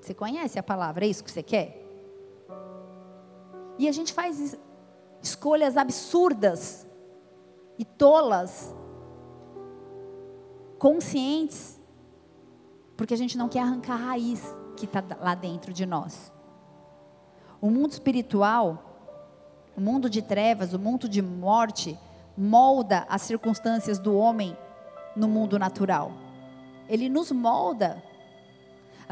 Você 0.00 0.14
conhece 0.14 0.58
a 0.58 0.62
palavra? 0.62 1.04
É 1.04 1.08
isso 1.08 1.24
que 1.24 1.30
você 1.30 1.42
quer? 1.42 1.81
E 3.78 3.88
a 3.88 3.92
gente 3.92 4.12
faz 4.12 4.56
escolhas 5.22 5.76
absurdas 5.76 6.86
e 7.78 7.84
tolas, 7.84 8.74
conscientes, 10.78 11.80
porque 12.96 13.14
a 13.14 13.16
gente 13.16 13.38
não 13.38 13.48
quer 13.48 13.60
arrancar 13.60 13.94
a 13.94 14.06
raiz 14.06 14.42
que 14.76 14.84
está 14.84 15.02
lá 15.20 15.34
dentro 15.34 15.72
de 15.72 15.86
nós. 15.86 16.32
O 17.60 17.70
mundo 17.70 17.92
espiritual 17.92 18.92
o 19.76 19.80
mundo 19.80 20.08
de 20.08 20.20
trevas, 20.20 20.74
o 20.74 20.78
mundo 20.78 21.08
de 21.08 21.22
morte, 21.22 21.98
molda 22.36 23.06
as 23.08 23.22
circunstâncias 23.22 23.98
do 23.98 24.14
homem 24.16 24.56
no 25.16 25.28
mundo 25.28 25.58
natural. 25.58 26.12
Ele 26.88 27.08
nos 27.08 27.30
molda. 27.32 28.02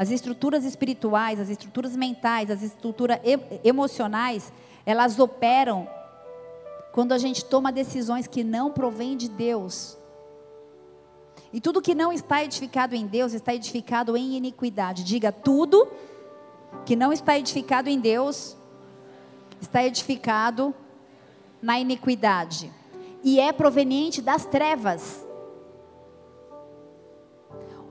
As 0.01 0.09
estruturas 0.09 0.65
espirituais, 0.65 1.39
as 1.39 1.47
estruturas 1.47 1.95
mentais, 1.95 2.49
as 2.49 2.63
estruturas 2.63 3.19
emocionais, 3.63 4.51
elas 4.83 5.19
operam 5.19 5.87
quando 6.91 7.11
a 7.11 7.19
gente 7.19 7.45
toma 7.45 7.71
decisões 7.71 8.25
que 8.25 8.43
não 8.43 8.71
provêm 8.71 9.15
de 9.15 9.29
Deus. 9.29 9.95
E 11.53 11.61
tudo 11.61 11.83
que 11.83 11.93
não 11.93 12.11
está 12.11 12.43
edificado 12.43 12.95
em 12.95 13.05
Deus 13.05 13.33
está 13.33 13.53
edificado 13.53 14.17
em 14.17 14.35
iniquidade. 14.35 15.03
Diga 15.03 15.31
tudo 15.31 15.87
que 16.83 16.95
não 16.95 17.13
está 17.13 17.37
edificado 17.37 17.87
em 17.87 17.99
Deus 17.99 18.57
está 19.61 19.83
edificado 19.83 20.73
na 21.61 21.79
iniquidade 21.79 22.73
e 23.23 23.39
é 23.39 23.53
proveniente 23.53 24.19
das 24.19 24.45
trevas. 24.45 25.23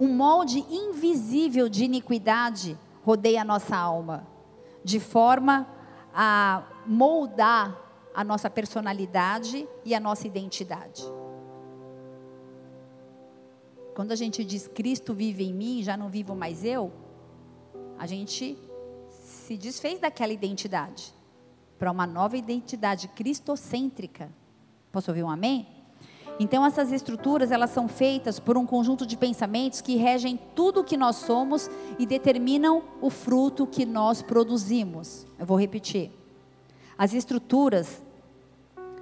Um 0.00 0.08
molde 0.08 0.60
invisível 0.70 1.68
de 1.68 1.84
iniquidade 1.84 2.78
rodeia 3.04 3.42
a 3.42 3.44
nossa 3.44 3.76
alma, 3.76 4.26
de 4.82 4.98
forma 4.98 5.68
a 6.14 6.64
moldar 6.86 7.78
a 8.14 8.24
nossa 8.24 8.48
personalidade 8.48 9.68
e 9.84 9.94
a 9.94 10.00
nossa 10.00 10.26
identidade. 10.26 11.04
Quando 13.94 14.12
a 14.12 14.16
gente 14.16 14.42
diz 14.42 14.66
Cristo 14.66 15.12
vive 15.12 15.44
em 15.44 15.52
mim, 15.52 15.82
já 15.82 15.96
não 15.96 16.08
vivo 16.08 16.34
mais 16.34 16.64
eu, 16.64 16.90
a 17.98 18.06
gente 18.06 18.56
se 19.10 19.56
desfez 19.58 20.00
daquela 20.00 20.32
identidade. 20.32 21.12
para 21.80 21.90
uma 21.90 22.06
nova 22.06 22.36
identidade 22.36 23.08
cristocêntrica. 23.08 24.30
Posso 24.92 25.10
ouvir 25.10 25.22
um 25.22 25.30
amém? 25.30 25.66
Então 26.42 26.64
essas 26.64 26.90
estruturas, 26.90 27.50
elas 27.50 27.68
são 27.68 27.86
feitas 27.86 28.40
por 28.40 28.56
um 28.56 28.64
conjunto 28.64 29.04
de 29.04 29.14
pensamentos 29.14 29.82
que 29.82 29.96
regem 29.96 30.40
tudo 30.54 30.80
o 30.80 30.84
que 30.84 30.96
nós 30.96 31.16
somos 31.16 31.70
e 31.98 32.06
determinam 32.06 32.82
o 33.02 33.10
fruto 33.10 33.66
que 33.66 33.84
nós 33.84 34.22
produzimos. 34.22 35.26
Eu 35.38 35.44
vou 35.44 35.60
repetir. 35.60 36.10
As 36.96 37.12
estruturas 37.12 38.02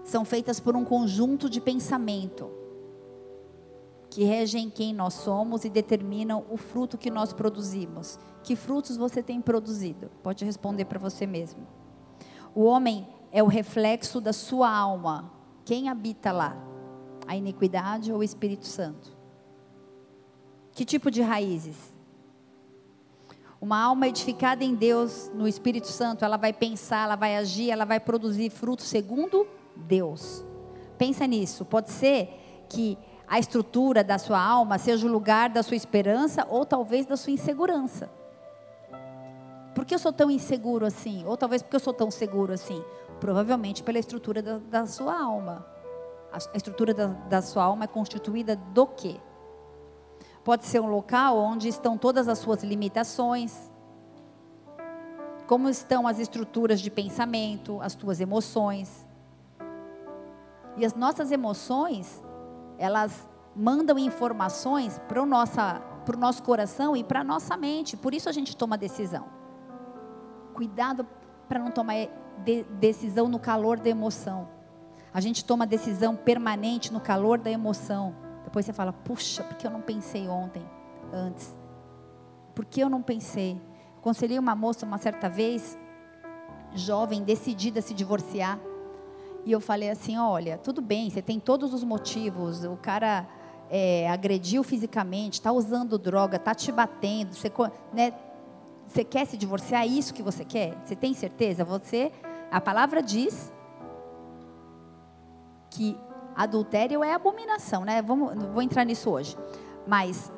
são 0.03 0.25
feitas 0.25 0.59
por 0.59 0.75
um 0.75 0.85
conjunto 0.85 1.49
de 1.49 1.61
pensamento 1.61 2.51
que 4.11 4.25
regem 4.25 4.69
quem 4.69 4.93
nós 4.93 5.15
somos 5.15 5.65
e 5.65 5.71
determinam 5.71 6.45
o 6.51 6.57
fruto 6.57 6.99
que 6.99 7.09
nós 7.09 7.33
produzimos. 7.33 8.19
Que 8.43 8.57
frutos 8.57 8.97
você 8.97 9.23
tem 9.23 9.41
produzido? 9.41 10.11
Pode 10.25 10.45
responder 10.45 10.87
para 10.87 10.99
você 10.99 11.25
mesmo. 11.25 11.65
O 12.53 12.65
homem 12.65 13.07
é 13.31 13.45
o 13.45 13.47
reflexo 13.47 14.21
da 14.21 14.33
sua 14.33 14.69
alma. 14.69 15.31
Quem 15.65 15.89
habita 15.89 16.33
lá? 16.33 16.68
A 17.29 17.37
iniquidade 17.37 18.11
ou 18.11 18.19
o 18.19 18.23
Espírito 18.25 18.67
Santo? 18.67 19.17
Que 20.73 20.85
tipo 20.85 21.11
de 21.11 21.21
raízes? 21.21 21.77
Uma 23.61 23.79
alma 23.79 24.09
edificada 24.09 24.65
em 24.65 24.75
Deus, 24.75 25.31
no 25.35 25.47
Espírito 25.47 25.89
Santo, 25.89 26.25
ela 26.25 26.39
vai 26.39 26.53
pensar, 26.53 27.05
ela 27.05 27.17
vai 27.17 27.37
agir, 27.37 27.71
ela 27.71 27.85
vai 27.85 28.01
produzir 28.01 28.49
frutos 28.49 28.87
segundo 28.87 29.47
Deus. 29.77 30.45
Pensa 30.97 31.27
nisso. 31.27 31.65
Pode 31.65 31.91
ser 31.91 32.65
que 32.69 32.97
a 33.27 33.39
estrutura 33.39 34.03
da 34.03 34.17
sua 34.17 34.41
alma 34.41 34.79
seja 34.79 35.07
o 35.07 35.11
lugar 35.11 35.51
da 35.51 35.63
sua 35.63 35.77
esperança 35.77 36.47
ou 36.49 36.65
talvez 36.65 37.05
da 37.05 37.17
sua 37.17 37.33
insegurança. 37.33 38.09
Por 39.75 39.85
que 39.85 39.95
eu 39.95 39.99
sou 39.99 40.13
tão 40.13 40.31
inseguro 40.31 40.87
assim? 40.87 41.25
Ou 41.27 41.37
talvez 41.37 41.61
porque 41.61 41.77
eu 41.77 41.81
sou 41.81 41.93
tão 41.93 42.11
seguro 42.11 42.55
assim? 42.55 42.83
Provavelmente 43.21 43.83
pela 43.83 43.99
estrutura 43.99 44.41
da, 44.41 44.59
da 44.59 44.87
sua 44.87 45.21
alma. 45.21 45.67
A, 46.33 46.57
estrutura 46.57 46.93
da, 46.93 47.07
da 47.07 47.43
sua 47.43 47.65
alma 47.65 47.85
é 47.85 47.87
constituída 47.87 48.57
do 48.57 48.87
quê? 48.87 49.21
Pode 50.45 50.65
ser 50.65 50.81
um 50.81 50.89
local 50.89 51.37
onde 51.39 51.69
estão 51.69 51.99
todas 51.99 52.29
as 52.29 52.39
suas 52.39 52.63
limitações, 52.63 53.71
como 55.47 55.69
estão 55.69 56.07
as 56.07 56.19
estruturas 56.19 56.81
de 56.81 56.91
pensamento, 56.91 57.81
as 57.81 57.95
tuas 57.95 58.21
emoções. 58.21 59.07
E 60.77 60.85
as 60.85 60.95
nossas 60.95 61.33
emoções, 61.33 62.23
elas 62.79 63.29
mandam 63.57 63.99
informações 63.99 65.01
para 65.09 65.23
o 65.23 65.27
nosso 65.27 66.43
coração 66.43 66.97
e 66.97 67.03
para 67.03 67.21
a 67.21 67.25
nossa 67.25 67.57
mente. 67.57 67.97
Por 67.97 68.15
isso 68.15 68.29
a 68.29 68.33
gente 68.33 68.57
toma 68.57 68.79
decisão. 68.79 69.27
Cuidado 70.55 71.07
para 71.49 71.59
não 71.59 71.71
tomar 71.71 71.95
de, 72.45 72.63
decisão 72.65 73.27
no 73.27 73.39
calor 73.39 73.81
da 73.81 73.89
emoção. 73.89 74.58
A 75.13 75.21
gente 75.21 75.45
toma 75.45 75.67
decisão 75.67 76.15
permanente 76.15 76.93
no 76.93 77.01
calor 77.01 77.39
da 77.39 77.51
emoção. 77.51 78.15
Depois 78.45 78.65
você 78.65 78.73
fala, 78.73 78.93
puxa, 78.93 79.43
por 79.43 79.57
que 79.57 79.67
eu 79.67 79.71
não 79.71 79.81
pensei 79.81 80.29
ontem, 80.29 80.63
antes? 81.13 81.57
Por 82.55 82.65
que 82.65 82.81
eu 82.81 82.89
não 82.89 83.03
pensei? 83.03 83.61
Aconselhei 83.99 84.39
uma 84.39 84.55
moça 84.55 84.87
uma 84.87 84.99
certa 84.99 85.29
vez, 85.29 85.79
jovem, 86.75 87.23
decidida 87.23 87.81
a 87.81 87.83
se 87.83 87.95
divorciar. 87.95 88.59
E 89.45 89.53
eu 89.53 89.61
falei 89.61 89.91
assim: 89.91 90.19
olha, 90.19 90.59
tudo 90.59 90.81
bem, 90.81 91.11
você 91.11 91.23
tem 91.23 91.39
todos 91.39 91.73
os 91.73 91.85
motivos, 91.85 92.65
o 92.65 92.77
cara 92.77 93.27
é, 93.71 94.09
agrediu 94.11 94.63
fisicamente, 94.63 95.35
está 95.35 95.53
usando 95.53 95.99
droga, 95.99 96.37
está 96.37 96.55
te 96.55 96.71
batendo, 96.73 97.35
você, 97.35 97.53
né, 97.93 98.13
você 98.87 99.05
quer 99.05 99.27
se 99.27 99.37
divorciar? 99.37 99.83
É 99.83 99.87
isso 99.87 100.15
que 100.15 100.23
você 100.23 100.45
quer? 100.45 100.75
Você 100.83 100.97
tem 100.97 101.15
certeza? 101.15 101.65
Você, 101.65 102.13
a 102.51 102.61
palavra 102.61 103.03
diz 103.03 103.53
que 105.79 105.97
adultério 106.35 107.05
é 107.05 107.15
abominação, 107.15 107.85
né? 107.85 108.03
Vamos, 108.03 108.35
vou 108.53 108.63
entrar 108.63 108.85
nisso 108.85 109.11
hoje. 109.11 109.37
Mas 109.87 110.33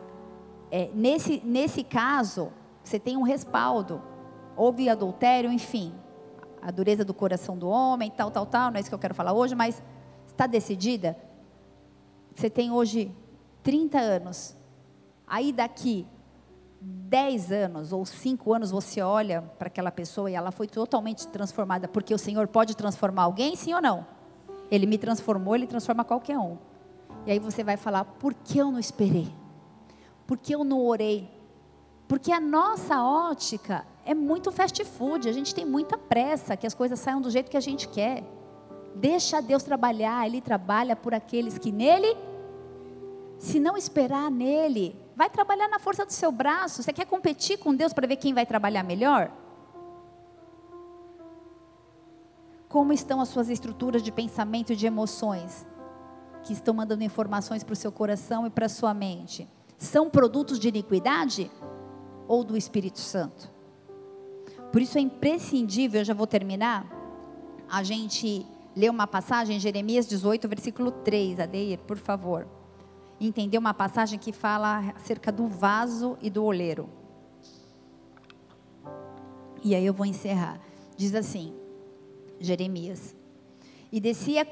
é, 0.70 0.90
nesse, 0.94 1.40
nesse 1.44 1.82
caso, 1.82 2.52
você 2.84 2.98
tem 2.98 3.16
um 3.16 3.22
respaldo. 3.22 4.02
Houve 4.54 4.88
adultério, 4.88 5.50
enfim 5.50 5.94
a 6.62 6.70
dureza 6.70 7.04
do 7.04 7.14
coração 7.14 7.56
do 7.56 7.68
homem, 7.68 8.10
tal, 8.10 8.30
tal, 8.30 8.44
tal, 8.44 8.70
não 8.70 8.76
é 8.76 8.80
isso 8.80 8.90
que 8.90 8.94
eu 8.94 8.98
quero 8.98 9.14
falar 9.14 9.32
hoje, 9.32 9.54
mas 9.54 9.82
está 10.26 10.46
decidida? 10.46 11.16
Você 12.34 12.50
tem 12.50 12.70
hoje 12.70 13.10
30 13.62 13.98
anos, 13.98 14.56
aí 15.26 15.52
daqui 15.52 16.06
10 16.80 17.52
anos 17.52 17.92
ou 17.92 18.04
5 18.04 18.52
anos 18.52 18.70
você 18.70 19.02
olha 19.02 19.42
para 19.58 19.68
aquela 19.68 19.90
pessoa 19.90 20.30
e 20.30 20.34
ela 20.34 20.50
foi 20.50 20.66
totalmente 20.66 21.26
transformada, 21.28 21.88
porque 21.88 22.14
o 22.14 22.18
Senhor 22.18 22.46
pode 22.48 22.76
transformar 22.76 23.22
alguém, 23.22 23.56
sim 23.56 23.72
ou 23.72 23.80
não? 23.80 24.06
Ele 24.70 24.86
me 24.86 24.96
transformou, 24.96 25.54
ele 25.54 25.66
transforma 25.66 26.04
qualquer 26.04 26.38
um. 26.38 26.56
E 27.26 27.32
aí 27.32 27.38
você 27.38 27.64
vai 27.64 27.76
falar: 27.76 28.04
por 28.04 28.34
que 28.34 28.58
eu 28.58 28.70
não 28.70 28.78
esperei? 28.78 29.32
Por 30.26 30.38
que 30.38 30.54
eu 30.54 30.62
não 30.64 30.84
orei? 30.84 31.28
Porque 32.06 32.32
a 32.32 32.40
nossa 32.40 33.02
ótica 33.02 33.86
é 34.04 34.14
muito 34.14 34.50
fast 34.50 34.84
food, 34.84 35.28
a 35.28 35.32
gente 35.32 35.54
tem 35.54 35.64
muita 35.64 35.96
pressa 35.96 36.56
que 36.56 36.66
as 36.66 36.74
coisas 36.74 36.98
saiam 36.98 37.20
do 37.20 37.30
jeito 37.30 37.50
que 37.50 37.56
a 37.56 37.60
gente 37.60 37.88
quer. 37.88 38.24
Deixa 38.94 39.40
Deus 39.40 39.62
trabalhar, 39.62 40.26
Ele 40.26 40.40
trabalha 40.40 40.96
por 40.96 41.14
aqueles 41.14 41.56
que 41.58 41.70
nele, 41.70 42.16
se 43.38 43.60
não 43.60 43.76
esperar 43.76 44.30
nele, 44.30 44.96
vai 45.14 45.30
trabalhar 45.30 45.68
na 45.68 45.78
força 45.78 46.04
do 46.04 46.12
seu 46.12 46.32
braço. 46.32 46.82
Você 46.82 46.92
quer 46.92 47.06
competir 47.06 47.58
com 47.58 47.74
Deus 47.74 47.92
para 47.92 48.06
ver 48.06 48.16
quem 48.16 48.34
vai 48.34 48.44
trabalhar 48.44 48.82
melhor? 48.82 49.30
Como 52.70 52.94
estão 52.94 53.20
as 53.20 53.28
suas 53.28 53.50
estruturas 53.50 54.02
de 54.02 54.10
pensamento 54.10 54.72
e 54.72 54.76
de 54.76 54.86
emoções 54.86 55.66
que 56.42 56.54
estão 56.54 56.72
mandando 56.72 57.04
informações 57.04 57.62
para 57.62 57.74
o 57.74 57.76
seu 57.76 57.92
coração 57.92 58.46
e 58.46 58.50
para 58.50 58.64
a 58.64 58.70
sua 58.70 58.94
mente? 58.94 59.46
São 59.76 60.08
produtos 60.08 60.58
de 60.58 60.68
iniquidade? 60.68 61.50
ou 62.30 62.44
do 62.44 62.56
Espírito 62.56 63.00
Santo. 63.00 63.50
Por 64.70 64.80
isso 64.80 64.96
é 64.96 65.00
imprescindível, 65.00 66.00
eu 66.00 66.04
já 66.04 66.14
vou 66.14 66.28
terminar, 66.28 66.86
a 67.68 67.82
gente 67.82 68.46
ler 68.76 68.88
uma 68.88 69.04
passagem, 69.04 69.58
Jeremias 69.58 70.06
18, 70.06 70.48
versículo 70.48 70.92
3, 70.92 71.40
Adeir, 71.40 71.80
por 71.80 71.96
favor. 71.96 72.46
Entender 73.20 73.58
uma 73.58 73.74
passagem 73.74 74.16
que 74.16 74.32
fala 74.32 74.94
acerca 74.94 75.32
do 75.32 75.48
vaso 75.48 76.16
e 76.22 76.30
do 76.30 76.44
oleiro. 76.44 76.88
E 79.64 79.74
aí 79.74 79.84
eu 79.84 79.92
vou 79.92 80.06
encerrar. 80.06 80.60
Diz 80.96 81.16
assim, 81.16 81.52
Jeremias: 82.40 83.14
E 83.92 84.00
descia 84.00 84.46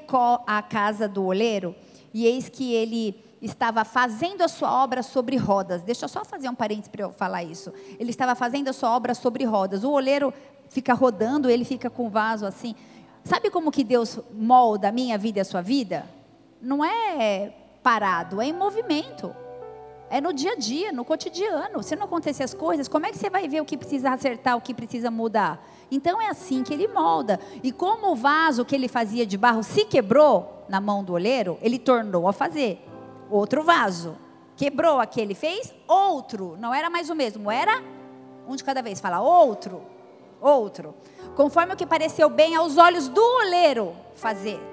a 0.47 0.61
casa 0.61 1.07
do 1.07 1.25
oleiro, 1.25 1.75
e 2.13 2.25
eis 2.25 2.47
que 2.47 2.73
ele 2.73 3.23
estava 3.41 3.85
fazendo 3.85 4.41
a 4.41 4.47
sua 4.47 4.83
obra 4.83 5.01
sobre 5.01 5.37
rodas. 5.37 5.83
Deixa 5.83 6.05
eu 6.05 6.09
só 6.09 6.23
fazer 6.25 6.49
um 6.49 6.55
parênteses 6.55 6.89
para 6.89 7.03
eu 7.03 7.11
falar 7.11 7.43
isso. 7.43 7.73
Ele 7.97 8.09
estava 8.09 8.35
fazendo 8.35 8.67
a 8.67 8.73
sua 8.73 8.95
obra 8.95 9.13
sobre 9.13 9.45
rodas. 9.45 9.83
O 9.83 9.91
oleiro 9.91 10.33
fica 10.69 10.93
rodando, 10.93 11.49
ele 11.49 11.65
fica 11.65 11.89
com 11.89 12.07
o 12.07 12.09
vaso 12.09 12.45
assim. 12.45 12.75
Sabe 13.23 13.49
como 13.49 13.71
que 13.71 13.83
Deus 13.83 14.19
molda 14.33 14.89
a 14.89 14.91
minha 14.91 15.17
vida 15.17 15.39
e 15.39 15.41
a 15.41 15.45
sua 15.45 15.61
vida? 15.61 16.05
Não 16.61 16.83
é 16.83 17.53
parado, 17.81 18.41
é 18.41 18.47
em 18.47 18.53
movimento. 18.53 19.33
É 20.09 20.19
no 20.19 20.33
dia 20.33 20.53
a 20.53 20.55
dia, 20.55 20.91
no 20.91 21.05
cotidiano. 21.05 21.83
Se 21.83 21.95
não 21.95 22.05
acontecer 22.05 22.43
as 22.43 22.53
coisas, 22.53 22.87
como 22.87 23.05
é 23.05 23.11
que 23.11 23.17
você 23.17 23.29
vai 23.29 23.47
ver 23.47 23.61
o 23.61 23.65
que 23.65 23.77
precisa 23.77 24.11
acertar, 24.11 24.57
o 24.57 24.61
que 24.61 24.73
precisa 24.73 25.11
mudar? 25.11 25.63
Então 25.91 26.19
é 26.21 26.27
assim 26.27 26.63
que 26.63 26.73
ele 26.73 26.87
molda. 26.87 27.39
E 27.63 27.71
como 27.71 28.11
o 28.11 28.15
vaso 28.15 28.65
que 28.65 28.73
ele 28.73 28.87
fazia 28.87 29.25
de 29.25 29.37
barro 29.37 29.63
se 29.63 29.85
quebrou 29.85 30.65
na 30.67 30.81
mão 30.81 31.03
do 31.03 31.13
oleiro, 31.13 31.57
ele 31.61 31.77
tornou 31.77 32.27
a 32.27 32.33
fazer 32.33 32.83
outro 33.29 33.63
vaso. 33.63 34.17
Quebrou 34.55 34.99
aquele, 34.99 35.35
fez 35.35 35.73
outro. 35.87 36.57
Não 36.59 36.73
era 36.73 36.89
mais 36.89 37.09
o 37.09 37.15
mesmo, 37.15 37.49
era 37.49 37.81
um 38.47 38.55
de 38.55 38.63
cada 38.63 38.81
vez. 38.81 38.99
Fala 38.99 39.21
outro, 39.21 39.81
outro. 40.41 40.95
Conforme 41.35 41.73
o 41.73 41.77
que 41.77 41.85
pareceu 41.85 42.29
bem 42.29 42.55
aos 42.55 42.77
olhos 42.77 43.07
do 43.07 43.21
oleiro 43.21 43.93
fazer. 44.15 44.68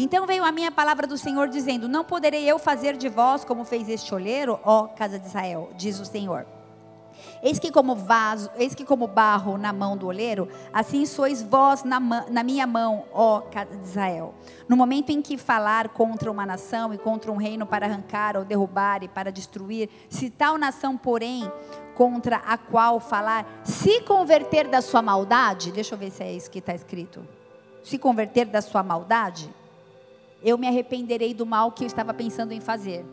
Então 0.00 0.28
veio 0.28 0.44
a 0.44 0.52
minha 0.52 0.70
palavra 0.70 1.08
do 1.08 1.18
Senhor 1.18 1.48
dizendo: 1.48 1.88
Não 1.88 2.04
poderei 2.04 2.44
eu 2.44 2.56
fazer 2.56 2.96
de 2.96 3.08
vós 3.08 3.44
como 3.44 3.64
fez 3.64 3.88
este 3.88 4.14
oleiro, 4.14 4.60
ó 4.62 4.86
casa 4.86 5.18
de 5.18 5.26
Israel, 5.26 5.70
diz 5.76 5.98
o 5.98 6.04
Senhor. 6.04 6.46
Eis 7.42 7.58
que 7.58 7.72
como 7.72 7.96
vaso, 7.96 8.48
eis 8.56 8.76
que 8.76 8.84
como 8.84 9.08
barro 9.08 9.58
na 9.58 9.72
mão 9.72 9.96
do 9.96 10.06
oleiro, 10.06 10.48
assim 10.72 11.04
sois 11.04 11.42
vós 11.42 11.82
na, 11.82 11.98
na 11.98 12.44
minha 12.44 12.64
mão, 12.64 13.06
ó 13.12 13.40
casa 13.40 13.76
de 13.76 13.84
Israel. 13.84 14.34
No 14.68 14.76
momento 14.76 15.10
em 15.10 15.20
que 15.20 15.36
falar 15.36 15.88
contra 15.88 16.30
uma 16.30 16.46
nação 16.46 16.94
e 16.94 16.98
contra 16.98 17.32
um 17.32 17.36
reino 17.36 17.66
para 17.66 17.86
arrancar 17.86 18.36
ou 18.36 18.44
derrubar 18.44 19.02
e 19.02 19.08
para 19.08 19.32
destruir, 19.32 19.90
se 20.08 20.30
tal 20.30 20.56
nação, 20.56 20.96
porém, 20.96 21.50
contra 21.96 22.36
a 22.36 22.56
qual 22.56 23.00
falar, 23.00 23.44
se 23.64 24.00
converter 24.02 24.68
da 24.68 24.80
sua 24.80 25.02
maldade, 25.02 25.72
deixa 25.72 25.96
eu 25.96 25.98
ver 25.98 26.12
se 26.12 26.22
é 26.22 26.32
isso 26.32 26.48
que 26.48 26.60
está 26.60 26.72
escrito. 26.72 27.26
Se 27.82 27.98
converter 27.98 28.46
da 28.46 28.60
sua 28.60 28.84
maldade, 28.84 29.52
eu 30.42 30.58
me 30.58 30.66
arrependerei 30.66 31.34
do 31.34 31.46
mal 31.46 31.72
que 31.72 31.84
eu 31.84 31.86
estava 31.86 32.12
pensando 32.14 32.52
em 32.52 32.60
fazer 32.60 33.04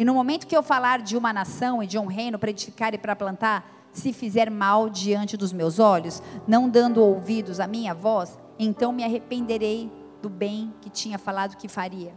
e 0.00 0.04
no 0.04 0.14
momento 0.14 0.46
que 0.46 0.56
eu 0.56 0.62
falar 0.62 1.02
de 1.02 1.16
uma 1.16 1.30
nação 1.30 1.82
e 1.82 1.86
de 1.86 1.98
um 1.98 2.06
reino 2.06 2.38
para 2.38 2.48
edificar 2.50 2.94
e 2.94 2.98
para 2.98 3.16
plantar, 3.16 3.70
se 3.92 4.12
fizer 4.12 4.50
mal 4.50 4.88
diante 4.88 5.36
dos 5.36 5.52
meus 5.52 5.78
olhos, 5.78 6.22
não 6.46 6.68
dando 6.68 7.04
ouvidos 7.04 7.60
à 7.60 7.66
minha 7.66 7.92
voz, 7.92 8.38
então 8.58 8.92
me 8.92 9.04
arrependerei 9.04 9.92
do 10.22 10.28
bem 10.28 10.72
que 10.80 10.88
tinha 10.88 11.18
falado 11.18 11.56
que 11.56 11.68
faria. 11.68 12.14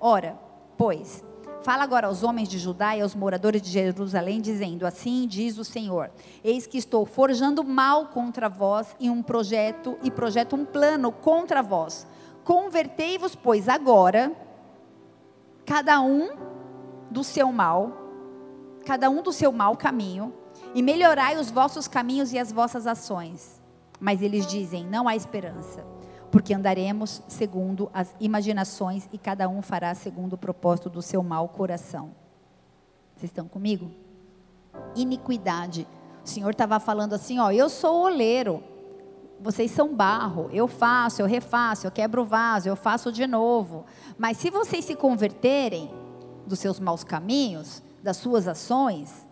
Ora, 0.00 0.38
pois, 0.78 1.22
fala 1.62 1.84
agora 1.84 2.06
aos 2.06 2.22
homens 2.22 2.48
de 2.48 2.58
Judá 2.58 2.96
e 2.96 3.02
aos 3.02 3.14
moradores 3.14 3.60
de 3.60 3.70
Jerusalém, 3.70 4.40
dizendo: 4.40 4.86
Assim 4.86 5.26
diz 5.26 5.58
o 5.58 5.64
Senhor: 5.64 6.10
Eis 6.42 6.66
que 6.66 6.78
estou 6.78 7.04
forjando 7.04 7.62
mal 7.62 8.06
contra 8.06 8.48
vós 8.48 8.96
e 8.98 9.10
um 9.10 9.22
projeto 9.22 9.98
e 10.02 10.10
projeto 10.10 10.56
um 10.56 10.64
plano 10.64 11.12
contra 11.12 11.62
vós. 11.62 12.06
Convertei-vos, 12.44 13.34
pois, 13.34 13.68
agora, 13.68 14.32
cada 15.64 16.00
um 16.00 16.36
do 17.10 17.24
seu 17.24 17.50
mal, 17.50 17.92
cada 18.84 19.08
um 19.08 19.22
do 19.22 19.32
seu 19.32 19.50
mau 19.50 19.76
caminho, 19.76 20.32
e 20.74 20.82
melhorai 20.82 21.36
os 21.38 21.50
vossos 21.50 21.88
caminhos 21.88 22.32
e 22.32 22.38
as 22.38 22.52
vossas 22.52 22.86
ações. 22.86 23.62
Mas 23.98 24.20
eles 24.20 24.46
dizem: 24.46 24.84
não 24.84 25.08
há 25.08 25.16
esperança, 25.16 25.84
porque 26.30 26.52
andaremos 26.52 27.22
segundo 27.28 27.90
as 27.94 28.14
imaginações 28.20 29.08
e 29.12 29.16
cada 29.16 29.48
um 29.48 29.62
fará 29.62 29.94
segundo 29.94 30.34
o 30.34 30.38
propósito 30.38 30.90
do 30.90 31.00
seu 31.00 31.22
mau 31.22 31.48
coração. 31.48 32.10
Vocês 33.16 33.30
estão 33.30 33.48
comigo? 33.48 33.90
Iniquidade. 34.94 35.86
O 36.24 36.28
Senhor 36.28 36.50
estava 36.50 36.78
falando 36.78 37.14
assim: 37.14 37.38
ó, 37.38 37.50
eu 37.50 37.68
sou 37.68 38.02
oleiro, 38.02 38.62
vocês 39.44 39.70
são 39.70 39.94
barro, 39.94 40.48
eu 40.54 40.66
faço, 40.66 41.20
eu 41.20 41.26
refaço, 41.26 41.86
eu 41.86 41.90
quebro 41.90 42.22
o 42.22 42.24
vaso, 42.24 42.66
eu 42.66 42.74
faço 42.74 43.12
de 43.12 43.26
novo. 43.26 43.84
Mas 44.16 44.38
se 44.38 44.48
vocês 44.48 44.86
se 44.86 44.96
converterem 44.96 45.90
dos 46.46 46.58
seus 46.58 46.80
maus 46.80 47.04
caminhos, 47.04 47.82
das 48.02 48.16
suas 48.16 48.48
ações, 48.48 49.28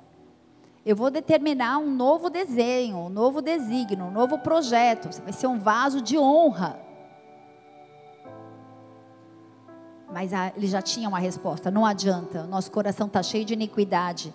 eu 0.85 0.95
vou 0.95 1.11
determinar 1.11 1.79
um 1.79 1.91
novo 1.91 2.29
desenho, 2.29 2.99
um 2.99 3.09
novo 3.09 3.41
desígnio, 3.41 4.05
um 4.05 4.11
novo 4.11 4.39
projeto. 4.39 5.11
Você 5.11 5.23
vai 5.23 5.33
ser 5.33 5.47
um 5.47 5.59
vaso 5.59 6.03
de 6.03 6.19
honra. 6.19 6.79
Mas 10.13 10.35
a, 10.35 10.53
ele 10.55 10.67
já 10.67 10.83
tinha 10.83 11.09
uma 11.09 11.19
resposta. 11.19 11.71
Não 11.71 11.87
adianta. 11.87 12.43
Nosso 12.43 12.71
coração 12.71 13.07
está 13.07 13.23
cheio 13.23 13.47
de 13.47 13.55
iniquidade. 13.55 14.35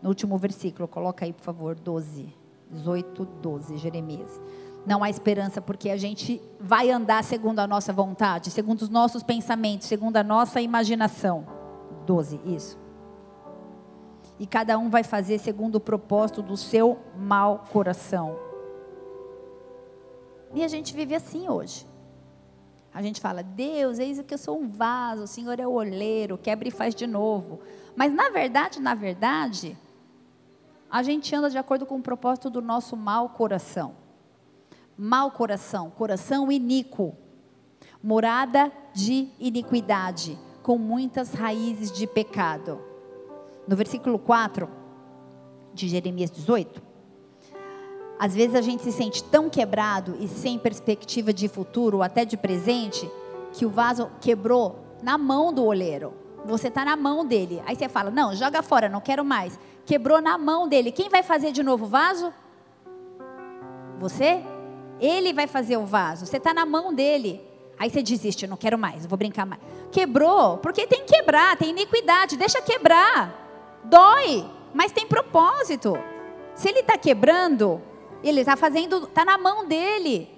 No 0.00 0.10
último 0.10 0.38
versículo, 0.38 0.86
coloca 0.86 1.24
aí, 1.24 1.32
por 1.32 1.42
favor, 1.42 1.74
12. 1.74 2.32
18, 2.70 3.24
12, 3.42 3.76
Jeremias. 3.78 4.40
Não 4.86 5.04
há 5.04 5.10
esperança 5.10 5.60
porque 5.60 5.90
a 5.90 5.96
gente 5.96 6.40
vai 6.58 6.90
andar 6.90 7.22
segundo 7.22 7.58
a 7.58 7.66
nossa 7.66 7.92
vontade, 7.92 8.50
segundo 8.50 8.82
os 8.82 8.88
nossos 8.88 9.22
pensamentos, 9.22 9.86
segundo 9.86 10.16
a 10.16 10.24
nossa 10.24 10.60
imaginação. 10.60 11.46
12, 12.06 12.40
isso 12.44 12.80
e 14.40 14.46
cada 14.46 14.78
um 14.78 14.88
vai 14.88 15.04
fazer 15.04 15.38
segundo 15.38 15.74
o 15.74 15.80
propósito 15.80 16.40
do 16.40 16.56
seu 16.56 16.98
mau 17.14 17.66
coração. 17.70 18.34
E 20.54 20.64
a 20.64 20.68
gente 20.68 20.94
vive 20.94 21.14
assim 21.14 21.46
hoje. 21.46 21.86
A 22.92 23.02
gente 23.02 23.20
fala, 23.20 23.42
Deus, 23.42 23.98
eis 23.98 24.18
que 24.22 24.32
eu 24.32 24.38
sou 24.38 24.58
um 24.58 24.66
vaso, 24.66 25.24
o 25.24 25.26
Senhor 25.26 25.60
é 25.60 25.66
o 25.66 25.72
oleiro, 25.72 26.38
quebra 26.38 26.66
e 26.66 26.70
faz 26.70 26.94
de 26.94 27.06
novo. 27.06 27.60
Mas 27.94 28.14
na 28.14 28.30
verdade, 28.30 28.80
na 28.80 28.94
verdade, 28.94 29.76
a 30.90 31.02
gente 31.02 31.36
anda 31.36 31.50
de 31.50 31.58
acordo 31.58 31.84
com 31.84 31.96
o 31.96 32.02
propósito 32.02 32.48
do 32.48 32.62
nosso 32.62 32.96
mau 32.96 33.28
coração. 33.28 33.94
Mau 35.02 35.30
coração, 35.30 35.88
coração 35.88 36.52
iníquo, 36.52 37.16
morada 38.02 38.70
de 38.92 39.28
iniquidade, 39.40 40.38
com 40.62 40.76
muitas 40.76 41.32
raízes 41.32 41.90
de 41.90 42.06
pecado 42.06 42.78
no 43.66 43.74
versículo 43.74 44.18
4 44.18 44.68
de 45.72 45.88
Jeremias 45.88 46.30
18, 46.30 46.82
às 48.18 48.34
vezes 48.34 48.54
a 48.54 48.60
gente 48.60 48.82
se 48.82 48.92
sente 48.92 49.24
tão 49.24 49.48
quebrado 49.48 50.18
e 50.20 50.28
sem 50.28 50.58
perspectiva 50.58 51.32
de 51.32 51.48
futuro, 51.48 51.96
ou 51.96 52.02
até 52.02 52.26
de 52.26 52.36
presente, 52.36 53.10
que 53.54 53.64
o 53.64 53.70
vaso 53.70 54.10
quebrou 54.20 54.80
na 55.02 55.16
mão 55.16 55.50
do 55.50 55.64
oleiro. 55.64 56.12
Você 56.44 56.68
está 56.68 56.84
na 56.84 56.94
mão 56.94 57.24
dele. 57.24 57.62
Aí 57.64 57.74
você 57.74 57.88
fala: 57.88 58.10
Não, 58.10 58.34
joga 58.34 58.60
fora, 58.60 58.86
não 58.86 59.00
quero 59.00 59.24
mais. 59.24 59.58
Quebrou 59.86 60.20
na 60.20 60.36
mão 60.36 60.68
dele. 60.68 60.92
Quem 60.92 61.08
vai 61.08 61.22
fazer 61.22 61.52
de 61.52 61.62
novo 61.62 61.86
o 61.86 61.88
vaso? 61.88 62.30
Você? 63.98 64.44
Ele 65.00 65.32
vai 65.32 65.46
fazer 65.46 65.76
o 65.76 65.86
vaso. 65.86 66.26
Você 66.26 66.36
está 66.36 66.52
na 66.52 66.66
mão 66.66 66.94
dele. 66.94 67.40
Aí 67.78 67.88
você 67.88 68.02
desiste, 68.02 68.46
não 68.46 68.58
quero 68.58 68.76
mais, 68.76 69.06
vou 69.06 69.16
brincar 69.16 69.46
mais. 69.46 69.62
Quebrou, 69.90 70.58
porque 70.58 70.86
tem 70.86 71.02
que 71.06 71.14
quebrar, 71.14 71.56
tem 71.56 71.70
iniquidade, 71.70 72.36
deixa 72.36 72.60
quebrar. 72.60 73.80
Dói, 73.84 74.46
mas 74.74 74.92
tem 74.92 75.06
propósito. 75.06 75.94
Se 76.54 76.68
ele 76.68 76.80
está 76.80 76.98
quebrando, 76.98 77.80
ele 78.22 78.40
está 78.40 78.54
fazendo, 78.54 79.04
está 79.04 79.24
na 79.24 79.38
mão 79.38 79.66
dele. 79.66 80.28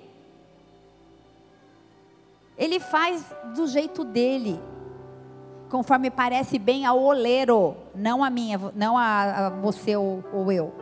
Ele 2.57 2.79
faz 2.79 3.25
do 3.57 3.67
jeito 3.67 4.05
dele, 4.05 4.61
conforme 5.69 6.11
parece 6.11 6.61
bem 6.61 6.87
ao 6.87 7.03
oleiro, 7.03 7.75
não 7.93 8.23
a 8.23 8.31
minha, 8.31 8.61
não 8.75 8.97
a, 8.97 9.47
a 9.47 9.51
você 9.51 9.97
ou, 9.97 10.23
ou 10.33 10.53
eu. 10.53 10.73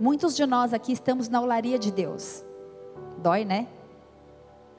Muitos 0.00 0.34
de 0.34 0.46
nós 0.46 0.72
aqui 0.72 0.92
estamos 0.92 1.28
na 1.28 1.40
olaria 1.40 1.78
de 1.78 1.92
Deus. 1.92 2.42
Dói, 3.18 3.44
né? 3.44 3.68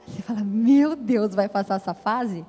Você 0.06 0.20
fala, 0.20 0.40
meu 0.42 0.96
Deus, 0.96 1.34
vai 1.34 1.48
passar 1.48 1.76
essa 1.76 1.94
fase? 1.94 2.44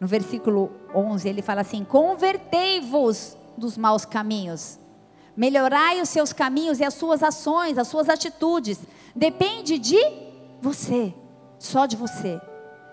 no 0.00 0.06
versículo 0.06 0.70
11, 0.94 1.28
ele 1.28 1.42
fala 1.42 1.62
assim: 1.62 1.84
Convertei-vos 1.84 3.36
dos 3.56 3.76
maus 3.76 4.04
caminhos, 4.04 4.78
melhorai 5.36 6.00
os 6.00 6.08
seus 6.08 6.32
caminhos 6.32 6.80
e 6.80 6.84
as 6.84 6.94
suas 6.94 7.22
ações, 7.22 7.78
as 7.78 7.88
suas 7.88 8.08
atitudes. 8.08 8.78
Depende 9.14 9.78
de 9.78 9.98
você, 10.60 11.12
só 11.58 11.86
de 11.86 11.96
você. 11.96 12.40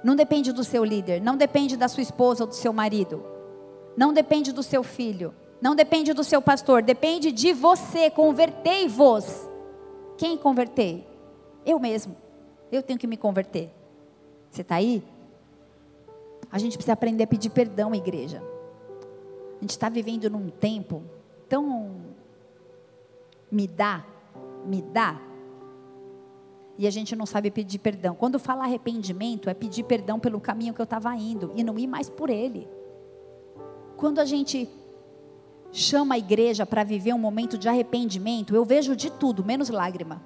Não 0.04 0.16
depende 0.16 0.52
do 0.52 0.64
seu 0.64 0.84
líder, 0.84 1.22
não 1.22 1.36
depende 1.36 1.76
da 1.76 1.88
sua 1.88 2.04
esposa 2.04 2.44
ou 2.44 2.48
do 2.48 2.56
seu 2.56 2.72
marido, 2.72 3.24
não 3.98 4.14
depende 4.14 4.52
do 4.52 4.62
seu 4.62 4.84
filho, 4.84 5.34
não 5.66 5.74
depende 5.74 6.14
do 6.14 6.24
seu 6.24 6.44
pastor, 6.44 6.84
depende 6.84 7.32
de 7.32 7.52
você. 7.52 8.12
Convertei-vos. 8.12 9.50
Quem 10.16 10.38
convertei? 10.38 11.08
Eu 11.66 11.80
mesmo. 11.80 12.16
Eu 12.72 12.84
tenho 12.84 13.00
que 13.00 13.08
me 13.08 13.18
converter. 13.18 13.72
Você 14.52 14.62
está 14.62 14.76
aí? 14.76 15.04
A 16.52 16.60
gente 16.60 16.78
precisa 16.78 16.94
aprender 16.94 17.24
a 17.24 17.28
pedir 17.28 17.50
perdão, 17.50 17.96
igreja. 17.96 18.44
A 19.58 19.62
gente 19.62 19.72
está 19.72 19.90
vivendo 19.90 20.30
num 20.30 20.50
tempo 20.50 21.02
tão. 21.50 21.96
Me 23.50 23.68
dá, 23.68 24.06
me 24.68 24.84
dá. 24.84 25.20
E 26.78 26.86
a 26.86 26.92
gente 26.92 27.16
não 27.16 27.26
sabe 27.26 27.50
pedir 27.50 27.80
perdão. 27.80 28.14
Quando 28.14 28.38
fala 28.38 28.66
arrependimento, 28.66 29.50
é 29.50 29.56
pedir 29.56 29.82
perdão 29.82 30.20
pelo 30.20 30.40
caminho 30.40 30.76
que 30.76 30.82
eu 30.82 30.84
estava 30.84 31.16
indo 31.16 31.52
e 31.56 31.64
não 31.64 31.80
ir 31.80 31.88
mais 31.88 32.08
por 32.08 32.30
ele. 32.30 32.68
Quando 33.98 34.20
a 34.20 34.26
gente 34.26 34.70
chama 35.76 36.16
a 36.16 36.18
igreja 36.18 36.66
para 36.66 36.84
viver 36.84 37.14
um 37.14 37.20
momento 37.20 37.58
de 37.58 37.68
arrependimento, 37.68 38.56
eu 38.56 38.64
vejo 38.64 38.96
de 38.96 39.12
tudo, 39.12 39.44
menos 39.44 39.70
lágrima. 39.70 40.22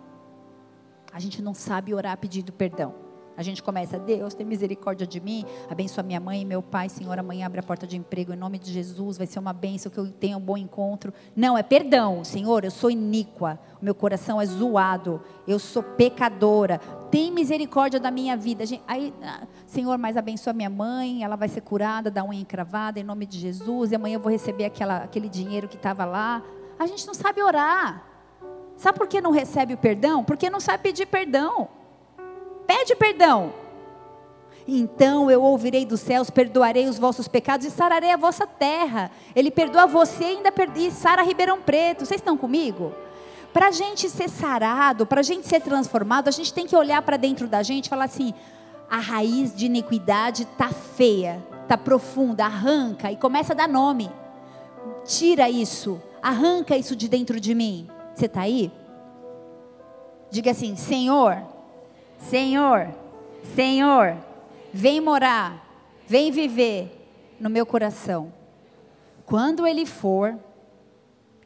A 1.12 1.20
gente 1.20 1.42
não 1.42 1.56
sabe 1.56 1.94
orar 1.94 2.16
pedindo 2.18 2.54
perdão. 2.54 3.09
A 3.40 3.42
gente 3.42 3.64
começa, 3.64 3.98
Deus, 3.98 4.34
tem 4.34 4.46
misericórdia 4.46 5.08
de 5.08 5.18
mim, 5.22 5.46
abençoa 5.70 6.04
minha 6.04 6.20
mãe 6.20 6.42
e 6.42 6.46
meu 6.46 6.62
pai, 6.62 6.90
Senhor, 6.90 7.18
amanhã 7.18 7.46
abre 7.46 7.62
a 7.62 7.64
porta 7.64 7.88
de 7.88 7.96
emprego, 7.96 8.34
em 8.34 8.36
nome 8.36 8.60
de 8.60 8.70
Jesus, 8.70 9.18
vai 9.18 9.26
ser 9.26 9.40
uma 9.40 9.54
bênção, 9.54 9.90
que 9.90 9.98
eu 9.98 10.12
tenha 10.12 10.36
um 10.36 10.42
bom 10.42 10.58
encontro. 10.58 11.14
Não, 11.34 11.58
é 11.58 11.64
perdão, 11.64 12.22
Senhor, 12.26 12.66
eu 12.66 12.70
sou 12.70 12.92
iníqua, 12.92 13.58
meu 13.82 13.96
coração 13.96 14.42
é 14.42 14.46
zoado, 14.46 15.22
eu 15.48 15.58
sou 15.58 15.82
pecadora, 15.82 16.80
tem 17.10 17.32
misericórdia 17.32 17.98
da 17.98 18.12
minha 18.12 18.36
vida. 18.36 18.66
Aí, 18.86 19.14
ah, 19.24 19.48
Senhor, 19.66 19.98
mas 19.98 20.18
abençoa 20.18 20.52
minha 20.52 20.70
mãe, 20.70 21.24
ela 21.24 21.38
vai 21.38 21.48
ser 21.48 21.62
curada 21.62 22.12
da 22.12 22.26
unha 22.26 22.42
encravada, 22.42 23.00
em 23.00 23.04
nome 23.04 23.26
de 23.26 23.40
Jesus, 23.40 23.94
e 23.94 23.96
amanhã 23.96 24.16
eu 24.16 24.20
vou 24.20 24.30
receber 24.34 24.66
aquela, 24.66 24.98
aquele 24.98 25.30
dinheiro 25.30 25.70
que 25.70 25.78
estava 25.78 26.04
lá. 26.04 26.44
A 26.78 26.86
gente 26.86 27.08
não 27.08 27.14
sabe 27.14 27.42
orar. 27.42 28.04
Sabe 28.76 28.98
por 28.98 29.08
que 29.08 29.22
não 29.22 29.32
recebe 29.32 29.76
o 29.76 29.78
perdão? 29.78 30.26
Porque 30.26 30.50
não 30.50 30.60
sabe 30.60 30.84
pedir 30.84 31.06
perdão 31.06 31.79
pede 32.70 32.96
perdão. 32.96 33.52
Então 34.68 35.32
eu 35.32 35.42
ouvirei 35.42 35.88
dos 35.88 36.02
céus, 36.02 36.30
perdoarei 36.30 36.88
os 36.88 37.00
vossos 37.00 37.28
pecados 37.28 37.66
e 37.66 37.72
sararei 37.72 38.12
a 38.12 38.18
vossa 38.18 38.46
terra. 38.46 39.10
Ele 39.36 39.50
perdoa 39.50 39.88
você 39.88 40.24
e 40.24 40.28
ainda 40.28 40.54
e 40.76 40.92
sara 40.92 41.24
Ribeirão 41.24 41.60
Preto. 41.60 42.06
Vocês 42.06 42.22
estão 42.22 42.38
comigo? 42.38 42.94
Para 43.52 43.70
a 43.70 43.72
gente 43.72 44.08
ser 44.08 44.30
sarado, 44.30 45.08
para 45.08 45.22
a 45.22 45.24
gente 45.24 45.48
ser 45.48 45.62
transformado, 45.62 46.28
a 46.28 46.32
gente 46.32 46.54
tem 46.54 46.68
que 46.68 46.76
olhar 46.76 47.02
para 47.02 47.18
dentro 47.18 47.48
da 47.48 47.64
gente 47.64 47.88
e 47.88 47.90
falar 47.90 48.06
assim: 48.06 48.36
a 48.88 48.98
raiz 48.98 49.56
de 49.56 49.66
iniquidade 49.66 50.44
está 50.44 50.70
feia, 50.70 51.44
está 51.64 51.76
profunda, 51.76 52.46
arranca 52.46 53.12
e 53.12 53.18
começa 53.18 53.54
a 53.54 53.56
dar 53.56 53.68
nome. 53.68 54.12
Tira 55.06 55.50
isso, 55.50 56.00
arranca 56.22 56.78
isso 56.78 56.96
de 56.96 57.10
dentro 57.10 57.40
de 57.40 57.56
mim. 57.56 57.90
Você 58.14 58.28
está 58.28 58.42
aí? 58.42 58.72
Diga 60.30 60.52
assim: 60.52 60.76
Senhor, 60.76 61.42
Senhor, 62.20 62.94
Senhor, 63.56 64.16
vem 64.74 65.02
morar, 65.02 65.66
vem 66.06 66.32
viver 66.32 66.96
no 67.40 67.50
meu 67.50 67.66
coração. 67.66 68.32
Quando 69.26 69.66
ele 69.66 69.86
for, 69.86 70.38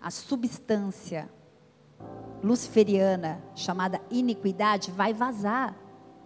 a 0.01 0.11
substância 0.11 1.29
luciferiana 2.43 3.41
chamada 3.55 4.01
iniquidade 4.11 4.91
vai 4.91 5.13
vazar. 5.13 5.75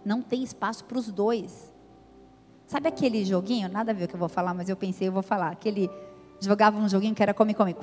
Não 0.04 0.20
tem 0.20 0.42
espaço 0.42 0.84
para 0.84 0.98
os 0.98 1.10
dois. 1.12 1.72
Sabe 2.66 2.88
aquele 2.88 3.24
joguinho? 3.24 3.68
Nada 3.68 3.92
a 3.92 3.94
ver 3.94 4.04
o 4.04 4.08
que 4.08 4.14
eu 4.14 4.18
vou 4.18 4.28
falar, 4.28 4.52
mas 4.54 4.68
eu 4.68 4.76
pensei, 4.76 5.08
eu 5.08 5.12
vou 5.12 5.22
falar. 5.22 5.50
Aquele 5.52 5.88
jogava 6.40 6.78
um 6.78 6.88
joguinho 6.88 7.14
que 7.14 7.22
era 7.22 7.32
come, 7.32 7.54
come. 7.54 7.76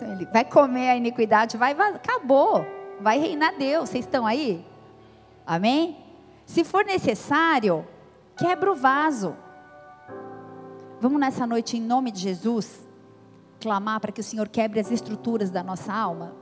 Ele 0.00 0.26
vai 0.26 0.44
comer 0.44 0.90
a 0.90 0.96
iniquidade, 0.96 1.56
vai 1.56 1.74
vazar. 1.74 1.96
Acabou. 1.96 2.64
Vai 3.00 3.18
reinar 3.18 3.56
Deus. 3.58 3.88
Vocês 3.88 4.04
estão 4.04 4.26
aí? 4.26 4.64
Amém? 5.46 5.96
Se 6.46 6.64
for 6.64 6.84
necessário, 6.84 7.86
quebra 8.36 8.72
o 8.72 8.74
vaso. 8.74 9.36
Vamos 11.00 11.20
nessa 11.20 11.46
noite, 11.46 11.76
em 11.76 11.80
nome 11.80 12.10
de 12.10 12.20
Jesus, 12.20 12.86
clamar 13.60 14.00
para 14.00 14.12
que 14.12 14.20
o 14.20 14.24
Senhor 14.24 14.48
quebre 14.48 14.80
as 14.80 14.90
estruturas 14.90 15.50
da 15.50 15.62
nossa 15.62 15.92
alma? 15.92 16.34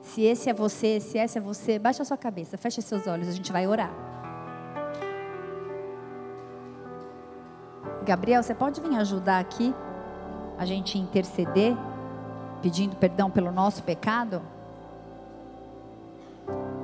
Se 0.00 0.22
esse 0.22 0.50
é 0.50 0.54
você, 0.54 1.00
se 1.00 1.18
essa 1.18 1.38
é 1.38 1.42
você, 1.42 1.78
baixa 1.78 2.02
a 2.02 2.04
sua 2.04 2.16
cabeça, 2.16 2.58
feche 2.58 2.82
seus 2.82 3.06
olhos, 3.06 3.28
a 3.28 3.32
gente 3.32 3.52
vai 3.52 3.66
orar. 3.66 3.90
Gabriel, 8.04 8.42
você 8.42 8.54
pode 8.54 8.80
vir 8.80 8.96
ajudar 8.96 9.38
aqui? 9.38 9.74
A 10.58 10.66
gente 10.66 10.98
interceder, 10.98 11.74
pedindo 12.60 12.96
perdão 12.96 13.30
pelo 13.30 13.50
nosso 13.50 13.82
pecado? 13.82 14.42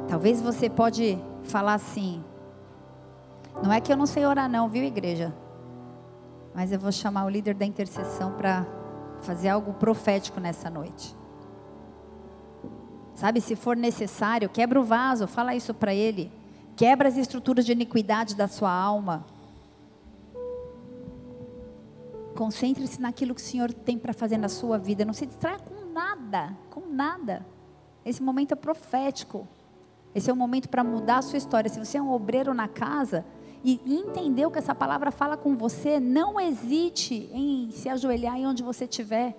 Talvez 0.08 0.40
você 0.40 0.68
pode 0.68 1.18
falar 1.44 1.74
assim: 1.74 2.22
Não 3.62 3.72
é 3.72 3.80
que 3.80 3.92
eu 3.92 3.96
não 3.96 4.06
sei 4.06 4.24
orar 4.26 4.48
não, 4.48 4.68
viu 4.68 4.82
igreja? 4.84 5.34
Mas 6.54 6.72
eu 6.72 6.78
vou 6.78 6.90
chamar 6.90 7.24
o 7.24 7.28
líder 7.28 7.54
da 7.54 7.64
intercessão 7.64 8.32
para 8.32 8.66
fazer 9.20 9.48
algo 9.48 9.72
profético 9.74 10.40
nessa 10.40 10.68
noite. 10.68 11.14
Sabe, 13.14 13.40
se 13.40 13.54
for 13.54 13.76
necessário, 13.76 14.48
quebra 14.48 14.80
o 14.80 14.84
vaso, 14.84 15.26
fala 15.26 15.54
isso 15.54 15.74
para 15.74 15.94
ele. 15.94 16.32
Quebra 16.74 17.08
as 17.08 17.16
estruturas 17.16 17.66
de 17.66 17.72
iniquidade 17.72 18.34
da 18.34 18.48
sua 18.48 18.72
alma. 18.72 19.26
Concentre-se 22.34 22.98
naquilo 23.00 23.34
que 23.34 23.40
o 23.42 23.44
Senhor 23.44 23.72
tem 23.72 23.98
para 23.98 24.14
fazer 24.14 24.38
na 24.38 24.48
sua 24.48 24.78
vida. 24.78 25.04
Não 25.04 25.12
se 25.12 25.26
distraia 25.26 25.58
com 25.58 25.92
nada, 25.92 26.56
com 26.70 26.80
nada. 26.80 27.44
Esse 28.04 28.22
momento 28.22 28.52
é 28.52 28.56
profético. 28.56 29.46
Esse 30.14 30.30
é 30.30 30.32
o 30.32 30.36
momento 30.36 30.68
para 30.68 30.82
mudar 30.82 31.18
a 31.18 31.22
sua 31.22 31.38
história. 31.38 31.70
Se 31.70 31.78
você 31.78 31.98
é 31.98 32.02
um 32.02 32.12
obreiro 32.12 32.52
na 32.52 32.66
casa, 32.66 33.24
e 33.62 33.80
entendeu 33.86 34.50
que 34.50 34.58
essa 34.58 34.74
palavra 34.74 35.10
fala 35.10 35.36
com 35.36 35.54
você, 35.54 36.00
não 36.00 36.40
hesite 36.40 37.28
em 37.32 37.70
se 37.70 37.88
ajoelhar 37.88 38.36
em 38.36 38.46
onde 38.46 38.62
você 38.62 38.84
estiver, 38.84 39.36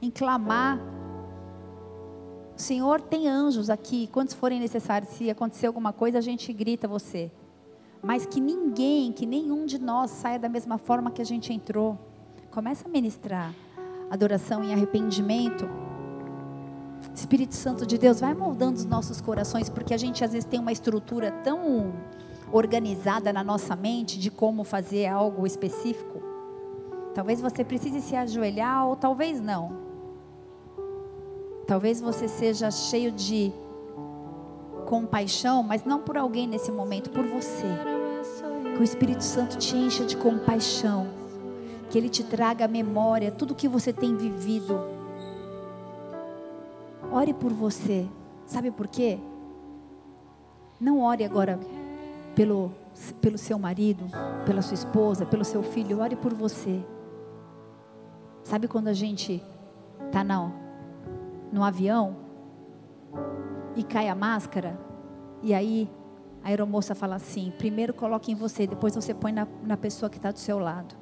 em 0.00 0.10
clamar. 0.10 0.80
O 2.56 2.60
Senhor 2.60 3.00
tem 3.00 3.28
anjos 3.28 3.68
aqui, 3.68 4.06
quantos 4.06 4.34
forem 4.34 4.58
necessários, 4.58 5.10
se 5.12 5.30
acontecer 5.30 5.66
alguma 5.66 5.92
coisa, 5.92 6.18
a 6.18 6.22
gente 6.22 6.52
grita 6.52 6.88
você. 6.88 7.30
Mas 8.02 8.26
que 8.26 8.40
ninguém, 8.40 9.12
que 9.12 9.26
nenhum 9.26 9.66
de 9.66 9.78
nós 9.78 10.10
saia 10.10 10.38
da 10.38 10.48
mesma 10.48 10.78
forma 10.78 11.10
que 11.10 11.22
a 11.22 11.24
gente 11.24 11.52
entrou. 11.52 11.98
Começa 12.50 12.88
a 12.88 12.90
ministrar 12.90 13.54
adoração 14.10 14.62
e 14.62 14.72
arrependimento. 14.72 15.66
Espírito 17.14 17.54
Santo 17.54 17.86
de 17.86 17.98
Deus, 17.98 18.20
vai 18.20 18.34
moldando 18.34 18.76
os 18.76 18.84
nossos 18.84 19.20
corações, 19.20 19.68
porque 19.68 19.92
a 19.92 19.98
gente 19.98 20.24
às 20.24 20.32
vezes 20.32 20.48
tem 20.48 20.58
uma 20.58 20.72
estrutura 20.72 21.30
tão 21.30 21.92
organizada 22.50 23.32
na 23.32 23.44
nossa 23.44 23.76
mente 23.76 24.18
de 24.18 24.30
como 24.30 24.64
fazer 24.64 25.06
algo 25.06 25.46
específico. 25.46 26.22
Talvez 27.14 27.40
você 27.40 27.64
precise 27.64 28.00
se 28.00 28.16
ajoelhar 28.16 28.86
ou 28.86 28.96
talvez 28.96 29.40
não. 29.40 29.72
Talvez 31.66 32.00
você 32.00 32.26
seja 32.26 32.70
cheio 32.70 33.12
de 33.12 33.52
compaixão, 34.86 35.62
mas 35.62 35.84
não 35.84 36.00
por 36.00 36.16
alguém 36.16 36.46
nesse 36.46 36.72
momento, 36.72 37.10
por 37.10 37.26
você. 37.26 37.66
Que 38.74 38.80
o 38.80 38.84
Espírito 38.84 39.22
Santo 39.22 39.58
te 39.58 39.76
encha 39.76 40.04
de 40.04 40.16
compaixão. 40.16 41.08
Que 41.90 41.98
ele 41.98 42.08
te 42.08 42.24
traga 42.24 42.64
à 42.64 42.68
memória 42.68 43.30
tudo 43.30 43.54
que 43.54 43.68
você 43.68 43.92
tem 43.92 44.16
vivido. 44.16 45.01
Ore 47.12 47.34
por 47.34 47.52
você. 47.52 48.08
Sabe 48.46 48.70
por 48.70 48.88
quê? 48.88 49.18
Não 50.80 51.00
ore 51.00 51.24
agora 51.24 51.60
pelo, 52.34 52.72
pelo 53.20 53.38
seu 53.38 53.58
marido, 53.58 54.04
pela 54.46 54.62
sua 54.62 54.74
esposa, 54.74 55.26
pelo 55.26 55.44
seu 55.44 55.62
filho, 55.62 56.00
ore 56.00 56.16
por 56.16 56.32
você. 56.32 56.84
Sabe 58.42 58.66
quando 58.66 58.88
a 58.88 58.92
gente 58.92 59.42
está 60.06 60.24
no 60.24 61.62
avião 61.62 62.16
e 63.76 63.82
cai 63.82 64.08
a 64.08 64.14
máscara, 64.14 64.78
e 65.42 65.54
aí 65.54 65.90
a 66.42 66.48
aeromoça 66.48 66.94
fala 66.94 67.16
assim: 67.16 67.52
primeiro 67.56 67.94
coloque 67.94 68.32
em 68.32 68.34
você, 68.34 68.66
depois 68.66 68.94
você 68.94 69.14
põe 69.14 69.32
na, 69.32 69.46
na 69.62 69.76
pessoa 69.76 70.10
que 70.10 70.16
está 70.16 70.30
do 70.30 70.38
seu 70.38 70.58
lado. 70.58 71.01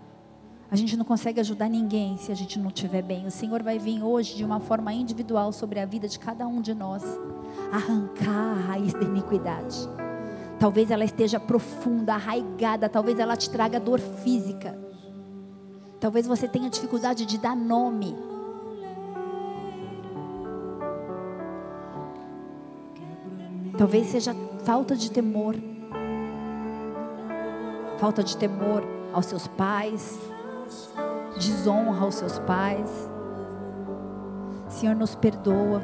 A 0.71 0.77
gente 0.77 0.97
não 0.97 1.05
consegue 1.05 1.41
ajudar 1.41 1.69
ninguém 1.69 2.17
se 2.17 2.31
a 2.31 2.35
gente 2.35 2.57
não 2.57 2.69
estiver 2.69 3.03
bem. 3.03 3.27
O 3.27 3.31
Senhor 3.31 3.61
vai 3.61 3.77
vir 3.77 4.05
hoje 4.05 4.37
de 4.37 4.45
uma 4.45 4.61
forma 4.61 4.93
individual 4.93 5.53
sobre 5.53 5.81
a 5.81 5.85
vida 5.85 6.07
de 6.07 6.17
cada 6.17 6.47
um 6.47 6.61
de 6.61 6.73
nós, 6.73 7.03
arrancar 7.73 8.53
a 8.53 8.61
raiz 8.69 8.93
da 8.93 9.03
iniquidade. 9.03 9.77
Talvez 10.61 10.93
ela 10.93 11.05
esteja 11.05 11.41
profunda, 11.41 12.15
arraigada, 12.15 12.89
talvez 12.89 13.19
ela 13.19 13.37
te 13.37 13.51
traga 13.51 13.81
dor 13.81 13.99
física. 13.99 14.79
Talvez 15.99 16.25
você 16.27 16.47
tenha 16.47 16.71
dificuldade 16.71 17.27
de 17.27 17.37
dar 17.37 17.57
nome. 17.57 18.15
Talvez 23.77 24.07
seja 24.07 24.37
falta 24.65 24.95
de 24.95 25.11
temor. 25.11 25.57
Falta 27.99 28.23
de 28.23 28.37
temor 28.37 28.85
aos 29.13 29.27
seus 29.27 29.47
pais, 29.49 30.19
desonra 31.39 32.05
aos 32.05 32.17
seus 32.17 32.39
pais. 32.41 32.91
Senhor, 34.69 34.95
nos 34.95 35.15
perdoa. 35.15 35.83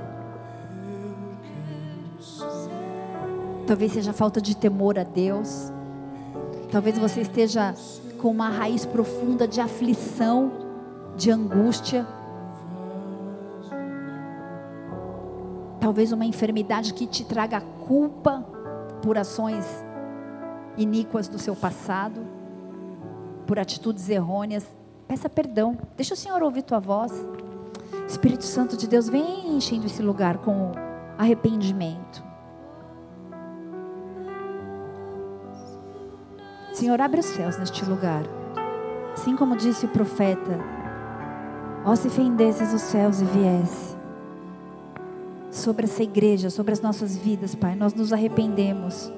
Talvez 3.67 3.93
seja 3.93 4.13
falta 4.13 4.41
de 4.41 4.57
temor 4.57 4.99
a 4.99 5.03
Deus. 5.03 5.73
Talvez 6.71 6.99
você 6.99 7.23
esteja 7.23 7.75
com 8.19 8.31
uma 8.31 8.49
raiz 8.49 8.85
profunda 8.85 9.47
de 9.49 9.61
aflição, 9.61 10.53
de 11.17 11.31
angústia. 11.31 12.07
Talvez 15.81 16.13
uma 16.13 16.25
enfermidade 16.25 16.95
que 16.95 17.07
te 17.07 17.25
traga 17.25 17.61
culpa 17.61 18.45
por 19.03 19.19
ações 19.19 19.65
iníquas 20.77 21.29
do 21.29 21.39
seu 21.39 21.57
passado, 21.57 22.21
por 23.47 23.59
atitudes 23.59 24.09
errôneas. 24.09 24.76
Peça 25.09 25.29
perdão. 25.29 25.77
Deixa 25.97 26.15
o 26.15 26.17
Senhor 26.17 26.43
ouvir 26.43 26.63
tua 26.63 26.79
voz. 26.79 27.13
Espírito 28.09 28.45
Santo 28.45 28.77
de 28.77 28.87
Deus, 28.87 29.09
vem 29.09 29.57
enchendo 29.57 29.87
esse 29.87 30.03
lugar 30.03 30.39
com 30.39 30.73
arrependimento. 31.19 32.25
Senhor, 36.73 37.01
abre 37.01 37.21
os 37.21 37.27
céus 37.27 37.57
neste 37.57 37.85
lugar. 37.85 38.23
Assim 39.15 39.35
como 39.35 39.57
disse 39.57 39.87
o 39.87 39.89
profeta: 39.89 40.59
Ó, 41.85 41.97
se 41.97 42.11
fendesses 42.11 42.73
os 42.75 42.83
céus 42.83 43.21
e 43.21 43.25
viesse 43.25 43.97
sobre 45.51 45.87
essa 45.87 46.03
igreja, 46.03 46.51
sobre 46.51 46.73
as 46.73 46.81
nossas 46.83 47.17
vidas, 47.17 47.55
Pai, 47.55 47.75
nós 47.75 47.95
nos 47.95 48.13
arrependemos 48.13 49.11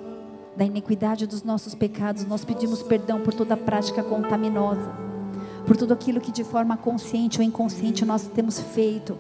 da 0.56 0.64
iniquidade 0.64 1.26
dos 1.26 1.42
nossos 1.42 1.74
pecados, 1.74 2.24
nós 2.24 2.44
pedimos 2.44 2.82
perdão 2.82 3.20
por 3.20 3.34
toda 3.34 3.56
prática 3.56 4.02
contaminosa, 4.02 4.92
por 5.68 5.76
tudo 5.76 5.92
aquilo 5.92 6.18
que 6.18 6.32
de 6.32 6.42
forma 6.42 6.78
consciente 6.78 7.40
ou 7.40 7.44
inconsciente 7.44 8.02
nós 8.02 8.26
temos 8.26 8.58
feito, 8.58 9.18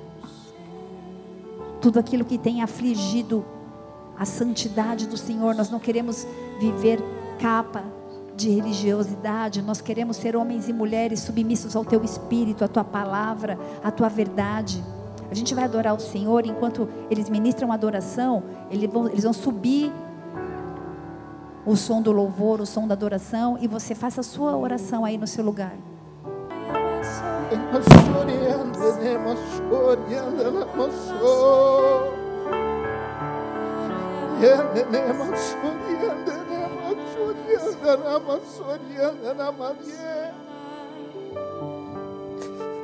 tudo 1.78 1.98
aquilo 2.00 2.24
que 2.24 2.38
tem 2.38 2.62
afligido 2.62 3.44
a 4.18 4.24
santidade 4.24 5.06
do 5.06 5.18
Senhor, 5.18 5.54
nós 5.54 5.68
não 5.68 5.78
queremos 5.78 6.26
viver 6.58 7.00
capa 7.38 7.84
de 8.34 8.48
religiosidade, 8.48 9.60
nós 9.60 9.82
queremos 9.82 10.16
ser 10.16 10.34
homens 10.36 10.70
e 10.70 10.72
mulheres 10.72 11.20
submissos 11.20 11.76
ao 11.76 11.84
teu 11.84 12.02
espírito, 12.02 12.64
à 12.64 12.68
tua 12.68 12.82
palavra, 12.82 13.58
à 13.84 13.90
tua 13.90 14.08
verdade. 14.08 14.82
A 15.30 15.34
gente 15.34 15.54
vai 15.54 15.64
adorar 15.64 15.94
o 15.94 16.00
Senhor 16.00 16.46
enquanto 16.46 16.88
eles 17.10 17.28
ministram 17.28 17.70
adoração, 17.70 18.42
eles 18.70 18.90
vão, 18.90 19.06
eles 19.08 19.24
vão 19.24 19.34
subir 19.34 19.92
o 21.66 21.76
som 21.76 22.00
do 22.00 22.10
louvor, 22.10 22.62
o 22.62 22.66
som 22.66 22.88
da 22.88 22.94
adoração, 22.94 23.58
e 23.60 23.68
você 23.68 23.94
faça 23.94 24.22
a 24.22 24.24
sua 24.24 24.56
oração 24.56 25.04
aí 25.04 25.18
no 25.18 25.26
seu 25.26 25.44
lugar. 25.44 25.76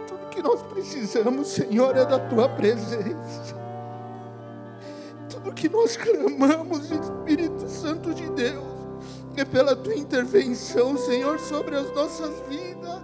Tudo 0.07 0.29
que 0.31 0.43
nós 0.43 0.63
precisamos, 0.63 1.49
Senhor, 1.49 1.95
é 1.99 2.07
da 2.07 2.19
tua 2.19 2.49
presença. 2.49 3.55
Tudo 5.29 5.53
que 5.53 5.69
nós 5.69 5.95
clamamos, 5.99 6.91
Espírito 6.91 7.69
Santo 7.69 8.15
de 8.15 8.31
Deus, 8.31 8.65
é 9.37 9.45
pela 9.45 9.77
tua 9.77 9.95
intervenção, 9.95 10.97
Senhor, 10.97 11.39
sobre 11.39 11.77
as 11.77 11.95
nossas 11.95 12.33
vidas. 12.49 13.04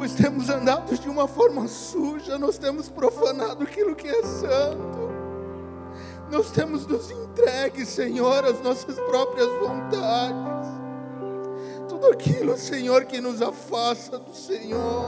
Pois 0.00 0.14
temos 0.14 0.48
andado 0.48 0.96
de 0.98 1.10
uma 1.10 1.28
forma 1.28 1.68
suja, 1.68 2.38
nós 2.38 2.56
temos 2.56 2.88
profanado 2.88 3.64
aquilo 3.64 3.94
que 3.94 4.08
é 4.08 4.22
santo. 4.22 5.10
Nós 6.30 6.50
temos 6.50 6.86
nos 6.86 7.10
entregue, 7.10 7.84
Senhor, 7.84 8.42
às 8.46 8.62
nossas 8.62 8.98
próprias 8.98 9.48
vontades. 9.58 10.68
Tudo 11.86 12.06
aquilo, 12.06 12.56
Senhor, 12.56 13.04
que 13.04 13.20
nos 13.20 13.42
afasta 13.42 14.18
do 14.18 14.34
Senhor. 14.34 15.04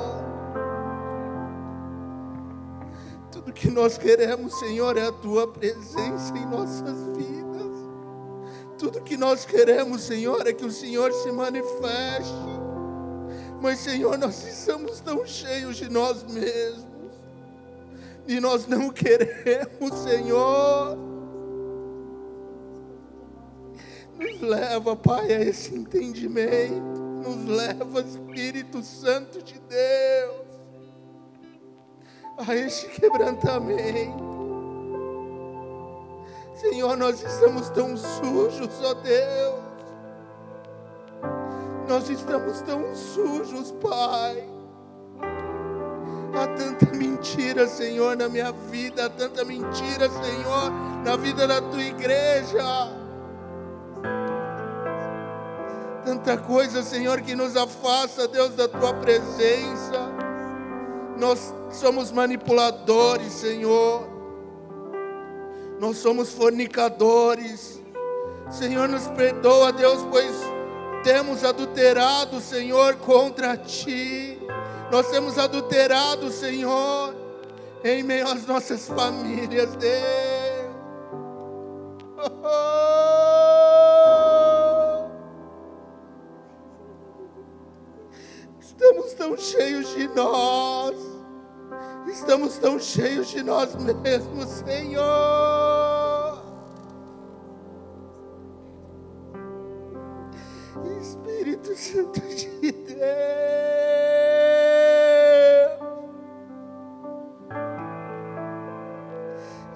Tudo 3.31 3.51
que 3.51 3.71
nós 3.71 3.97
queremos, 3.97 4.59
Senhor, 4.59 4.99
é 4.99 5.07
a 5.07 5.13
tua 5.13 5.49
presença 5.49 6.37
em 6.37 6.45
nossas 6.45 6.99
vidas. 7.17 7.73
Tudo 8.77 9.01
que 9.01 9.17
nós 9.17 9.47
queremos, 9.47 10.03
Senhor, 10.03 10.47
é 10.47 10.53
que 10.53 10.67
o 10.67 10.71
Senhor 10.71 11.11
se 11.15 11.33
manifeste. 11.33 12.62
Mas, 13.63 13.79
Senhor, 13.79 14.19
nós 14.19 14.45
estamos 14.45 14.99
tão 14.99 15.25
cheios 15.25 15.77
de 15.77 15.89
nós 15.89 16.25
mesmos. 16.25 16.85
E 18.27 18.41
nós 18.41 18.67
não 18.67 18.91
queremos, 18.91 19.99
Senhor. 20.03 20.99
Nos 24.19 24.41
leva, 24.41 24.97
Pai, 24.97 25.33
a 25.33 25.41
esse 25.43 25.77
entendimento. 25.77 27.01
Nos 27.23 27.47
leva, 27.47 28.01
Espírito 28.01 28.83
Santo 28.83 29.41
de 29.41 29.61
Deus, 29.61 30.47
a 32.39 32.57
este 32.57 32.89
quebrantamento. 32.89 34.33
Senhor, 36.57 36.97
nós 36.97 37.23
estamos 37.23 37.71
tão 37.71 37.97
sujos, 37.97 38.83
ó 38.83 38.95
Deus. 38.95 39.72
Nós 41.93 42.09
estamos 42.09 42.63
tão 42.63 42.97
sujos, 42.97 43.71
Pai. 43.73 44.49
Há 46.33 46.47
tanta 46.57 46.87
mentira, 46.97 47.69
Senhor, 47.69 48.17
na 48.17 48.31
minha 48.31 48.51
vida, 48.51 49.05
há 49.05 49.11
tanta 49.11 49.45
mentira, 49.45 50.09
Senhor, 50.09 50.73
na 51.05 51.17
vida 51.17 51.47
da 51.47 51.61
tua 51.61 51.83
igreja. 51.83 52.65
Tanta 56.03 56.39
coisa, 56.39 56.83
Senhor, 56.83 57.21
que 57.21 57.35
nos 57.35 57.59
afasta, 57.59 58.27
Deus, 58.27 58.55
da 58.55 58.67
tua 58.67 58.95
presença. 58.95 60.09
Nós 61.19 61.55
somos 61.71 62.11
manipuladores, 62.11 63.35
Senhor 63.35 64.11
nós 65.79 65.99
somos 65.99 66.33
fornicadores. 66.33 67.83
Senhor, 68.51 68.89
nos 68.89 69.09
perdoa, 69.09 69.73
Deus, 69.73 70.01
pois 70.11 70.52
temos 71.03 71.45
adulterado, 71.45 72.41
Senhor, 72.41 72.97
contra 72.97 73.57
ti. 73.57 74.39
Nós 74.91 75.09
temos 75.09 75.39
adulterado, 75.39 76.31
Senhor, 76.31 77.15
em 77.85 78.03
meio 78.03 78.29
às 78.29 78.47
nossas 78.47 78.89
famílias, 78.89 79.75
Deus. 79.77 80.33
Estamos 88.61 89.13
tão 89.15 89.37
cheios 89.37 89.95
de 89.95 90.09
nós. 90.09 90.97
Estamos 92.09 92.59
tão 92.59 92.79
cheios 92.79 93.29
de 93.29 93.43
nós 93.43 93.75
mesmos, 93.75 94.49
Senhor. 94.67 96.12
Espírito 101.01 101.75
Santo 101.77 102.21
de 102.21 102.73
Deus. 102.73 103.03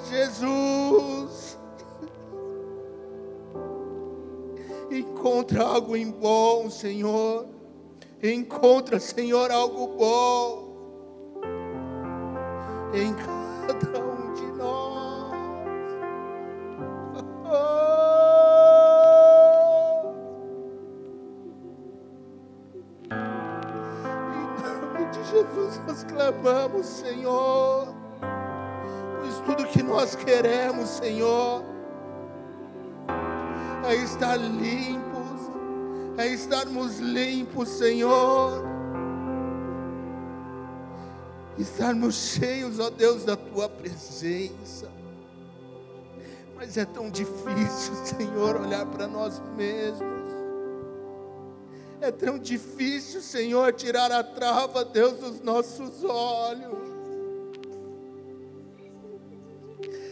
Jesus, 0.08 1.58
encontra 4.90 5.64
algo 5.64 5.96
em 5.96 6.10
bom, 6.10 6.70
Senhor. 6.70 7.46
Encontra, 8.22 8.98
Senhor, 8.98 9.50
algo 9.50 9.88
bom 9.98 10.66
em 12.94 13.12
cada 13.14 14.05
nós 25.96 26.04
clamamos, 26.04 26.84
Senhor, 26.86 27.94
pois 29.18 29.38
tudo 29.46 29.66
que 29.68 29.82
nós 29.82 30.14
queremos, 30.14 30.90
Senhor, 30.90 31.64
é 33.88 33.94
estar 33.94 34.36
limpos, 34.36 35.50
é 36.18 36.26
estarmos 36.26 36.98
limpos, 36.98 37.70
Senhor, 37.70 38.62
estarmos 41.56 42.14
cheios, 42.14 42.78
ó 42.78 42.90
Deus, 42.90 43.24
da 43.24 43.36
Tua 43.36 43.66
presença. 43.66 44.90
Mas 46.56 46.76
é 46.76 46.84
tão 46.84 47.08
difícil, 47.08 47.94
Senhor, 48.04 48.60
olhar 48.60 48.84
para 48.84 49.06
nós 49.06 49.40
mesmos. 49.56 50.15
É 52.00 52.10
tão 52.10 52.38
difícil, 52.38 53.22
Senhor, 53.22 53.72
tirar 53.72 54.12
a 54.12 54.22
trava, 54.22 54.84
Deus, 54.84 55.14
dos 55.14 55.40
nossos 55.40 56.04
olhos. 56.04 56.86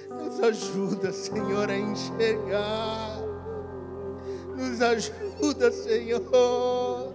Nos 0.09 0.41
ajuda, 0.41 1.13
Senhor, 1.13 1.69
a 1.69 1.77
enxergar. 1.77 3.19
Nos 4.57 4.81
ajuda, 4.81 5.71
Senhor, 5.71 7.15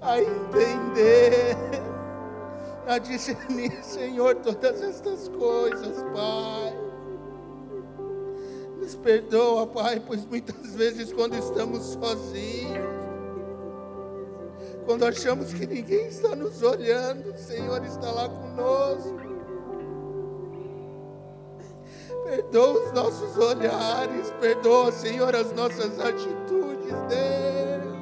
a 0.00 0.20
entender, 0.20 1.56
a 2.86 2.98
discernir, 2.98 3.82
Senhor, 3.82 4.34
todas 4.36 4.82
estas 4.82 5.28
coisas, 5.28 6.02
Pai. 6.14 6.81
Nos 8.82 8.96
perdoa, 8.96 9.64
Pai, 9.64 10.02
pois 10.04 10.24
muitas 10.26 10.74
vezes 10.74 11.12
quando 11.12 11.36
estamos 11.36 11.84
sozinhos, 11.84 12.84
quando 14.84 15.04
achamos 15.04 15.54
que 15.54 15.64
ninguém 15.64 16.08
está 16.08 16.34
nos 16.34 16.60
olhando, 16.64 17.32
o 17.32 17.38
Senhor 17.38 17.84
está 17.84 18.10
lá 18.10 18.28
conosco. 18.28 19.20
Perdoa 22.24 22.84
os 22.84 22.92
nossos 22.92 23.38
olhares, 23.38 24.32
perdoa, 24.40 24.90
Senhor, 24.90 25.32
as 25.32 25.52
nossas 25.52 26.00
atitudes, 26.00 26.92
Deus. 27.08 27.92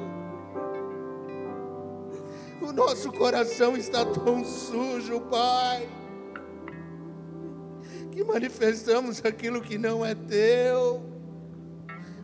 O 2.59 2.73
nosso 2.73 3.11
coração 3.11 3.77
está 3.77 4.03
tão 4.03 4.43
sujo, 4.43 5.21
Pai 5.29 6.00
que 8.11 8.23
manifestamos 8.23 9.23
aquilo 9.25 9.61
que 9.61 9.77
não 9.77 10.05
é 10.05 10.13
teu, 10.13 11.01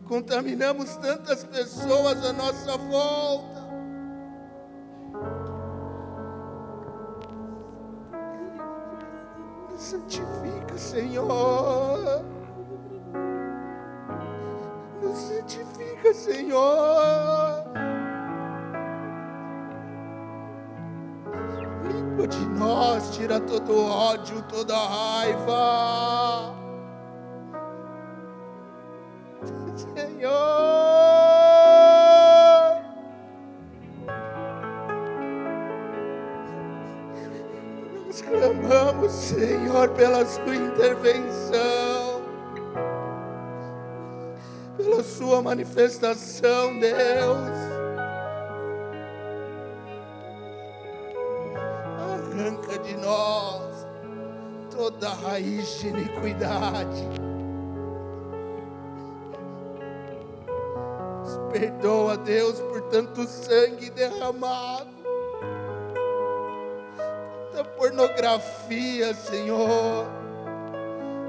contaminamos 0.06 0.94
tantas 0.96 1.44
pessoas 1.44 2.24
à 2.24 2.32
nossa 2.32 2.76
volta. 2.76 3.58
Santifica, 9.76 10.76
Senhor. 10.76 12.24
Nos 15.00 15.18
santifica, 15.18 16.12
Senhor. 16.12 17.67
De 22.28 22.46
nós, 22.58 23.14
tira 23.16 23.40
todo 23.40 23.84
ódio, 23.84 24.42
toda 24.42 24.76
raiva. 24.76 26.54
Senhor, 29.94 30.28
nós 38.06 38.22
clamamos, 38.22 39.12
Senhor, 39.12 39.88
pela 39.90 40.26
Sua 40.26 40.56
intervenção, 40.56 42.22
pela 44.76 45.02
Sua 45.02 45.40
manifestação, 45.40 46.78
Deus. 46.78 47.77
Toda 54.78 55.08
raiz 55.10 55.80
de 55.80 55.88
iniquidade. 55.88 57.08
Nos 61.20 61.52
perdoa, 61.52 62.16
Deus, 62.16 62.60
por 62.60 62.82
tanto 62.82 63.24
sangue 63.24 63.90
derramado, 63.90 64.88
tanta 67.52 67.64
pornografia, 67.70 69.12
Senhor, 69.14 70.06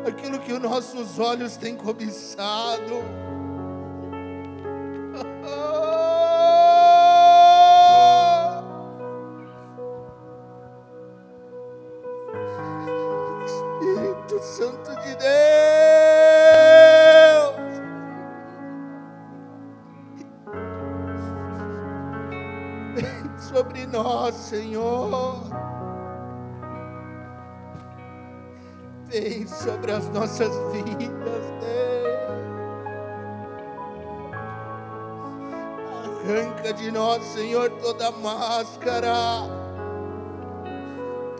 aquilo 0.07 0.39
que 0.39 0.53
os 0.53 0.59
nossos 0.59 1.19
olhos 1.19 1.57
têm 1.57 1.75
cobiçado. 1.75 3.03
Sobre 29.89 29.91
as 29.91 30.09
nossas 30.09 30.51
vidas, 30.71 31.43
Deus. 31.59 32.19
Arranca 36.05 36.73
de 36.73 36.91
nós, 36.91 37.23
Senhor, 37.25 37.71
toda 37.81 38.11
máscara, 38.11 39.13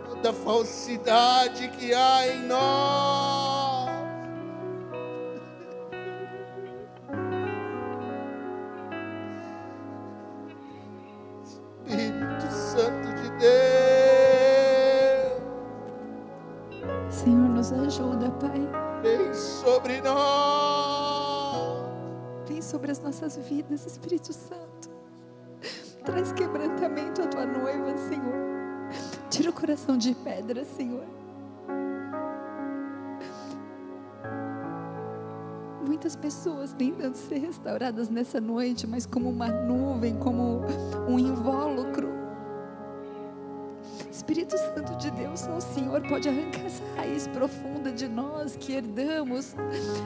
toda 0.08 0.34
falsidade 0.34 1.68
que 1.70 1.94
há 1.94 2.28
em 2.28 2.48
nós. 2.48 3.59
Vidas, 23.70 23.86
Espírito 23.86 24.34
Santo. 24.34 24.90
Traz 26.04 26.32
quebrantamento 26.32 27.22
à 27.22 27.28
tua 27.28 27.46
noiva, 27.46 27.96
Senhor. 27.98 28.34
Tira 29.30 29.52
o 29.52 29.54
coração 29.54 29.96
de 29.96 30.16
pedra, 30.16 30.66
Senhor. 30.66 31.06
Muitas 35.86 36.16
pessoas 36.16 36.74
tentando 36.74 37.16
ser 37.16 37.40
restauradas 37.40 38.10
nessa 38.10 38.42
noite, 38.42 38.88
mas 38.88 39.06
como 39.06 39.30
uma 39.30 39.48
nuvem, 39.48 40.16
como 40.18 40.62
um 41.08 41.20
invólucro. 41.20 42.10
Espírito 44.12 44.58
Santo 44.58 44.96
de 44.98 45.12
Deus, 45.12 45.48
o 45.48 45.62
Senhor 45.62 46.02
pode 46.08 46.28
arrancar 46.28 46.66
essa 46.66 46.84
raiz 46.96 47.28
profunda 47.28 47.92
de 47.92 48.08
nós 48.08 48.56
que 48.56 48.74
herdamos 48.74 49.56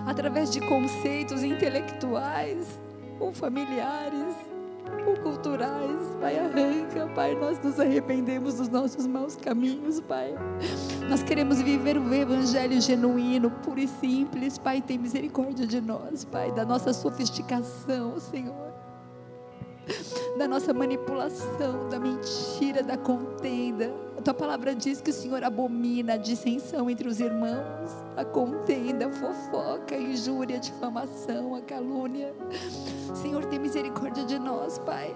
através 0.05 0.51
de 0.51 0.59
conceitos 0.61 1.43
intelectuais 1.43 2.79
ou 3.23 3.31
familiares 3.31 4.35
ou 5.07 5.17
culturais. 5.17 6.15
Pai, 6.19 6.37
arranca, 6.37 7.07
Pai, 7.15 7.35
nós 7.35 7.57
nos 7.63 7.79
arrependemos 7.79 8.55
dos 8.55 8.69
nossos 8.69 9.07
maus 9.07 9.35
caminhos, 9.35 10.01
Pai. 10.01 10.35
Nós 11.09 11.23
queremos 11.23 11.61
viver 11.61 11.97
o 11.97 12.13
evangelho 12.13 12.79
genuíno, 12.81 13.49
puro 13.49 13.79
e 13.79 13.87
simples. 13.87 14.57
Pai, 14.57 14.81
tem 14.81 14.97
misericórdia 14.97 15.65
de 15.65 15.79
nós, 15.79 16.25
Pai, 16.25 16.51
da 16.51 16.65
nossa 16.65 16.93
sofisticação, 16.93 18.19
Senhor 18.19 18.72
da 20.37 20.47
nossa 20.47 20.73
manipulação, 20.73 21.87
da 21.89 21.99
mentira, 21.99 22.81
da 22.81 22.97
contenda. 22.97 23.93
A 24.17 24.21
tua 24.21 24.33
palavra 24.33 24.73
diz 24.73 24.99
que 25.01 25.11
o 25.11 25.13
Senhor 25.13 25.43
abomina 25.43 26.13
a 26.13 26.17
dissensão 26.17 26.89
entre 26.89 27.07
os 27.07 27.19
irmãos, 27.19 27.91
a 28.17 28.25
contenda, 28.25 29.07
a 29.07 29.11
fofoca, 29.11 29.95
a 29.95 29.99
injúria, 29.99 30.57
a 30.57 30.59
difamação, 30.59 31.55
a 31.55 31.61
calúnia. 31.61 32.33
Senhor, 33.15 33.45
tem 33.45 33.59
misericórdia 33.59 34.23
de 34.25 34.39
nós, 34.39 34.79
Pai. 34.79 35.15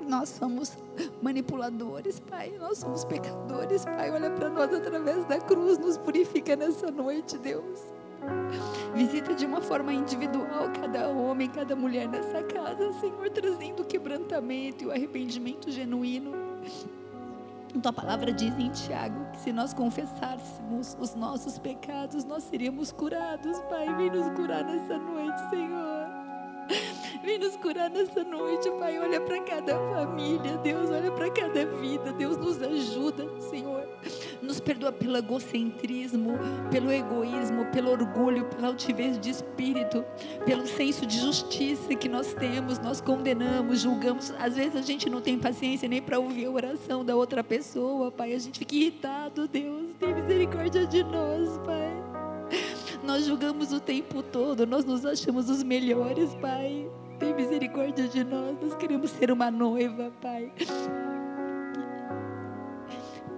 Nós 0.00 0.28
somos 0.28 0.72
manipuladores, 1.20 2.20
Pai. 2.20 2.52
Nós 2.58 2.78
somos 2.78 3.04
pecadores, 3.04 3.84
Pai. 3.84 4.10
Olha 4.10 4.30
para 4.30 4.48
nós 4.48 4.72
através 4.72 5.24
da 5.26 5.38
cruz, 5.38 5.78
nos 5.78 5.96
purifica 5.98 6.56
nessa 6.56 6.90
noite, 6.90 7.36
Deus. 7.38 7.96
Visita 8.96 9.34
de 9.34 9.44
uma 9.44 9.60
forma 9.60 9.92
individual 9.92 10.70
cada 10.80 11.08
homem, 11.08 11.50
cada 11.50 11.76
mulher 11.76 12.08
nessa 12.08 12.42
casa, 12.42 12.94
Senhor, 12.94 13.28
trazendo 13.28 13.82
o 13.82 13.84
quebrantamento 13.84 14.84
e 14.84 14.86
o 14.86 14.90
arrependimento 14.90 15.70
genuíno. 15.70 16.32
Tua 17.82 17.92
palavra 17.92 18.32
diz 18.32 18.58
em 18.58 18.70
Tiago 18.70 19.30
que 19.32 19.40
se 19.40 19.52
nós 19.52 19.74
confessássemos 19.74 20.96
os 20.98 21.14
nossos 21.14 21.58
pecados, 21.58 22.24
nós 22.24 22.44
seríamos 22.44 22.90
curados. 22.90 23.58
Pai, 23.68 23.94
vem 23.96 24.10
nos 24.10 24.30
curar 24.30 24.64
nessa 24.64 24.96
noite, 24.96 25.50
Senhor. 25.50 25.95
Vem 27.22 27.38
nos 27.38 27.56
curar 27.56 27.90
nessa 27.90 28.22
noite, 28.22 28.70
Pai. 28.78 28.98
Olha 28.98 29.20
para 29.20 29.40
cada 29.42 29.74
família, 29.74 30.56
Deus, 30.58 30.90
olha 30.90 31.10
para 31.10 31.30
cada 31.30 31.66
vida. 31.66 32.12
Deus 32.12 32.36
nos 32.36 32.62
ajuda, 32.62 33.28
Senhor. 33.40 33.82
Nos 34.42 34.60
perdoa 34.60 34.92
pelo 34.92 35.16
egocentrismo, 35.16 36.38
pelo 36.70 36.92
egoísmo, 36.92 37.66
pelo 37.66 37.90
orgulho, 37.90 38.44
pela 38.44 38.68
altivez 38.68 39.18
de 39.18 39.30
espírito, 39.30 40.04
pelo 40.44 40.66
senso 40.66 41.06
de 41.06 41.18
justiça 41.18 41.94
que 41.94 42.08
nós 42.08 42.32
temos. 42.34 42.78
Nós 42.78 43.00
condenamos, 43.00 43.80
julgamos. 43.80 44.32
Às 44.38 44.56
vezes 44.56 44.76
a 44.76 44.82
gente 44.82 45.10
não 45.10 45.20
tem 45.20 45.38
paciência 45.38 45.88
nem 45.88 46.02
para 46.02 46.18
ouvir 46.18 46.46
a 46.46 46.50
oração 46.50 47.04
da 47.04 47.16
outra 47.16 47.42
pessoa, 47.42 48.10
Pai. 48.10 48.34
A 48.34 48.38
gente 48.38 48.58
fica 48.58 48.74
irritado, 48.74 49.48
Deus. 49.48 49.94
Tem 49.98 50.14
misericórdia 50.14 50.86
de 50.86 51.02
nós, 51.02 51.58
Pai. 51.58 52.15
Nós 53.02 53.24
julgamos 53.24 53.72
o 53.72 53.80
tempo 53.80 54.22
todo, 54.22 54.66
nós 54.66 54.84
nos 54.84 55.04
achamos 55.04 55.48
os 55.50 55.62
melhores, 55.62 56.34
Pai. 56.36 56.90
Tem 57.18 57.34
misericórdia 57.34 58.08
de 58.08 58.24
nós, 58.24 58.56
nós 58.60 58.74
queremos 58.74 59.10
ser 59.10 59.30
uma 59.30 59.50
noiva, 59.50 60.12
Pai. 60.20 60.52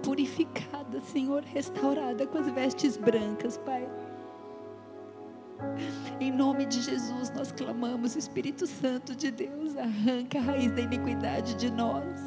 Purificada, 0.03 0.99
Senhor, 1.01 1.43
restaurada 1.43 2.25
com 2.27 2.37
as 2.37 2.49
vestes 2.49 2.97
brancas, 2.97 3.57
Pai. 3.57 3.87
Em 6.19 6.31
nome 6.31 6.65
de 6.65 6.81
Jesus, 6.81 7.29
nós 7.31 7.51
clamamos, 7.51 8.15
Espírito 8.15 8.65
Santo 8.65 9.15
de 9.15 9.29
Deus, 9.31 9.77
arranca 9.77 10.39
a 10.39 10.41
raiz 10.41 10.71
da 10.71 10.81
iniquidade 10.81 11.55
de 11.55 11.71
nós, 11.71 12.19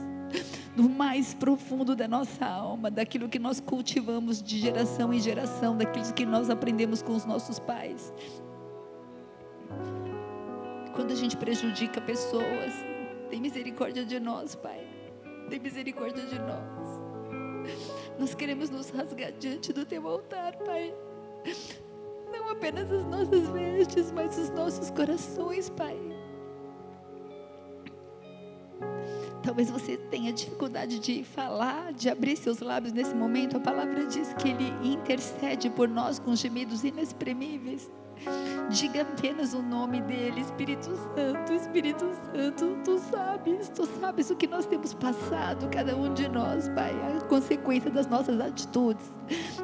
do 0.74 0.88
mais 0.88 1.34
profundo 1.34 1.94
da 1.94 2.08
nossa 2.08 2.46
alma, 2.46 2.90
daquilo 2.90 3.28
que 3.28 3.38
nós 3.38 3.60
cultivamos 3.60 4.42
de 4.42 4.58
geração 4.58 5.12
em 5.12 5.20
geração, 5.20 5.76
daquilo 5.76 6.12
que 6.14 6.24
nós 6.24 6.48
aprendemos 6.48 7.02
com 7.02 7.12
os 7.12 7.24
nossos 7.24 7.58
pais. 7.58 8.12
Quando 10.94 11.12
a 11.12 11.16
gente 11.16 11.36
prejudica 11.36 12.00
pessoas, 12.00 12.72
tem 13.28 13.40
misericórdia 13.40 14.04
de 14.04 14.18
nós, 14.18 14.54
Pai. 14.54 14.86
Tem 15.48 15.58
misericórdia 15.58 16.24
de 16.26 16.38
nós. 16.38 17.00
Nós 18.18 18.34
queremos 18.34 18.70
nos 18.70 18.90
rasgar 18.90 19.32
diante 19.32 19.72
do 19.72 19.84
teu 19.84 20.06
altar, 20.06 20.56
Pai. 20.56 20.94
Não 22.32 22.48
apenas 22.48 22.90
as 22.90 23.04
nossas 23.06 23.48
vestes, 23.48 24.10
mas 24.10 24.38
os 24.38 24.50
nossos 24.50 24.90
corações, 24.90 25.68
Pai. 25.70 25.98
Talvez 29.52 29.70
você 29.70 29.98
tenha 29.98 30.32
dificuldade 30.32 30.98
de 30.98 31.22
falar, 31.22 31.92
de 31.92 32.08
abrir 32.08 32.38
seus 32.38 32.60
lábios 32.60 32.90
nesse 32.90 33.14
momento. 33.14 33.58
A 33.58 33.60
palavra 33.60 34.06
diz 34.06 34.32
que 34.32 34.48
Ele 34.48 34.72
intercede 34.82 35.68
por 35.68 35.86
nós 35.86 36.18
com 36.18 36.34
gemidos 36.34 36.84
inexprimíveis. 36.84 37.90
Diga 38.70 39.02
apenas 39.02 39.52
o 39.52 39.60
nome 39.60 40.00
dele, 40.00 40.40
Espírito 40.40 40.96
Santo, 41.14 41.52
Espírito 41.52 42.10
Santo. 42.32 42.78
Tu 42.84 42.98
sabes, 42.98 43.68
tu 43.68 43.86
sabes 44.00 44.30
o 44.30 44.36
que 44.36 44.46
nós 44.46 44.64
temos 44.66 44.94
passado, 44.94 45.68
cada 45.70 45.94
um 45.94 46.12
de 46.14 46.28
nós, 46.28 46.68
Pai, 46.70 46.90
a 46.90 47.20
consequência 47.26 47.90
das 47.90 48.06
nossas 48.06 48.40
atitudes, 48.40 49.10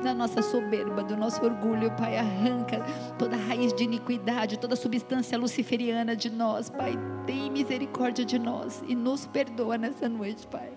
da 0.03 0.13
nossa 0.13 0.43
soberba, 0.43 1.03
do 1.03 1.17
nosso 1.17 1.43
orgulho, 1.43 1.91
Pai. 1.97 2.19
Arranca 2.19 2.85
toda 3.19 3.37
raiz 3.37 3.73
de 3.73 3.85
iniquidade, 3.85 4.59
toda 4.59 4.77
substância 4.77 5.39
luciferiana 5.39 6.15
de 6.15 6.29
nós, 6.29 6.69
Pai. 6.69 6.93
Tem 7.27 7.51
misericórdia 7.51 8.25
de 8.25 8.39
nós 8.39 8.83
e 8.87 8.95
nos 8.95 9.27
perdoa 9.27 9.79
nessa 9.79 10.09
noite, 10.09 10.47
Pai. 10.49 10.73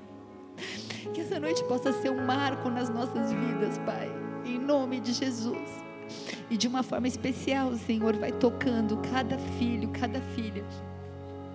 Que 1.13 1.21
essa 1.21 1.39
noite 1.39 1.63
possa 1.65 1.91
ser 1.91 2.11
um 2.11 2.25
marco 2.25 2.69
nas 2.69 2.89
nossas 2.89 3.33
vidas, 3.33 3.77
Pai. 3.79 4.09
Em 4.45 4.57
nome 4.57 4.99
de 4.99 5.11
Jesus. 5.11 5.90
E 6.51 6.57
de 6.57 6.67
uma 6.67 6.83
forma 6.83 7.07
especial, 7.07 7.69
o 7.69 7.77
Senhor 7.77 8.13
vai 8.17 8.29
tocando 8.33 8.97
cada 9.09 9.37
filho, 9.57 9.87
cada 9.97 10.19
filha. 10.35 10.65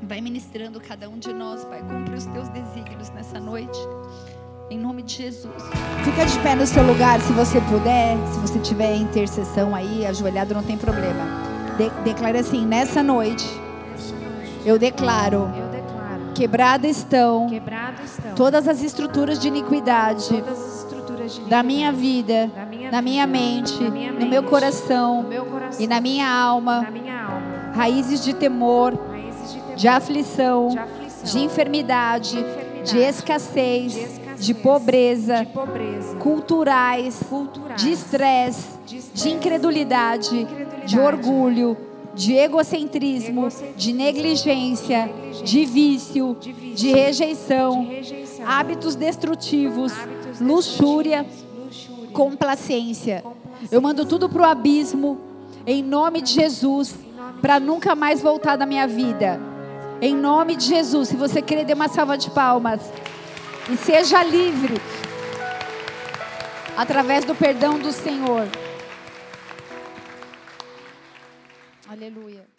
Vai 0.03 0.23
ministrando 0.23 0.81
cada 0.81 1.07
um 1.07 1.19
de 1.19 1.35
nós, 1.35 1.65
Pai. 1.67 1.83
Cumpre 1.83 2.15
os 2.15 2.25
teus 2.25 2.49
desígnios 2.49 3.11
nessa 3.11 3.39
noite. 3.39 3.79
Em 4.71 4.79
nome 4.79 5.03
de 5.03 5.13
Jesus. 5.13 5.63
Fica 6.03 6.25
de 6.25 6.39
pé 6.41 6.55
no 6.55 6.67
seu 6.67 6.83
lugar 6.83 7.21
se 7.21 7.31
você 7.35 7.61
puder. 7.61 8.17
Se 8.33 8.39
você 8.41 8.59
tiver 8.59 8.97
intercessão 8.97 9.75
aí, 9.75 10.07
ajoelhado, 10.07 10.55
não 10.55 10.63
tem 10.63 10.79
problema. 10.79 11.25
De 11.77 11.91
declare 12.03 12.39
assim: 12.39 12.65
nessa 12.65 13.03
noite, 13.03 13.47
eu 14.65 14.79
declaro. 14.79 15.51
Eu 15.55 15.69
declaro. 15.69 16.33
Quebrada 16.35 16.87
estão, 16.87 17.49
Quebrado 17.49 18.03
estão. 18.03 18.35
todas 18.35 18.67
as 18.67 18.83
estruturas 18.83 19.39
de 19.39 19.49
iniquidade 19.49 20.29
todas 20.29 20.59
as 20.59 20.79
estruturas 20.85 21.35
de 21.35 21.41
da 21.43 21.63
minha 21.63 21.91
vida, 21.91 22.51
Da 22.55 22.66
na 22.91 23.03
minha 23.03 23.27
mente, 23.27 23.79
no 24.19 24.27
meu 24.27 24.43
coração 24.43 25.27
e 25.79 25.87
na 25.87 26.01
minha 26.01 26.29
alma, 26.29 26.87
raízes 27.75 28.25
de 28.25 28.35
temor, 28.35 28.99
de 29.77 29.89
aflição, 29.89 30.69
de 31.25 31.41
enfermidade, 31.41 32.37
de 32.85 32.99
escassez, 32.99 34.21
de 34.39 34.55
pobreza, 34.55 35.47
culturais, 36.19 37.21
de 37.77 37.93
estresse, 37.93 38.69
de 39.15 39.31
incredulidade, 39.31 40.47
de 40.85 40.99
orgulho, 40.99 41.77
de 42.15 42.33
egocentrismo, 42.35 43.49
de 43.77 43.93
negligência, 43.93 45.11
de 45.45 45.65
vício, 45.67 46.37
de 46.75 46.91
rejeição, 46.91 47.87
hábitos 48.47 48.95
destrutivos, 48.95 49.93
luxúria, 50.41 51.27
complacência. 52.17 53.23
Eu 53.71 53.83
mando 53.83 54.07
tudo 54.07 54.27
pro 54.27 54.43
abismo, 54.43 55.21
em 55.67 55.83
nome 55.83 56.23
de 56.23 56.33
Jesus, 56.33 56.95
para 57.43 57.61
nunca 57.61 57.95
mais 57.95 58.23
voltar 58.23 58.57
da 58.57 58.65
minha 58.65 58.89
vida. 58.89 59.39
Em 60.01 60.17
nome 60.17 60.57
de 60.57 60.65
Jesus, 60.65 61.11
se 61.11 61.17
você 61.17 61.43
querer, 61.43 61.67
dê 61.67 61.75
uma 61.75 61.89
salva 61.89 62.17
de 62.17 62.31
palmas. 62.31 62.81
E 63.71 63.77
seja 63.77 64.23
livre 64.23 64.81
através 66.75 67.25
do 67.27 67.35
perdão 67.35 67.79
do 67.79 67.93
Senhor. 67.93 68.49
Aleluia. 71.87 72.56